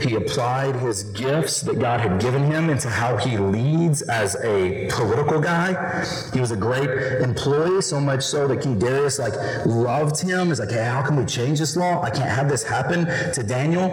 He 0.02 0.16
applied 0.16 0.76
his 0.76 1.04
gifts 1.04 1.62
that 1.62 1.80
God 1.80 2.00
had 2.00 2.22
given 2.22 2.43
him 2.43 2.70
into 2.70 2.89
how 2.89 3.18
he 3.18 3.38
leads 3.38 4.02
as 4.04 4.36
a 4.43 4.88
political 4.91 5.41
guy. 5.41 6.04
He 6.34 6.39
was 6.39 6.52
a 6.52 6.56
great 6.56 6.89
employee, 7.22 7.82
so 7.82 8.00
much 8.00 8.24
so 8.24 8.47
that 8.47 8.62
King 8.62 8.80
Darius 8.80 9.20
like 9.20 9.34
loved 9.66 10.22
him. 10.22 10.47
He's 10.47 10.60
like, 10.60 10.72
hey, 10.72 10.86
how 10.86 11.02
can 11.02 11.16
we 11.16 11.26
change 11.26 11.60
this 11.60 11.76
law? 11.76 12.02
I 12.02 12.10
can't 12.10 12.30
have 12.30 12.47
this 12.47 12.64
happen 12.64 13.06
to 13.34 13.43
Daniel. 13.43 13.89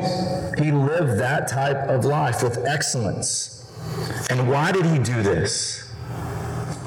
He 0.58 0.70
lived 0.70 1.18
that 1.18 1.48
type 1.48 1.88
of 1.88 2.04
life 2.04 2.42
with 2.42 2.64
excellence. 2.66 3.52
And 4.30 4.48
why 4.48 4.72
did 4.72 4.86
he 4.86 4.98
do 4.98 5.22
this? 5.22 5.82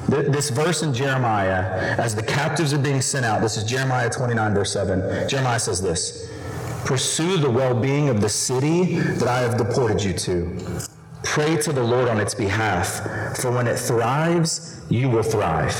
This 0.08 0.50
verse 0.50 0.82
in 0.82 0.92
Jeremiah, 0.92 1.94
as 1.98 2.16
the 2.16 2.22
captives 2.22 2.72
are 2.72 2.78
being 2.78 3.00
sent 3.00 3.24
out, 3.24 3.40
this 3.40 3.56
is 3.56 3.64
Jeremiah 3.64 4.10
29, 4.10 4.54
verse 4.54 4.72
7. 4.72 5.28
Jeremiah 5.28 5.60
says 5.60 5.80
this 5.80 6.29
Pursue 6.84 7.36
the 7.36 7.50
well 7.50 7.74
being 7.74 8.08
of 8.08 8.20
the 8.20 8.28
city 8.28 8.94
that 8.94 9.28
I 9.28 9.40
have 9.40 9.56
deported 9.56 10.02
you 10.02 10.12
to. 10.14 10.58
Pray 11.22 11.56
to 11.58 11.72
the 11.72 11.82
Lord 11.82 12.08
on 12.08 12.18
its 12.18 12.34
behalf, 12.34 13.36
for 13.36 13.50
when 13.52 13.66
it 13.66 13.78
thrives, 13.78 14.80
you 14.88 15.08
will 15.08 15.22
thrive. 15.22 15.74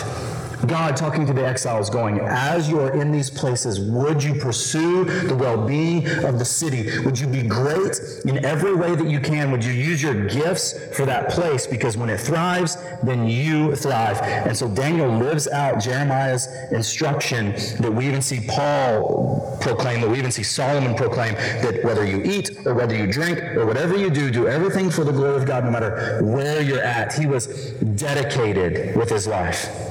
God 0.66 0.96
talking 0.96 1.26
to 1.26 1.32
the 1.32 1.46
exiles, 1.46 1.90
going, 1.90 2.20
As 2.20 2.68
you 2.68 2.80
are 2.80 2.92
in 2.92 3.12
these 3.12 3.30
places, 3.30 3.80
would 3.80 4.22
you 4.22 4.34
pursue 4.34 5.04
the 5.04 5.34
well 5.34 5.66
being 5.66 6.06
of 6.24 6.38
the 6.38 6.44
city? 6.44 7.00
Would 7.04 7.18
you 7.18 7.26
be 7.26 7.42
great 7.42 7.98
in 8.24 8.44
every 8.44 8.74
way 8.74 8.94
that 8.94 9.08
you 9.08 9.20
can? 9.20 9.50
Would 9.50 9.64
you 9.64 9.72
use 9.72 10.02
your 10.02 10.26
gifts 10.26 10.74
for 10.96 11.06
that 11.06 11.30
place? 11.30 11.66
Because 11.66 11.96
when 11.96 12.10
it 12.10 12.18
thrives, 12.18 12.76
then 13.02 13.26
you 13.26 13.74
thrive. 13.74 14.20
And 14.20 14.56
so 14.56 14.68
Daniel 14.68 15.10
lives 15.10 15.48
out 15.48 15.82
Jeremiah's 15.82 16.46
instruction 16.70 17.52
that 17.80 17.92
we 17.92 18.06
even 18.06 18.22
see 18.22 18.46
Paul 18.48 19.58
proclaim, 19.60 20.00
that 20.00 20.10
we 20.10 20.18
even 20.18 20.30
see 20.30 20.42
Solomon 20.42 20.94
proclaim, 20.94 21.34
that 21.34 21.84
whether 21.84 22.04
you 22.04 22.22
eat 22.22 22.66
or 22.66 22.74
whether 22.74 22.96
you 22.96 23.10
drink 23.10 23.38
or 23.56 23.66
whatever 23.66 23.96
you 23.96 24.10
do, 24.10 24.30
do 24.30 24.48
everything 24.48 24.90
for 24.90 25.04
the 25.04 25.12
glory 25.12 25.36
of 25.36 25.46
God, 25.46 25.64
no 25.64 25.70
matter 25.70 26.20
where 26.22 26.60
you're 26.60 26.82
at. 26.82 27.12
He 27.14 27.26
was 27.26 27.46
dedicated 27.94 28.96
with 28.96 29.10
his 29.10 29.26
life. 29.26 29.89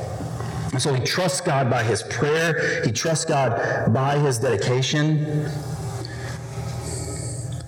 And 0.71 0.81
so 0.81 0.93
he 0.93 1.03
trusts 1.03 1.41
God 1.41 1.69
by 1.69 1.83
his 1.83 2.03
prayer, 2.03 2.83
he 2.85 2.91
trusts 2.91 3.25
God 3.25 3.93
by 3.93 4.19
his 4.19 4.37
dedication. 4.37 5.49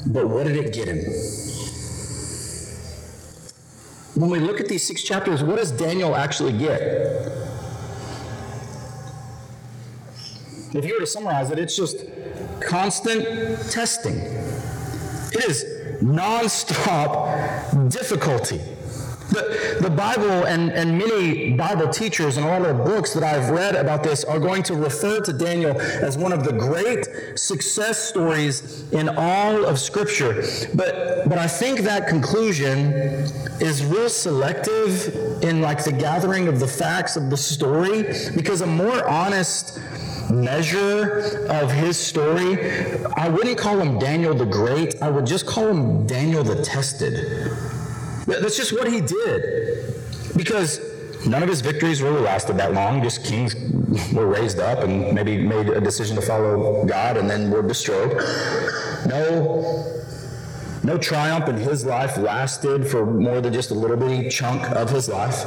But 0.07 0.27
what 0.27 0.45
did 0.45 0.55
it 0.57 0.73
get 0.73 0.87
him? 0.87 0.99
When 4.15 4.29
we 4.29 4.39
look 4.39 4.59
at 4.59 4.67
these 4.67 4.85
six 4.85 5.03
chapters, 5.03 5.43
what 5.43 5.57
does 5.57 5.71
Daniel 5.71 6.15
actually 6.15 6.57
get? 6.57 6.81
If 10.73 10.85
you 10.85 10.93
were 10.93 10.99
to 11.01 11.07
summarize 11.07 11.51
it, 11.51 11.59
it's 11.59 11.75
just 11.75 12.05
constant 12.61 13.23
testing. 13.71 14.15
It 14.15 15.45
is 15.45 15.65
nonstop 16.01 17.91
difficulty. 17.91 18.61
The, 19.31 19.77
the 19.79 19.89
Bible 19.89 20.45
and, 20.45 20.71
and 20.71 20.97
many 20.97 21.53
Bible 21.53 21.89
teachers 21.89 22.35
and 22.35 22.45
all 22.45 22.61
the 22.61 22.73
books 22.73 23.13
that 23.13 23.23
I've 23.23 23.49
read 23.49 23.75
about 23.75 24.03
this 24.03 24.25
are 24.25 24.39
going 24.39 24.61
to 24.63 24.75
refer 24.75 25.21
to 25.21 25.31
Daniel 25.31 25.79
as 25.79 26.17
one 26.17 26.33
of 26.33 26.43
the 26.43 26.51
great 26.51 27.07
success 27.39 27.97
stories 27.97 28.83
in 28.91 29.07
all 29.07 29.65
of 29.65 29.79
Scripture. 29.79 30.43
But, 30.75 31.29
but 31.29 31.37
I 31.37 31.47
think 31.47 31.79
that 31.81 32.07
conclusion 32.09 32.93
is 33.61 33.85
real 33.85 34.09
selective 34.09 35.43
in 35.43 35.61
like 35.61 35.83
the 35.83 35.93
gathering 35.93 36.49
of 36.49 36.59
the 36.59 36.67
facts 36.67 37.15
of 37.15 37.29
the 37.29 37.37
story 37.37 38.03
because 38.35 38.59
a 38.61 38.67
more 38.67 39.07
honest 39.07 39.79
measure 40.29 41.47
of 41.49 41.71
his 41.71 41.97
story, 41.97 42.57
I 43.15 43.29
wouldn't 43.29 43.57
call 43.57 43.79
him 43.79 43.99
Daniel 43.99 44.33
the 44.33 44.45
Great. 44.45 45.01
I 45.01 45.09
would 45.09 45.25
just 45.25 45.45
call 45.45 45.67
him 45.69 46.05
Daniel 46.05 46.43
the 46.43 46.61
Tested. 46.63 47.15
That's 48.25 48.57
just 48.57 48.73
what 48.73 48.91
he 48.91 49.01
did. 49.01 49.95
Because 50.35 50.79
none 51.25 51.43
of 51.43 51.49
his 51.49 51.61
victories 51.61 52.01
really 52.01 52.21
lasted 52.21 52.57
that 52.57 52.73
long. 52.73 53.01
Just 53.01 53.25
kings 53.25 53.55
were 54.13 54.25
raised 54.25 54.59
up 54.59 54.79
and 54.79 55.13
maybe 55.13 55.37
made 55.37 55.69
a 55.69 55.81
decision 55.81 56.15
to 56.15 56.21
follow 56.21 56.85
God 56.85 57.17
and 57.17 57.29
then 57.29 57.51
were 57.51 57.61
destroyed. 57.61 58.11
No, 59.07 60.01
no 60.83 60.97
triumph 60.97 61.47
in 61.47 61.57
his 61.57 61.85
life 61.85 62.17
lasted 62.17 62.87
for 62.87 63.05
more 63.05 63.41
than 63.41 63.53
just 63.53 63.71
a 63.71 63.73
little 63.73 63.97
bitty 63.97 64.29
chunk 64.29 64.69
of 64.71 64.89
his 64.89 65.09
life. 65.09 65.45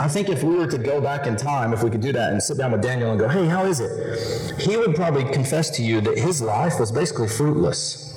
I 0.00 0.06
think 0.06 0.28
if 0.28 0.44
we 0.44 0.54
were 0.54 0.68
to 0.68 0.78
go 0.78 1.00
back 1.00 1.26
in 1.26 1.36
time, 1.36 1.72
if 1.72 1.82
we 1.82 1.90
could 1.90 2.00
do 2.00 2.12
that 2.12 2.32
and 2.32 2.40
sit 2.40 2.56
down 2.56 2.70
with 2.70 2.82
Daniel 2.82 3.10
and 3.10 3.18
go, 3.18 3.28
hey, 3.28 3.46
how 3.46 3.64
is 3.64 3.80
it? 3.80 4.60
He 4.60 4.76
would 4.76 4.94
probably 4.94 5.24
confess 5.24 5.70
to 5.70 5.82
you 5.82 6.00
that 6.02 6.16
his 6.16 6.40
life 6.40 6.78
was 6.78 6.92
basically 6.92 7.26
fruitless. 7.26 8.16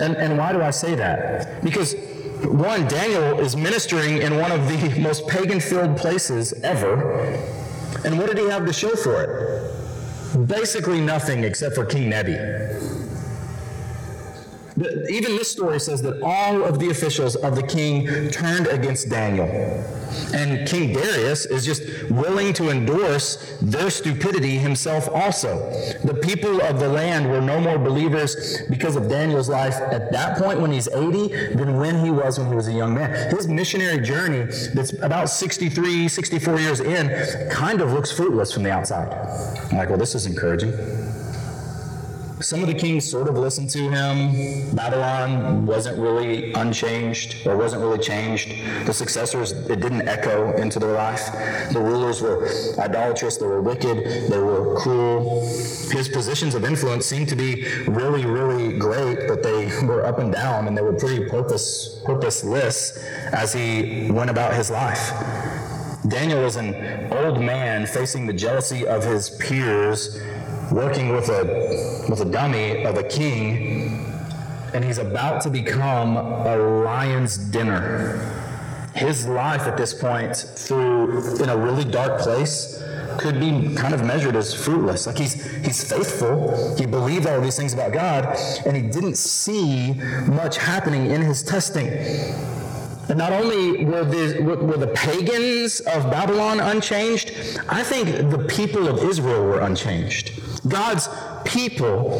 And, 0.00 0.16
and 0.16 0.36
why 0.38 0.52
do 0.52 0.60
I 0.60 0.70
say 0.70 0.96
that? 0.96 1.62
Because 1.62 1.94
one, 2.46 2.86
Daniel 2.88 3.40
is 3.40 3.56
ministering 3.56 4.18
in 4.18 4.36
one 4.38 4.50
of 4.50 4.68
the 4.68 4.98
most 5.00 5.26
pagan 5.28 5.60
filled 5.60 5.96
places 5.96 6.52
ever. 6.62 6.94
And 8.04 8.18
what 8.18 8.28
did 8.28 8.38
he 8.38 8.48
have 8.48 8.66
to 8.66 8.72
show 8.72 8.94
for 8.96 9.22
it? 9.22 10.46
Basically 10.46 11.00
nothing 11.00 11.44
except 11.44 11.74
for 11.74 11.84
King 11.84 12.08
Nebi. 12.10 12.36
Even 15.08 15.36
this 15.36 15.50
story 15.50 15.78
says 15.80 16.02
that 16.02 16.22
all 16.22 16.64
of 16.64 16.78
the 16.78 16.90
officials 16.90 17.36
of 17.36 17.54
the 17.54 17.62
king 17.62 18.30
turned 18.30 18.66
against 18.66 19.08
Daniel. 19.08 19.46
And 20.34 20.66
King 20.66 20.92
Darius 20.92 21.46
is 21.46 21.64
just 21.64 22.10
willing 22.10 22.52
to 22.54 22.70
endorse 22.70 23.56
their 23.60 23.90
stupidity 23.90 24.58
himself 24.58 25.08
also. 25.08 25.70
The 26.04 26.14
people 26.14 26.60
of 26.62 26.80
the 26.80 26.88
land 26.88 27.30
were 27.30 27.40
no 27.40 27.60
more 27.60 27.78
believers 27.78 28.62
because 28.68 28.96
of 28.96 29.08
Daniel's 29.08 29.48
life 29.48 29.74
at 29.74 30.10
that 30.12 30.38
point 30.38 30.60
when 30.60 30.72
he's 30.72 30.88
80 30.88 31.54
than 31.54 31.76
when 31.76 32.04
he 32.04 32.10
was 32.10 32.38
when 32.38 32.48
he 32.48 32.54
was 32.54 32.68
a 32.68 32.72
young 32.72 32.94
man. 32.94 33.30
His 33.30 33.46
missionary 33.46 34.00
journey, 34.00 34.44
that's 34.74 34.92
about 34.94 35.30
63, 35.30 36.08
64 36.08 36.58
years 36.58 36.80
in, 36.80 37.50
kind 37.50 37.80
of 37.80 37.92
looks 37.92 38.10
fruitless 38.10 38.52
from 38.52 38.62
the 38.62 38.72
outside. 38.72 39.12
I'm 39.70 39.76
like, 39.76 39.88
well, 39.88 39.98
this 39.98 40.14
is 40.14 40.26
encouraging. 40.26 40.72
Some 42.40 42.62
of 42.62 42.68
the 42.68 42.74
kings 42.74 43.04
sort 43.04 43.28
of 43.28 43.36
listened 43.36 43.68
to 43.70 43.90
him. 43.90 44.74
Babylon 44.74 45.66
wasn't 45.66 45.98
really 45.98 46.54
unchanged 46.54 47.46
or 47.46 47.54
wasn't 47.54 47.82
really 47.82 47.98
changed. 47.98 48.54
The 48.86 48.94
successors, 48.94 49.52
it 49.52 49.80
didn't 49.80 50.08
echo 50.08 50.56
into 50.56 50.78
their 50.78 50.92
life. 50.92 51.26
The 51.70 51.80
rulers 51.80 52.22
were 52.22 52.48
idolatrous, 52.78 53.36
they 53.36 53.46
were 53.46 53.60
wicked, 53.60 54.30
they 54.30 54.38
were 54.38 54.74
cruel. 54.80 55.40
His 55.90 56.08
positions 56.08 56.54
of 56.54 56.64
influence 56.64 57.04
seemed 57.04 57.28
to 57.28 57.36
be 57.36 57.66
really, 57.86 58.24
really 58.24 58.78
great, 58.78 59.28
but 59.28 59.42
they 59.42 59.66
were 59.84 60.06
up 60.06 60.18
and 60.18 60.32
down 60.32 60.66
and 60.66 60.74
they 60.74 60.82
were 60.82 60.94
pretty 60.94 61.28
purpose, 61.28 62.00
purposeless 62.06 62.96
as 63.32 63.52
he 63.52 64.10
went 64.10 64.30
about 64.30 64.54
his 64.54 64.70
life. 64.70 65.12
Daniel 66.08 66.42
was 66.42 66.56
an 66.56 67.12
old 67.12 67.40
man 67.40 67.86
facing 67.86 68.26
the 68.26 68.32
jealousy 68.32 68.86
of 68.86 69.04
his 69.04 69.30
peers 69.30 70.18
working 70.70 71.10
with 71.10 71.28
a, 71.28 72.06
with 72.08 72.20
a 72.20 72.24
dummy 72.24 72.84
of 72.84 72.96
a 72.96 73.02
king, 73.02 74.06
and 74.72 74.84
he's 74.84 74.98
about 74.98 75.42
to 75.42 75.50
become 75.50 76.16
a 76.16 76.56
lion's 76.56 77.36
dinner. 77.36 78.36
His 78.94 79.26
life 79.26 79.62
at 79.62 79.76
this 79.76 79.94
point, 79.94 80.36
through 80.36 81.42
in 81.42 81.48
a 81.48 81.56
really 81.56 81.84
dark 81.84 82.20
place, 82.20 82.82
could 83.18 83.38
be 83.38 83.74
kind 83.74 83.92
of 83.94 84.04
measured 84.04 84.36
as 84.36 84.54
fruitless. 84.54 85.06
Like 85.06 85.18
he's 85.18 85.34
he's 85.64 85.88
faithful, 85.88 86.76
he 86.76 86.86
believed 86.86 87.26
all 87.26 87.40
these 87.40 87.56
things 87.56 87.72
about 87.72 87.92
God, 87.92 88.36
and 88.66 88.76
he 88.76 88.82
didn't 88.82 89.16
see 89.16 89.94
much 90.26 90.56
happening 90.56 91.10
in 91.10 91.20
his 91.20 91.42
testing. 91.42 91.88
And 93.08 93.18
not 93.18 93.32
only 93.32 93.84
were 93.84 94.04
the, 94.04 94.40
were 94.40 94.76
the 94.76 94.86
pagans 94.88 95.80
of 95.80 96.08
Babylon 96.12 96.60
unchanged, 96.60 97.32
I 97.68 97.82
think 97.82 98.30
the 98.30 98.46
people 98.48 98.86
of 98.86 99.02
Israel 99.02 99.44
were 99.44 99.60
unchanged. 99.60 100.39
God's 100.68 101.08
people 101.44 102.10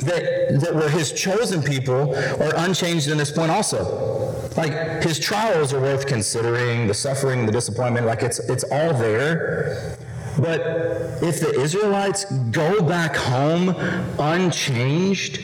that, 0.00 0.60
that 0.60 0.74
were 0.74 0.88
his 0.88 1.12
chosen 1.12 1.62
people 1.62 2.14
are 2.42 2.52
unchanged 2.56 3.08
in 3.08 3.18
this 3.18 3.30
point 3.30 3.50
also. 3.50 4.12
Like 4.56 5.02
his 5.02 5.18
trials 5.18 5.72
are 5.72 5.80
worth 5.80 6.06
considering, 6.06 6.86
the 6.86 6.94
suffering, 6.94 7.46
the 7.46 7.52
disappointment, 7.52 8.06
like 8.06 8.22
it's 8.22 8.38
it's 8.38 8.64
all 8.64 8.92
there. 8.94 9.96
But 10.38 10.60
if 11.22 11.40
the 11.40 11.60
Israelites 11.60 12.24
go 12.50 12.82
back 12.82 13.16
home 13.16 13.70
unchanged, 14.18 15.40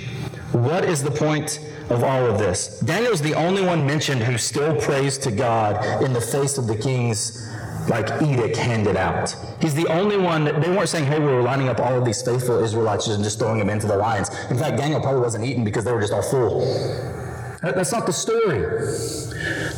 what 0.52 0.84
is 0.84 1.02
the 1.02 1.10
point 1.10 1.60
of 1.90 2.02
all 2.04 2.26
of 2.26 2.38
this? 2.38 2.80
Daniel's 2.80 3.20
the 3.20 3.34
only 3.34 3.62
one 3.62 3.86
mentioned 3.86 4.22
who 4.22 4.36
still 4.36 4.74
prays 4.80 5.16
to 5.18 5.30
God 5.30 6.02
in 6.02 6.12
the 6.12 6.20
face 6.20 6.58
of 6.58 6.66
the 6.66 6.76
king's 6.76 7.48
like 7.90 8.22
edict 8.22 8.56
handed 8.56 8.96
out. 8.96 9.34
He's 9.60 9.74
the 9.74 9.86
only 9.88 10.16
one 10.16 10.44
that 10.44 10.60
they 10.62 10.70
weren't 10.70 10.88
saying, 10.88 11.06
hey, 11.06 11.18
we 11.18 11.26
were 11.26 11.42
lining 11.42 11.68
up 11.68 11.80
all 11.80 11.98
of 11.98 12.04
these 12.04 12.22
faithful 12.22 12.62
Israelites 12.62 13.08
and 13.08 13.22
just 13.22 13.38
throwing 13.38 13.58
them 13.58 13.68
into 13.68 13.86
the 13.86 13.96
lions. 13.96 14.30
In 14.48 14.56
fact, 14.56 14.78
Daniel 14.78 15.00
probably 15.00 15.20
wasn't 15.20 15.44
eaten 15.44 15.64
because 15.64 15.84
they 15.84 15.92
were 15.92 16.00
just 16.00 16.12
all 16.12 16.22
full. 16.22 17.19
That's 17.62 17.92
not 17.92 18.06
the 18.06 18.12
story. 18.12 18.60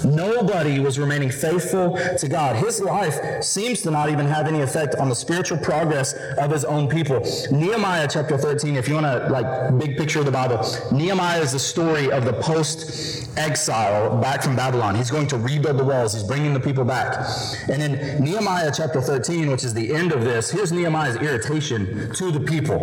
Nobody 0.05 0.81
was 0.81 0.99
remaining 0.99 1.31
faithful 1.31 1.99
to 2.19 2.29
God. 2.29 2.57
His 2.57 2.81
life 2.81 3.43
seems 3.43 3.83
to 3.83 3.91
not 3.91 4.11
even 4.11 4.27
have 4.27 4.47
any 4.47 4.61
effect 4.61 4.95
on 4.97 5.09
the 5.09 5.15
spiritual 5.15 5.59
progress 5.59 6.15
of 6.39 6.51
his 6.51 6.65
own 6.65 6.89
people. 6.89 7.25
Nehemiah 7.51 8.09
chapter 8.11 8.37
13, 8.37 8.77
if 8.77 8.89
you 8.89 8.95
want 8.95 9.07
to 9.07 9.29
like 9.31 9.79
big 9.79 9.97
picture 9.97 10.21
of 10.21 10.27
the 10.27 10.33
Bible, 10.33 10.65
Nehemiah 10.93 11.41
is 11.41 11.53
the 11.53 11.59
story 11.59 12.11
of 12.11 12.25
the 12.25 12.33
post 12.35 13.29
exile 13.37 14.21
back 14.21 14.43
from 14.43 14.57
Babylon. 14.57 14.95
He's 14.95 15.11
going 15.11 15.27
to 15.29 15.39
rebuild 15.39 15.79
the 15.79 15.85
walls. 15.85 16.13
He's 16.13 16.25
bringing 16.25 16.53
the 16.53 16.61
people 16.61 16.85
back. 16.85 17.27
And 17.69 17.83
in 17.83 18.23
Nehemiah 18.23 18.73
chapter 18.75 19.01
13, 19.01 19.51
which 19.51 19.65
is 19.65 19.75
the 19.75 19.95
end 19.95 20.13
of 20.13 20.25
this, 20.25 20.51
here's 20.51 20.73
Nehemiah's 20.73 21.17
irritation 21.17 22.13
to 22.15 22.31
the 22.31 22.41
people 22.41 22.79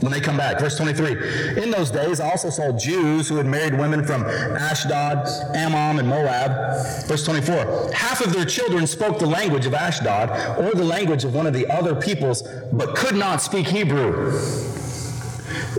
when 0.00 0.12
they 0.12 0.20
come 0.20 0.36
back. 0.36 0.60
Verse 0.60 0.76
23. 0.76 1.62
In 1.62 1.70
those 1.70 1.90
days, 1.90 2.20
I 2.20 2.30
also 2.30 2.50
saw 2.50 2.72
Jews 2.72 3.28
who 3.28 3.36
had 3.36 3.46
married 3.46 3.78
women 3.78 4.04
from 4.04 4.24
Ashdod, 4.52 5.26
Ammon, 5.54 5.98
and 5.98 6.08
Moab. 6.08 7.06
Verse 7.06 7.24
24. 7.24 7.92
Half 7.92 8.24
of 8.24 8.32
their 8.32 8.44
children 8.44 8.86
spoke 8.86 9.18
the 9.18 9.26
language 9.26 9.66
of 9.66 9.74
Ashdod 9.74 10.30
or 10.58 10.72
the 10.72 10.84
language 10.84 11.24
of 11.24 11.34
one 11.34 11.46
of 11.46 11.52
the 11.52 11.66
other 11.72 11.94
peoples, 11.94 12.42
but 12.72 12.96
could 12.96 13.16
not 13.16 13.42
speak 13.42 13.66
Hebrew. 13.66 14.32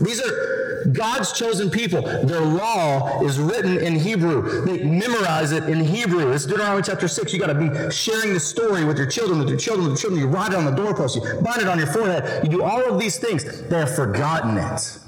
These 0.01 0.21
are 0.21 0.85
God's 0.91 1.31
chosen 1.31 1.69
people. 1.69 2.01
Their 2.01 2.41
law 2.41 3.23
is 3.23 3.39
written 3.39 3.77
in 3.77 3.95
Hebrew. 3.95 4.65
They 4.65 4.83
memorize 4.83 5.51
it 5.51 5.63
in 5.63 5.83
Hebrew. 5.83 6.31
It's 6.31 6.45
Deuteronomy 6.45 6.83
chapter 6.83 7.07
6. 7.07 7.33
You 7.33 7.39
got 7.39 7.47
to 7.47 7.55
be 7.55 7.91
sharing 7.91 8.33
the 8.33 8.39
story 8.39 8.85
with 8.85 8.97
your 8.97 9.07
children, 9.07 9.39
with 9.39 9.49
your 9.49 9.57
children, 9.57 9.89
with 9.89 10.01
your 10.01 10.11
children. 10.11 10.21
You 10.21 10.27
write 10.27 10.51
it 10.51 10.57
on 10.57 10.65
the 10.65 10.71
doorpost. 10.71 11.15
You 11.15 11.41
bind 11.41 11.61
it 11.61 11.67
on 11.67 11.77
your 11.77 11.87
forehead. 11.87 12.43
You 12.43 12.49
do 12.49 12.63
all 12.63 12.83
of 12.83 12.99
these 12.99 13.17
things. 13.17 13.43
They 13.67 13.77
have 13.77 13.95
forgotten 13.95 14.57
it. 14.57 14.99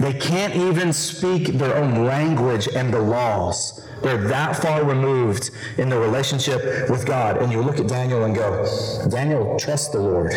They 0.00 0.12
can't 0.12 0.54
even 0.54 0.92
speak 0.92 1.48
their 1.58 1.76
own 1.76 2.04
language 2.04 2.68
and 2.68 2.92
the 2.92 3.00
laws. 3.00 3.84
They're 4.02 4.28
that 4.28 4.56
far 4.56 4.84
removed 4.84 5.50
in 5.76 5.88
the 5.88 5.98
relationship 5.98 6.88
with 6.88 7.04
God. 7.04 7.38
And 7.38 7.50
you 7.50 7.60
look 7.60 7.80
at 7.80 7.88
Daniel 7.88 8.24
and 8.24 8.34
go, 8.34 8.64
Daniel 9.08 9.58
trusts 9.58 9.88
the 9.88 9.98
Lord. 9.98 10.32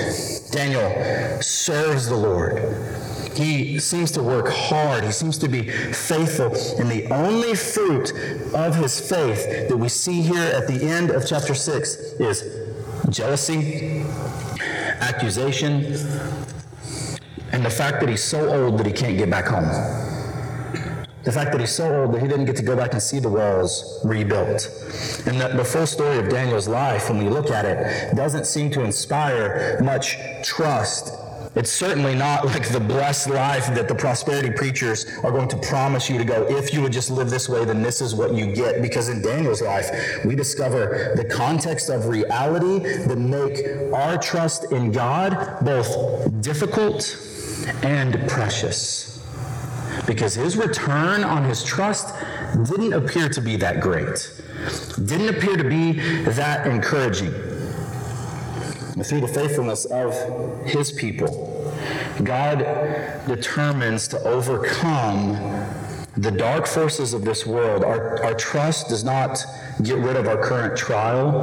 Daniel 0.52 1.42
serves 1.42 2.08
the 2.08 2.16
Lord. 2.16 2.58
He 3.36 3.80
seems 3.80 4.12
to 4.12 4.24
work 4.24 4.50
hard. 4.50 5.04
He 5.04 5.12
seems 5.12 5.38
to 5.38 5.48
be 5.48 5.70
faithful. 5.70 6.56
And 6.80 6.90
the 6.90 7.08
only 7.14 7.56
fruit 7.56 8.12
of 8.54 8.76
his 8.76 9.00
faith 9.00 9.70
that 9.70 9.78
we 9.78 9.90
see 9.90 10.22
here 10.22 10.44
at 10.44 10.68
the 10.68 10.84
end 10.84 11.12
of 11.12 11.28
chapter 11.28 11.54
6 11.54 11.96
is 12.20 12.44
jealousy, 13.10 14.04
accusation, 15.00 15.96
and 17.52 17.66
the 17.66 17.70
fact 17.70 18.00
that 18.00 18.10
he's 18.10 18.24
so 18.24 18.50
old 18.50 18.78
that 18.80 18.86
he 18.86 18.94
can't 18.94 19.18
get 19.18 19.30
back 19.30 19.46
home. 19.46 19.66
The 21.24 21.32
fact 21.32 21.52
that 21.52 21.60
he's 21.60 21.72
so 21.72 22.02
old 22.02 22.16
that 22.16 22.22
he 22.22 22.28
didn't 22.28 22.46
get 22.46 22.56
to 22.56 22.64
go 22.64 22.76
back 22.76 22.94
and 22.94 23.02
see 23.02 23.20
the 23.20 23.30
walls 23.30 24.02
rebuilt. 24.04 24.68
And 25.28 25.40
the, 25.40 25.54
the, 25.56 25.64
full 25.64 25.86
story 25.86 26.18
of 26.18 26.30
Daniel's 26.30 26.68
life, 26.68 27.10
when 27.10 27.24
we 27.24 27.30
look 27.30 27.52
at 27.52 27.66
it, 27.66 28.16
doesn't 28.16 28.48
seem 28.48 28.72
to 28.72 28.82
inspire 28.82 29.80
much 29.84 30.18
trust 30.44 31.16
it's 31.54 31.72
certainly 31.72 32.16
not 32.16 32.46
like 32.54 32.70
the 32.70 32.80
blessed 32.80 33.30
life 33.30 33.68
that 33.76 33.88
the 33.88 33.96
prosperity 33.96 34.52
preachers 34.52 35.06
are 35.24 35.32
going 35.32 35.50
to 35.50 35.58
promise 35.58 36.10
you 36.10 36.18
to 36.18 36.26
go, 36.26 36.46
if 36.50 36.74
you 36.74 36.82
would 36.82 36.94
just 36.94 37.12
live 37.12 37.30
this 37.30 37.50
way, 37.50 37.66
then 37.66 37.82
this 37.82 38.02
is 38.02 38.16
what 38.16 38.34
you 38.34 38.54
get. 38.54 38.82
Because 38.82 39.10
in 39.10 39.22
Daniel's 39.22 39.62
life, 39.62 39.90
we 40.26 40.36
discover 40.36 41.14
the 41.16 41.26
context 41.26 41.90
of 41.90 42.08
reality 42.08 42.80
that 43.06 43.18
make 43.18 43.94
our 43.94 44.18
trust 44.18 44.72
in 44.72 44.92
God 44.92 45.58
both 45.62 46.42
difficult 46.42 47.02
and 47.84 48.28
precious. 48.30 49.20
Because 50.08 50.36
his 50.36 50.58
return 50.58 51.24
on 51.24 51.44
his 51.44 51.64
trust 51.64 52.14
didn't 52.64 52.94
appear 52.94 53.30
to 53.30 53.42
be 53.42 53.56
that 53.58 53.82
great, 53.82 54.32
didn't 55.06 55.30
appear 55.30 55.58
to 55.58 55.64
be 55.64 55.94
that 56.24 56.68
encouraging 56.68 57.32
through 59.04 59.22
the 59.22 59.28
faithfulness 59.28 59.86
of 59.86 60.14
his 60.66 60.92
people, 60.92 61.74
God 62.24 62.60
determines 63.28 64.08
to 64.10 64.20
overcome 64.24 65.36
the 66.18 66.32
dark 66.32 66.68
forces 66.68 67.14
of 67.14 67.24
this 67.24 67.46
world. 67.46 67.84
Our, 67.84 68.24
our 68.24 68.34
trust 68.34 68.90
does 68.90 69.04
not 69.04 69.44
get 69.82 69.98
rid 69.98 70.18
of 70.18 70.28
our 70.28 70.38
current 70.38 70.78
trial, 70.78 71.42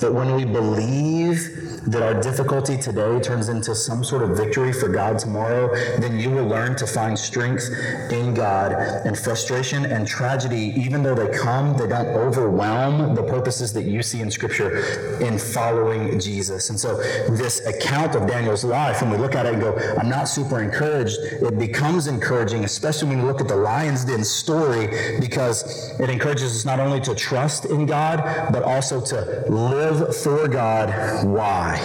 but 0.00 0.14
when 0.14 0.34
we 0.36 0.44
believe 0.44 1.82
that 1.86 2.02
our 2.02 2.20
difficulty 2.22 2.76
today 2.76 3.20
turns 3.20 3.48
into 3.48 3.74
some 3.74 4.04
sort 4.04 4.22
of 4.22 4.36
victory 4.36 4.72
for 4.72 4.88
God 4.88 5.18
tomorrow, 5.18 5.74
then 5.98 6.18
you 6.18 6.30
will 6.30 6.46
learn 6.46 6.76
to 6.76 6.86
find 6.86 7.18
strength 7.18 7.68
in 8.10 8.34
God. 8.34 8.72
And 8.72 9.18
frustration 9.18 9.84
and 9.86 10.06
tragedy, 10.06 10.72
even 10.76 11.02
though 11.02 11.14
they 11.14 11.36
come, 11.36 11.76
they 11.76 11.88
don't 11.88 12.06
overwhelm 12.06 13.14
the 13.14 13.22
purposes 13.22 13.72
that 13.74 13.82
you 13.82 14.02
see 14.02 14.20
in 14.20 14.30
Scripture 14.30 15.18
in 15.20 15.38
following 15.38 16.18
Jesus. 16.18 16.70
And 16.70 16.78
so, 16.78 16.96
this 17.32 17.66
account 17.66 18.14
of 18.14 18.26
Daniel's 18.26 18.64
life, 18.64 19.02
when 19.02 19.10
we 19.10 19.18
look 19.18 19.34
at 19.34 19.44
it 19.46 19.54
and 19.54 19.62
go, 19.62 19.76
I'm 19.98 20.08
not 20.08 20.24
super 20.24 20.62
encouraged, 20.62 21.18
it 21.20 21.58
becomes 21.58 22.06
encouraging, 22.06 22.64
especially 22.64 23.08
when 23.08 23.18
you 23.18 23.26
look 23.26 23.40
at 23.40 23.48
the 23.48 23.56
lion's 23.56 24.03
den 24.04 24.24
story, 24.24 25.18
because 25.20 25.98
it 26.00 26.10
encourages 26.10 26.54
us 26.54 26.64
not 26.64 26.80
only 26.80 27.00
to 27.00 27.14
trust 27.14 27.66
in 27.66 27.86
God, 27.86 28.52
but 28.52 28.62
also 28.62 29.00
to 29.00 29.44
live 29.48 30.16
for 30.16 30.48
God. 30.48 31.24
Why? 31.26 31.78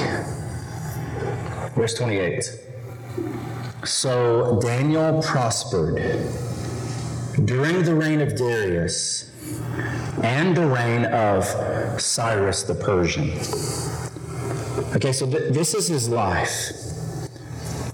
Verse 1.75 1.93
28. 1.93 2.43
So 3.85 4.59
Daniel 4.61 5.21
prospered 5.21 5.95
during 7.45 7.83
the 7.83 7.95
reign 7.95 8.21
of 8.21 8.35
Darius 8.35 9.31
and 10.23 10.55
the 10.55 10.65
reign 10.65 11.05
of 11.05 11.45
Cyrus 12.01 12.63
the 12.63 12.75
Persian. 12.75 13.31
Okay, 14.95 15.13
so 15.13 15.25
th- 15.25 15.53
this 15.53 15.73
is 15.73 15.87
his 15.87 16.09
life. 16.09 16.88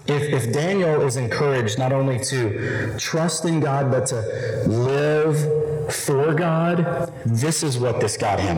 If, 0.07 0.45
if 0.45 0.53
Daniel 0.53 1.01
is 1.01 1.17
encouraged 1.17 1.79
not 1.79 1.91
only 1.91 2.19
to 2.25 2.95
trust 2.97 3.45
in 3.45 3.59
God, 3.59 3.91
but 3.91 4.05
to 4.07 4.21
live 4.67 5.93
for 5.93 6.33
God, 6.33 7.11
this 7.25 7.63
is 7.63 7.79
what 7.79 7.99
this 7.99 8.15
got 8.15 8.39
him. 8.39 8.57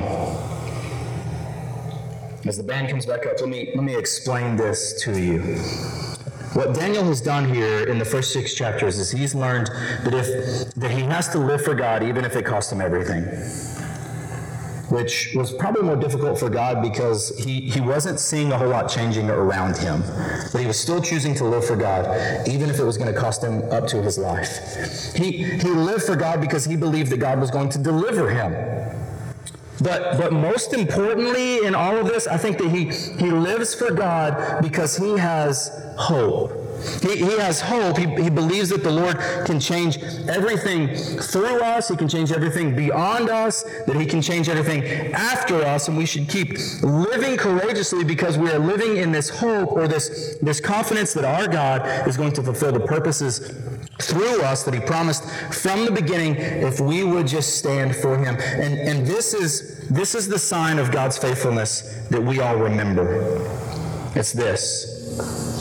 As 2.46 2.58
the 2.58 2.64
band 2.64 2.90
comes 2.90 3.06
back 3.06 3.26
up, 3.26 3.40
let 3.40 3.50
me, 3.50 3.72
let 3.76 3.84
me 3.84 3.96
explain 3.96 4.56
this 4.58 5.02
to 5.04 5.20
you. 5.20 5.40
What 6.54 6.74
Daniel 6.74 7.04
has 7.06 7.22
done 7.22 7.54
here 7.54 7.88
in 7.88 8.00
the 8.00 8.06
first 8.06 8.34
six 8.34 8.54
chapters 8.54 9.00
is 9.00 9.12
he's 9.12 9.36
learned 9.36 9.68
that 10.04 10.14
if 10.14 10.74
that 10.76 10.92
he 10.92 11.02
has 11.02 11.30
to 11.30 11.40
live 11.40 11.62
for 11.62 11.76
God 11.76 12.04
even 12.04 12.26
if 12.26 12.36
it 12.36 12.46
costs 12.46 12.72
him 12.72 12.82
everything. 12.82 13.26
Which 14.90 15.34
was 15.36 15.52
probably 15.54 15.84
more 15.84 15.98
difficult 15.98 16.40
for 16.40 16.50
God 16.50 16.82
because 16.82 17.38
he, 17.38 17.62
he 17.62 17.82
wasn't 17.82 18.20
seeing 18.20 18.52
a 18.54 18.58
whole 18.58 18.70
lot 18.70 18.90
changing 18.90 19.30
around 19.30 19.78
him. 19.78 20.02
But 20.54 20.62
he 20.62 20.68
was 20.68 20.80
still 20.80 21.02
choosing 21.02 21.36
to 21.36 21.44
live 21.44 21.66
for 21.66 21.76
God, 21.76 22.48
even 22.48 22.70
if 22.70 22.80
it 22.80 22.84
was 22.84 22.98
going 22.98 23.14
to 23.14 23.20
cost 23.20 23.44
him 23.44 23.64
up 23.72 23.88
to 23.88 24.02
his 24.02 24.18
life. 24.18 25.14
He, 25.14 25.44
he 25.44 25.70
lived 25.70 26.04
for 26.04 26.16
God 26.16 26.40
because 26.40 26.64
he 26.64 26.78
believed 26.78 27.12
that 27.12 27.18
God 27.18 27.40
was 27.40 27.52
going 27.52 27.70
to 27.70 27.78
deliver 27.78 28.30
him. 28.30 28.54
But, 29.82 30.18
but 30.18 30.34
most 30.34 30.74
importantly 30.74 31.66
in 31.66 31.76
all 31.76 31.98
of 31.98 32.08
this, 32.08 32.28
I 32.28 32.38
think 32.38 32.58
that 32.58 32.70
he, 32.70 32.86
he 33.24 33.32
lives 33.32 33.76
for 33.76 33.92
God 33.92 34.62
because 34.62 34.98
he 34.98 35.18
has 35.18 35.94
hope. 35.98 36.67
He, 37.02 37.18
he 37.18 37.38
has 37.40 37.62
hope. 37.62 37.98
He, 37.98 38.06
he 38.22 38.30
believes 38.30 38.70
that 38.70 38.84
the 38.84 38.92
Lord 38.92 39.18
can 39.46 39.60
change 39.60 39.98
everything 40.28 40.96
through 40.96 41.62
us. 41.62 41.90
He 41.90 41.96
can 41.96 42.08
change 42.08 42.32
everything 42.32 42.76
beyond 42.76 43.30
us, 43.30 43.64
that 43.86 43.96
He 43.96 44.06
can 44.06 44.22
change 44.22 44.50
everything 44.50 45.14
after 45.14 45.56
us. 45.64 45.88
And 45.88 45.98
we 45.98 46.06
should 46.06 46.28
keep 46.30 46.58
living 46.82 47.38
courageously 47.38 48.04
because 48.04 48.38
we 48.38 48.52
are 48.52 48.60
living 48.60 48.98
in 48.98 49.12
this 49.12 49.30
hope 49.30 49.72
or 49.72 49.88
this, 49.88 50.38
this 50.42 50.60
confidence 50.60 51.14
that 51.14 51.26
our 51.26 51.48
God 51.48 52.08
is 52.08 52.18
going 52.18 52.34
to 52.34 52.44
fulfill 52.44 52.72
the 52.72 52.80
purposes 52.80 53.56
through 54.00 54.42
us 54.44 54.64
that 54.64 54.74
he 54.74 54.80
promised 54.80 55.24
from 55.54 55.86
the 55.86 55.92
beginning 55.92 56.36
if 56.38 56.80
we 56.80 57.04
would 57.04 57.28
just 57.28 57.58
stand 57.58 57.96
for 57.96 58.18
him. 58.18 58.36
And, 58.40 58.76
and 58.76 59.08
this, 59.08 59.34
is, 59.34 59.88
this 59.90 60.14
is 60.14 60.28
the 60.28 60.40
sign 60.40 60.78
of 60.78 60.92
God's 60.92 61.18
faithfulness 61.18 62.06
that 62.10 62.22
we 62.22 62.40
all 62.40 62.58
remember. 62.58 63.42
It's 64.16 64.34
this. 64.34 65.57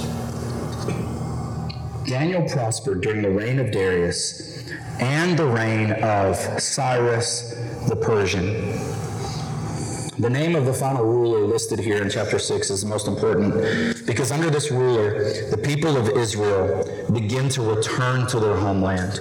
Daniel 2.06 2.48
prospered 2.48 3.00
during 3.00 3.20
the 3.20 3.30
reign 3.30 3.58
of 3.58 3.72
Darius 3.72 4.64
and 5.00 5.36
the 5.36 5.46
reign 5.46 5.90
of 6.04 6.36
Cyrus 6.60 7.54
the 7.88 7.96
Persian. 7.96 8.46
The 10.18 10.30
name 10.30 10.54
of 10.54 10.66
the 10.66 10.72
final 10.72 11.04
ruler 11.04 11.40
listed 11.40 11.80
here 11.80 12.00
in 12.02 12.08
chapter 12.08 12.38
6 12.38 12.70
is 12.70 12.82
the 12.82 12.88
most 12.88 13.08
important 13.08 14.06
because 14.06 14.30
under 14.30 14.50
this 14.50 14.70
ruler, 14.70 15.50
the 15.50 15.58
people 15.58 15.96
of 15.96 16.08
Israel 16.10 16.88
begin 17.12 17.48
to 17.50 17.62
return 17.62 18.26
to 18.28 18.38
their 18.38 18.56
homeland. 18.56 19.20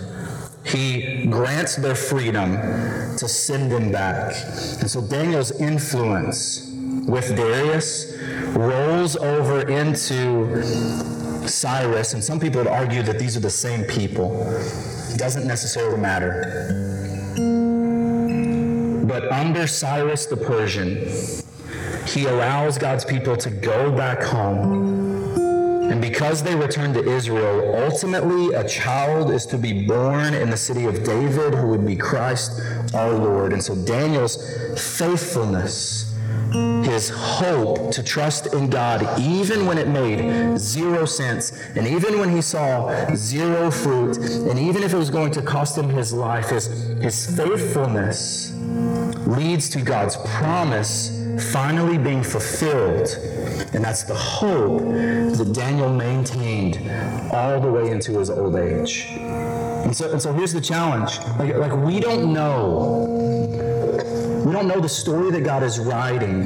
He 0.64 1.26
grants 1.26 1.76
their 1.76 1.96
freedom 1.96 2.54
to 3.18 3.28
send 3.28 3.72
them 3.72 3.92
back. 3.92 4.36
And 4.80 4.90
so 4.90 5.02
Daniel's 5.02 5.52
influence 5.60 6.72
with 7.08 7.36
Darius 7.36 8.16
rolls 8.56 9.16
over 9.16 9.68
into 9.68 11.15
Cyrus, 11.48 12.14
and 12.14 12.24
some 12.24 12.40
people 12.40 12.62
would 12.62 12.68
argue 12.68 13.04
that 13.04 13.20
these 13.20 13.36
are 13.38 13.42
the 13.42 13.50
same 13.50 13.84
people. 13.86 14.42
It 15.12 15.18
doesn't 15.18 15.48
necessarily 15.48 15.98
matter. 15.98 16.84
But 19.08 19.32
under 19.32 19.68
Cyrus 19.68 20.26
the 20.26 20.38
Persian, 20.38 21.08
he 22.08 22.26
allows 22.26 22.78
God's 22.78 23.06
people 23.06 23.38
to 23.38 23.50
go 23.50 23.92
back 23.96 24.22
home. 24.22 24.96
And 25.92 26.02
because 26.02 26.42
they 26.42 26.56
return 26.56 26.94
to 26.94 27.04
Israel, 27.08 27.76
ultimately 27.86 28.54
a 28.56 28.68
child 28.68 29.30
is 29.32 29.46
to 29.48 29.58
be 29.58 29.86
born 29.86 30.34
in 30.34 30.50
the 30.50 30.58
city 30.58 30.86
of 30.86 31.04
David 31.04 31.54
who 31.54 31.68
would 31.68 31.86
be 31.86 31.96
Christ 31.96 32.60
our 32.96 33.14
Lord. 33.14 33.54
And 33.54 33.64
so 33.64 33.76
Daniel's 33.76 34.36
faithfulness 34.98 36.15
his 36.96 37.10
hope 37.10 37.92
to 37.92 38.02
trust 38.02 38.54
in 38.54 38.70
God 38.70 39.20
even 39.20 39.66
when 39.66 39.78
it 39.78 39.90
made 39.90 40.58
zero 40.58 41.06
sense, 41.06 41.52
and 41.76 41.86
even 41.86 42.20
when 42.20 42.30
he 42.30 42.42
saw 42.42 43.14
zero 43.16 43.70
fruit, 43.70 44.18
and 44.18 44.58
even 44.58 44.82
if 44.82 44.94
it 44.94 44.98
was 44.98 45.10
going 45.10 45.32
to 45.34 45.42
cost 45.42 45.78
him 45.78 45.90
his 45.90 46.14
life, 46.14 46.50
his, 46.50 46.68
his 47.02 47.36
faithfulness 47.36 48.54
leads 49.28 49.70
to 49.72 49.82
God's 49.82 50.16
promise 50.38 51.12
finally 51.52 51.98
being 51.98 52.24
fulfilled. 52.24 53.10
And 53.74 53.84
that's 53.84 54.04
the 54.04 54.16
hope 54.16 54.80
that 54.80 55.52
Daniel 55.54 55.94
maintained 55.94 56.76
all 57.34 57.60
the 57.60 57.70
way 57.70 57.92
into 57.92 58.20
his 58.20 58.30
old 58.30 58.56
age. 58.56 59.08
And 59.10 59.94
so, 59.94 60.14
and 60.14 60.22
so 60.22 60.32
here's 60.32 60.54
the 60.54 60.62
challenge. 60.62 61.20
Like, 61.40 61.56
like 61.58 61.76
we 61.76 62.00
don't 62.00 62.32
know 62.32 63.26
we 64.46 64.52
don't 64.52 64.68
know 64.68 64.80
the 64.80 64.88
story 64.88 65.32
that 65.32 65.42
God 65.44 65.64
is 65.64 65.80
writing, 65.80 66.44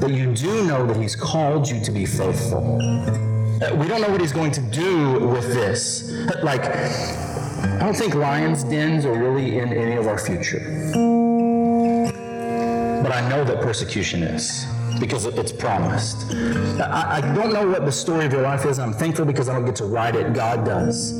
but 0.00 0.10
you 0.10 0.34
do 0.34 0.66
know 0.66 0.86
that 0.86 0.96
He's 0.96 1.16
called 1.16 1.68
you 1.68 1.80
to 1.80 1.90
be 1.90 2.06
faithful. 2.06 2.78
We 2.78 3.88
don't 3.88 4.00
know 4.00 4.10
what 4.10 4.20
He's 4.20 4.32
going 4.32 4.52
to 4.52 4.60
do 4.60 5.20
with 5.28 5.46
this. 5.52 6.12
Like, 6.42 6.64
I 6.64 7.78
don't 7.80 7.96
think 7.96 8.14
lions' 8.14 8.64
dens 8.64 9.04
are 9.04 9.14
really 9.14 9.58
in 9.58 9.72
any 9.72 9.96
of 9.96 10.06
our 10.06 10.18
future. 10.18 10.60
But 13.02 13.12
I 13.12 13.28
know 13.28 13.44
that 13.44 13.60
persecution 13.60 14.22
is 14.22 14.66
because 14.98 15.26
it's 15.26 15.52
promised. 15.52 16.30
I, 16.80 17.18
I, 17.18 17.34
don't 17.34 17.52
know 17.52 17.66
what 17.66 17.84
the 17.84 17.92
story 17.92 18.24
of 18.24 18.32
your 18.32 18.42
life 18.42 18.64
is. 18.64 18.78
I'm 18.78 18.92
thankful 18.92 19.24
because 19.24 19.48
I 19.48 19.54
don't 19.54 19.64
get 19.64 19.76
to 19.76 19.84
write 19.84 20.16
it. 20.16 20.32
God 20.32 20.64
does. 20.64 21.12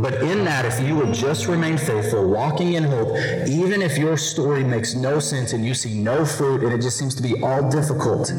But 0.00 0.14
in 0.22 0.44
that, 0.44 0.64
if 0.64 0.80
you 0.80 0.94
would 0.96 1.12
just 1.12 1.46
remain 1.46 1.76
faithful, 1.76 2.28
walking 2.28 2.74
in 2.74 2.84
hope, 2.84 3.16
even 3.48 3.82
if 3.82 3.98
your 3.98 4.16
story 4.16 4.62
makes 4.62 4.94
no 4.94 5.18
sense 5.18 5.52
and 5.52 5.64
you 5.64 5.74
see 5.74 5.94
no 5.94 6.24
fruit 6.24 6.62
and 6.62 6.72
it 6.72 6.80
just 6.80 6.96
seems 6.98 7.14
to 7.16 7.22
be 7.22 7.42
all 7.42 7.68
difficult, 7.68 8.30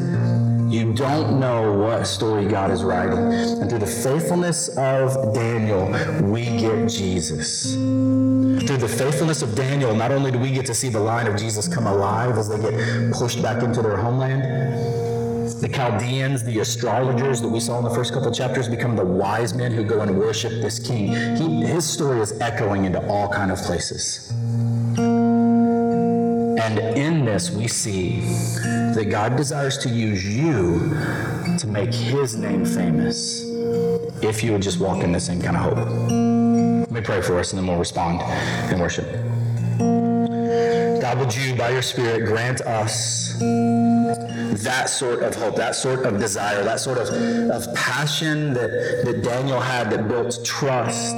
you 0.70 0.94
don't 0.94 1.40
know 1.40 1.74
what 1.74 2.06
story 2.06 2.46
God 2.46 2.72
is 2.72 2.84
writing. 2.84 3.18
And 3.18 3.70
through 3.70 3.80
the 3.80 3.88
faithfulness 3.88 4.70
of 4.78 5.34
Daniel, 5.34 5.88
we 6.24 6.46
get 6.46 6.88
Jesus. 6.88 7.74
Through 7.74 8.78
the 8.78 8.88
faithfulness 8.88 9.42
of 9.42 9.56
Daniel, 9.56 9.96
not 9.96 10.12
only 10.12 10.32
do 10.32 10.40
we 10.40 10.52
get 10.52 10.66
to 10.68 10.76
see 10.76 10.90
the 10.90 11.00
line 11.00 11.28
of 11.28 11.38
Jesus 11.38 11.68
come 11.68 11.88
alive 11.88 12.38
as 12.38 12.48
they 12.48 12.60
get 12.60 13.12
pushed 13.12 13.42
back 13.42 13.64
into 13.64 13.82
their 13.82 13.98
homeland, 13.98 14.44
the 15.60 15.68
Chaldeans, 15.68 16.44
the 16.44 16.60
astrologers 16.60 17.42
that 17.42 17.50
we 17.50 17.60
saw 17.60 17.78
in 17.80 17.84
the 17.84 17.90
first 17.90 18.14
couple 18.14 18.32
chapters, 18.32 18.70
become 18.70 18.96
the 18.96 19.04
wise 19.06 19.54
men 19.54 19.72
who 19.72 19.84
go 19.84 20.02
and 20.02 20.18
worship 20.18 20.52
this 20.62 20.80
king. 20.80 21.08
He, 21.36 21.66
his 21.66 21.86
story 21.86 22.22
is 22.22 22.40
echoing 22.40 22.86
into 22.86 23.06
all 23.08 23.28
kind 23.28 23.52
of 23.52 23.58
places. 23.60 24.32
And 26.60 26.80
in 26.80 27.26
this, 27.26 27.52
we 27.52 27.68
see 27.68 28.22
that 28.94 29.10
God 29.10 29.36
desires 29.36 29.78
to 29.80 29.90
use 29.90 30.26
you 30.26 30.96
to 31.58 31.68
make 31.68 31.94
his 31.94 32.36
name 32.36 32.64
famous 32.66 33.44
if 34.22 34.44
you 34.44 34.54
would 34.54 34.62
just 34.62 34.80
walk 34.80 35.04
in 35.04 35.12
the 35.12 35.20
same 35.20 35.42
kind 35.42 35.58
of 35.58 35.64
hope. 35.64 35.78
Let 36.82 36.92
me 36.92 37.02
pray 37.02 37.22
for 37.22 37.38
us 37.40 37.52
and 37.52 37.60
then 37.60 37.68
we'll 37.68 37.78
respond 37.78 38.22
in 38.72 38.80
worship. 38.80 39.08
God, 41.02 41.18
would 41.18 41.36
you, 41.36 41.56
by 41.56 41.70
your 41.70 41.82
Spirit, 41.82 42.26
grant 42.26 42.62
us 42.62 43.42
that 44.16 44.90
sort 44.90 45.24
of 45.24 45.36
hope, 45.36 45.56
that 45.56 45.76
sort 45.76 46.06
of 46.06 46.20
desire, 46.20 46.64
that 46.64 46.80
sort 46.80 46.98
of, 46.98 47.10
of 47.10 47.74
passion 47.76 48.54
that, 48.54 49.04
that 49.06 49.24
Daniel 49.24 49.60
had 49.60 49.90
that 49.92 50.08
built 50.08 50.44
trust. 50.44 51.16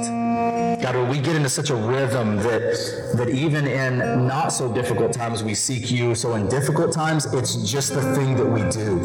God, 0.82 0.96
when 0.96 1.08
we 1.08 1.18
get 1.20 1.36
into 1.36 1.48
such 1.48 1.70
a 1.70 1.76
rhythm 1.76 2.36
that, 2.38 3.12
that 3.16 3.28
even 3.28 3.66
in 3.66 4.26
not 4.26 4.52
so 4.52 4.72
difficult 4.72 5.12
times 5.12 5.42
we 5.42 5.54
seek 5.54 5.90
you, 5.90 6.14
so 6.14 6.34
in 6.34 6.48
difficult 6.48 6.92
times 6.92 7.32
it's 7.32 7.70
just 7.70 7.94
the 7.94 8.02
thing 8.14 8.36
that 8.36 8.46
we 8.46 8.62
do. 8.70 8.98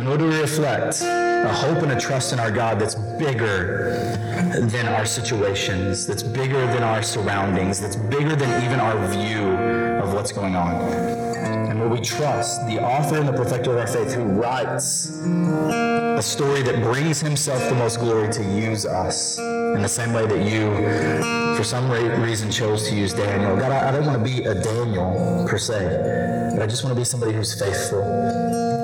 In 0.00 0.06
order 0.06 0.30
to 0.30 0.40
reflect 0.40 1.02
a 1.02 1.52
hope 1.52 1.82
and 1.82 1.92
a 1.92 2.00
trust 2.00 2.32
in 2.32 2.40
our 2.40 2.50
God 2.50 2.78
that's 2.78 2.94
bigger 2.94 4.16
than 4.60 4.86
our 4.88 5.06
situations, 5.06 6.06
that's 6.06 6.22
bigger 6.22 6.66
than 6.66 6.82
our 6.82 7.02
surroundings, 7.02 7.80
that's 7.80 7.96
bigger 7.96 8.36
than 8.36 8.64
even 8.64 8.80
our 8.80 9.06
view 9.08 9.44
of 10.02 10.14
what's 10.14 10.32
going 10.32 10.56
on 10.56 11.23
where 11.84 11.92
we 11.92 12.00
trust 12.00 12.66
the 12.66 12.82
author 12.82 13.18
and 13.18 13.28
the 13.28 13.32
perfecter 13.32 13.72
of 13.72 13.76
our 13.76 13.86
faith 13.86 14.14
who 14.14 14.22
writes 14.22 15.10
a 15.20 16.22
story 16.22 16.62
that 16.62 16.82
brings 16.82 17.20
himself 17.20 17.62
the 17.68 17.74
most 17.74 18.00
glory 18.00 18.32
to 18.32 18.42
use 18.42 18.86
us 18.86 19.38
in 19.38 19.82
the 19.82 19.88
same 19.88 20.14
way 20.14 20.24
that 20.24 20.50
you, 20.50 20.74
for 21.54 21.62
some 21.62 21.90
reason, 21.90 22.50
chose 22.50 22.88
to 22.88 22.94
use 22.94 23.12
Daniel. 23.12 23.54
God, 23.56 23.70
I, 23.70 23.88
I 23.88 23.92
don't 23.92 24.06
want 24.06 24.16
to 24.16 24.24
be 24.24 24.44
a 24.44 24.54
Daniel 24.54 25.44
per 25.46 25.58
se, 25.58 26.52
but 26.54 26.62
I 26.62 26.66
just 26.66 26.84
want 26.84 26.94
to 26.94 26.98
be 26.98 27.04
somebody 27.04 27.34
who's 27.34 27.52
faithful, 27.52 28.02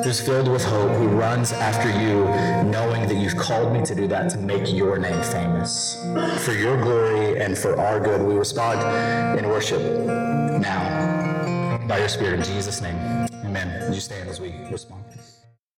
who's 0.05 0.20
filled 0.20 0.48
with 0.48 0.62
hope, 0.62 0.90
who 0.98 1.09
runs 1.09 1.53
after 1.53 1.88
you, 2.03 2.24
knowing 2.70 3.09
that 3.09 3.16
you've 3.16 3.36
called 3.36 3.72
me 3.72 3.82
to 3.86 3.94
do 3.94 4.09
that 4.09 4.30
to 4.32 4.36
make 4.36 4.70
your 4.70 4.98
name 4.98 5.22
famous. 5.22 5.96
For 6.44 6.53
your 6.53 6.76
glory 6.76 7.40
and 7.40 7.57
for 7.57 7.80
our 7.80 7.98
good, 7.98 8.20
we 8.20 8.34
respond 8.34 9.38
in 9.38 9.48
worship 9.48 9.80
now 10.61 10.99
by 11.91 11.99
your 11.99 12.09
Spirit. 12.09 12.38
In 12.38 12.45
Jesus' 12.45 12.80
name, 12.80 12.95
amen. 13.45 13.93
You 13.93 13.99
stand 13.99 14.28
as 14.28 14.41
we 14.41 14.55
respond? 14.70 15.03